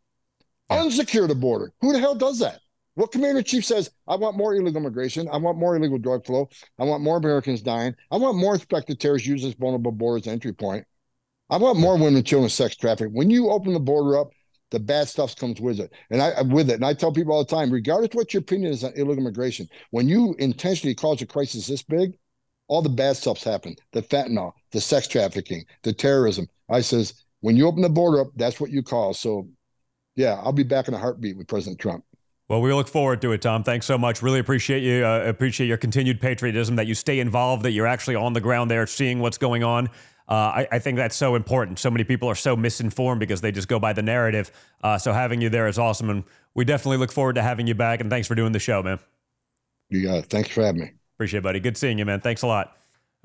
Yeah. 0.70 0.82
Unsecured 0.82 1.32
a 1.32 1.36
border. 1.36 1.72
Who 1.80 1.94
the 1.94 2.00
hell 2.00 2.16
does 2.16 2.40
that? 2.40 2.60
What 2.96 3.12
commander 3.12 3.40
in 3.40 3.46
chief 3.46 3.64
says, 3.64 3.90
I 4.08 4.16
want 4.16 4.38
more 4.38 4.54
illegal 4.54 4.82
immigration. 4.82 5.30
I 5.32 5.38
want 5.38 5.58
more 5.58 5.78
illegal 5.78 5.98
drug 5.98 6.26
flow. 6.26 6.50
I 6.78 6.84
want 6.84 7.04
more 7.04 7.18
Americans 7.18 7.62
dying. 7.62 7.96
I 8.12 8.18
want 8.18 8.38
more 8.38 8.56
inspected 8.56 9.00
terrorists 9.00 9.28
use 9.28 9.44
this 9.44 9.54
vulnerable 9.54 9.92
border 9.92 10.18
as 10.18 10.28
entry 10.28 10.54
point. 10.54 10.86
I 11.50 11.58
want 11.58 11.80
more 11.80 11.98
women, 11.98 12.24
children, 12.24 12.50
sex 12.50 12.76
trafficking. 12.76 13.14
When 13.14 13.30
you 13.30 13.50
open 13.50 13.74
the 13.74 13.80
border 13.80 14.18
up, 14.18 14.32
the 14.72 14.80
bad 14.80 15.08
stuff 15.08 15.36
comes 15.36 15.62
with 15.62 15.80
it. 15.80 15.94
And 16.10 16.22
I 16.22 16.42
with 16.42 16.70
it. 16.70 16.76
And 16.76 16.86
I 16.86 16.94
tell 16.94 17.14
people 17.14 17.34
all 17.34 17.44
the 17.44 17.56
time, 17.56 17.72
regardless 17.72 18.10
what 18.14 18.34
your 18.34 18.42
opinion 18.42 18.74
is 18.74 18.84
on 18.84 18.92
illegal 18.96 19.20
immigration, 19.20 19.68
when 19.92 20.10
you 20.10 20.36
intentionally 20.40 20.94
cause 20.94 21.22
a 21.22 21.26
crisis 21.26 21.68
this 21.68 21.84
big, 21.84 22.18
all 22.68 22.82
the 22.82 22.90
bad 22.90 23.16
stuff's 23.16 23.46
happen. 23.46 23.76
The 23.94 24.02
fentanyl, 24.02 24.52
the 24.72 24.82
sex 24.82 25.08
trafficking, 25.08 25.64
the 25.84 25.94
terrorism. 25.94 26.48
I 26.70 26.82
says, 26.82 27.24
when 27.40 27.56
you 27.56 27.66
open 27.66 27.82
the 27.82 27.90
border 27.90 28.20
up, 28.20 28.28
that's 28.36 28.60
what 28.60 28.72
you 28.72 28.84
cause. 28.84 29.20
So 29.20 29.48
yeah, 30.18 30.34
I'll 30.44 30.52
be 30.52 30.64
back 30.64 30.90
in 30.90 30.94
a 30.94 30.98
heartbeat 30.98 31.38
with 31.38 31.48
President 31.48 31.80
Trump. 31.80 32.04
Well, 32.50 32.62
we 32.62 32.74
look 32.74 32.88
forward 32.88 33.22
to 33.22 33.34
it, 33.34 33.42
Tom. 33.42 33.64
Thanks 33.64 33.86
so 33.86 33.98
much. 33.98 34.22
Really 34.22 34.40
appreciate 34.40 34.82
you. 34.82 35.06
Uh, 35.06 35.24
appreciate 35.26 35.68
your 35.68 35.78
continued 35.78 36.20
patriotism, 36.20 36.78
that 36.78 36.88
you 36.88 36.96
stay 36.96 37.20
involved, 37.20 37.64
that 37.64 37.72
you're 37.72 37.88
actually 37.88 38.16
on 38.16 38.34
the 38.34 38.42
ground 38.42 38.72
there, 38.72 38.88
seeing 38.88 39.20
what's 39.20 39.38
going 39.38 39.64
on. 39.64 39.90
Uh, 40.30 40.34
I, 40.34 40.68
I, 40.74 40.80
think 40.80 40.98
that's 40.98 41.16
so 41.16 41.36
important. 41.36 41.80
So 41.80 41.90
many 41.90 42.04
people 42.04 42.30
are 42.30 42.36
so 42.36 42.58
misinformed 42.58 43.22
because 43.22 43.40
they 43.40 43.54
just 43.54 43.70
go 43.70 43.80
by 43.80 43.94
the 43.94 44.02
narrative. 44.02 44.52
Uh, 44.84 44.98
so 44.98 45.14
having 45.14 45.40
you 45.40 45.48
there 45.48 45.68
is 45.68 45.80
awesome, 45.80 46.10
and 46.10 46.26
we 46.54 46.66
definitely 46.66 46.98
look 46.98 47.14
forward 47.14 47.36
to 47.36 47.42
having 47.42 47.66
you 47.66 47.76
back. 47.76 48.02
And 48.02 48.10
thanks 48.10 48.28
for 48.28 48.36
doing 48.36 48.52
the 48.52 48.60
show, 48.60 48.84
man. 48.84 49.00
You 49.90 50.04
got 50.04 50.18
it. 50.18 50.26
Thanks 50.26 50.50
for 50.50 50.64
having 50.64 50.82
me. 50.82 50.92
Appreciate 51.16 51.40
it, 51.40 51.44
buddy. 51.44 51.62
Good 51.62 51.78
seeing 51.78 51.98
you, 51.98 52.06
man. 52.06 52.20
Thanks 52.20 52.42
a 52.42 52.48
lot. 52.48 52.76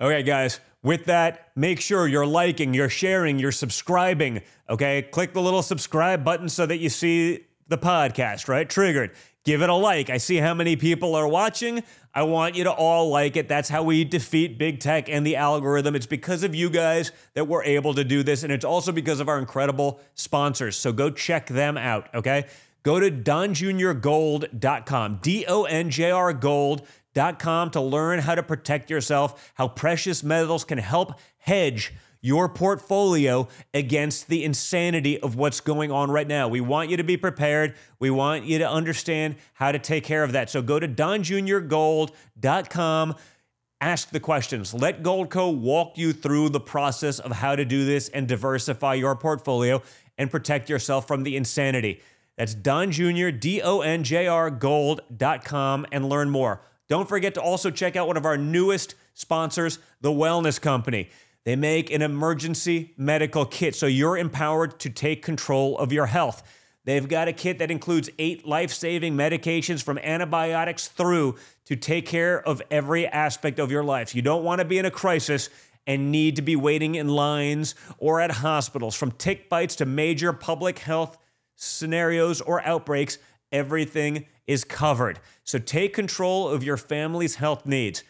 Okay, 0.01 0.23
guys. 0.23 0.61
With 0.85 1.07
that, 1.07 1.51
make 1.57 1.81
sure 1.81 2.07
you're 2.07 2.27
liking, 2.27 2.73
you're 2.73 2.89
sharing, 2.89 3.39
you're 3.39 3.53
subscribing. 3.53 4.43
Okay, 4.71 5.03
click 5.03 5.33
the 5.33 5.43
little 5.43 5.63
subscribe 5.63 6.25
button 6.25 6.49
so 6.49 6.67
that 6.67 6.79
you 6.79 6.89
see 6.89 7.47
the 7.67 7.79
podcast. 7.79 8.49
Right, 8.49 8.69
triggered 8.69 9.11
give 9.45 9.63
it 9.63 9.69
a 9.69 9.75
like. 9.75 10.11
I 10.11 10.19
see 10.19 10.37
how 10.37 10.55
many 10.55 10.77
people 10.77 11.15
are 11.15 11.29
watching. 11.29 11.83
I 12.15 12.25
want 12.25 12.57
you 12.57 12.65
to 12.65 12.73
all 12.73 13.09
like 13.09 13.37
it. 13.37 13.49
That's 13.49 13.71
how 13.71 13.83
we 13.83 14.05
defeat 14.05 14.59
big 14.59 14.81
tech 14.81 15.09
and 15.09 15.27
the 15.27 15.37
algorithm. 15.37 15.97
It's 15.97 16.07
because 16.07 16.43
of 16.43 16.55
you 16.55 16.69
guys 16.69 17.11
that 17.35 17.49
we're 17.49 17.65
able 17.65 17.95
to 17.95 18.05
do 18.05 18.23
this. 18.23 18.43
And 18.43 18.53
it's 18.53 18.65
also 18.65 18.93
because 18.93 19.21
of 19.21 19.29
our 19.29 19.39
incredible 19.39 20.01
sponsors. 20.15 20.77
So 20.77 20.93
go 20.93 21.11
check 21.11 21.47
them 21.47 21.79
out, 21.79 22.15
okay? 22.15 22.47
Go 22.83 23.01
to 23.01 23.11
donjuniorgold.com, 23.11 25.19
D 25.23 25.45
O 25.49 25.65
N 25.65 25.91
J 25.91 26.11
R 26.11 26.33
gold.com 26.33 27.71
to 27.71 27.81
learn 27.81 28.19
how 28.19 28.35
to 28.35 28.43
protect 28.43 28.91
yourself, 28.91 29.53
how 29.55 29.69
precious 29.69 30.23
metals 30.23 30.65
can 30.65 30.79
help 30.79 31.19
hedge 31.39 31.95
your 32.23 32.49
portfolio 32.49 33.47
against 33.75 34.29
the 34.29 34.45
insanity 34.45 35.21
of 35.21 35.37
what's 35.37 35.61
going 35.61 35.93
on 35.93 36.11
right 36.11 36.27
now. 36.27 36.49
We 36.49 36.63
want 36.63 36.89
you 36.89 36.97
to 36.97 37.05
be 37.05 37.19
prepared. 37.19 37.75
We 37.99 38.09
want 38.11 38.45
you 38.45 38.59
to 38.59 38.71
understand 38.71 39.37
how 39.55 39.73
to 39.73 39.79
take 39.79 40.05
care 40.05 40.25
of 40.25 40.33
that. 40.33 40.49
So 40.49 40.63
go 40.63 40.81
to 40.81 40.89
donjuniorgold.com 40.89 43.17
Ask 43.83 44.11
the 44.11 44.21
questions. 44.21 44.73
Let 44.73 45.03
Goldco 45.03 45.59
walk 45.59 45.99
you 45.99 46.13
through 46.13 46.51
the 46.51 46.61
process 46.61 47.19
of 47.19 47.33
how 47.33 47.57
to 47.57 47.65
do 47.65 47.85
this 47.85 48.09
and 48.09 48.29
diversify 48.29 48.95
your 48.95 49.17
portfolio 49.17 49.83
and 50.17 50.31
protect 50.31 50.71
yourself 50.71 51.09
from 51.09 51.25
the 51.25 51.37
insanity. 51.37 52.01
That's 52.39 52.55
Don 52.55 52.93
Jr., 52.93 53.31
D 53.31 53.61
O 53.61 53.81
N 53.81 54.05
J 54.05 54.29
R 54.29 54.51
gold.com 54.51 55.87
and 55.91 56.09
learn 56.09 56.31
more. 56.31 56.63
Don't 56.89 57.09
forget 57.09 57.35
to 57.35 57.43
also 57.43 57.73
check 57.73 57.97
out 57.97 58.07
one 58.07 58.17
of 58.17 58.25
our 58.25 58.39
newest 58.39 58.95
sponsors, 59.15 59.81
The 60.01 60.13
Wellness 60.13 60.61
Company. 60.61 61.11
They 61.45 61.57
make 61.57 61.91
an 61.91 62.03
emergency 62.03 62.95
medical 62.97 63.45
kit 63.45 63.75
so 63.75 63.87
you're 63.87 64.17
empowered 64.17 64.79
to 64.81 64.91
take 64.91 65.23
control 65.23 65.77
of 65.79 65.93
your 65.93 66.07
health. 66.07 66.43
They've 66.85 67.09
got 67.09 67.29
a 67.29 67.33
kit 67.33 67.59
that 67.59 67.71
includes 67.71 68.11
eight 68.19 68.47
life 68.47 68.73
saving 68.73 69.15
medications 69.17 69.83
from 69.83 69.99
antibiotics 69.99 70.89
through 70.89 71.37
to 71.67 71.77
take 71.77 72.07
care 72.07 72.41
of 72.47 72.61
every 72.71 73.07
aspect 73.07 73.59
of 73.59 73.71
your 73.71 73.85
life. 73.85 74.15
You 74.15 74.23
don't 74.23 74.45
want 74.45 74.61
to 74.61 74.65
be 74.65 74.79
in 74.79 74.85
a 74.85 74.91
crisis 74.91 75.49
and 75.87 76.13
need 76.13 76.37
to 76.37 76.43
be 76.43 76.57
waiting 76.57 76.95
in 76.95 77.09
lines 77.09 77.75
or 77.99 78.21
at 78.21 78.31
hospitals. 78.31 78.95
From 78.95 79.13
tick 79.13 79.49
bites 79.49 79.77
to 79.77 79.87
major 79.87 80.33
public 80.33 80.81
health 80.81 81.19
scenarios 81.57 82.41
or 82.41 82.65
outbreaks, 82.65 83.19
everything 83.51 84.27
is 84.47 84.65
covered. 84.65 85.21
So 85.45 85.59
take 85.59 85.95
control 85.95 86.49
of 86.49 86.65
your 86.65 86.77
family's 86.77 87.37
health 87.37 87.67
needs. 87.67 88.03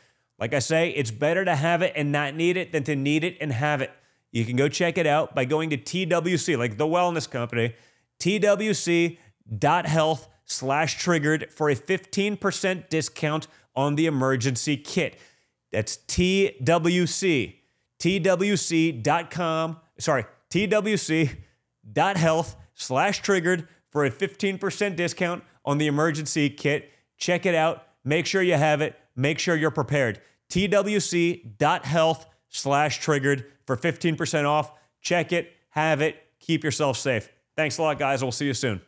Like 0.43 0.55
I 0.55 0.59
say, 0.59 0.91
it's 0.91 1.13
better 1.13 1.45
to 1.45 1.55
have 1.55 1.83
it 1.83 1.93
and 1.95 2.11
not 2.11 2.35
need 2.35 2.57
it 2.57 2.73
than 2.73 2.83
to 2.83 2.97
need 2.97 3.23
it 3.23 3.37
and 3.41 3.53
have 3.53 3.81
it. 3.81 3.93
You 4.33 4.45
can 4.45 4.57
go 4.57 4.69
check 4.69 4.99
it 4.99 5.07
out 5.07 5.37
by 5.37 5.45
going 5.45 5.71
to 5.71 5.77
TWC, 5.77 6.59
like 6.59 6.79
the 6.79 6.85
wellness 6.85 7.31
company, 7.31 7.77
twc.health 8.19 9.19
slash 10.45 10.99
triggered 10.99 11.53
for 11.53 11.71
a 11.71 11.77
15% 11.77 12.89
discount 12.89 13.47
on 13.77 13.95
the 13.95 14.07
emergency 14.07 14.77
kit. 14.77 15.17
That's 15.71 15.99
TWC, 16.09 17.55
twc.com, 18.01 19.77
sorry, 20.01 20.25
twc.health 20.51 21.37
slash 22.75 23.23
triggered 23.23 23.69
for 23.91 24.05
a 24.05 24.11
15% 24.11 24.97
discount 24.97 25.45
on 25.65 25.79
the 25.79 25.87
emergency 25.87 26.51
kit. 26.51 26.91
Check 27.17 27.47
it 27.47 27.55
out. 27.55 27.87
Make 28.05 28.27
sure 28.27 28.43
you 28.43 28.55
have 28.55 28.81
it. 28.81 28.99
Make 29.15 29.39
sure 29.39 29.55
you're 29.55 29.71
prepared 29.71 30.21
twc.health 30.53 32.27
slash 32.51 33.01
triggered 33.01 33.47
for 33.67 33.77
15% 33.77 34.45
off. 34.45 34.73
Check 35.01 35.33
it, 35.33 35.53
have 35.71 36.03
it, 36.03 36.17
keep 36.39 36.63
yourself 36.63 36.99
safe. 36.99 37.31
Thanks 37.57 37.79
a 37.79 37.83
lot, 37.83 37.99
guys. 37.99 38.23
We'll 38.23 38.33
see 38.33 38.47
you 38.47 38.55
soon. 38.55 38.83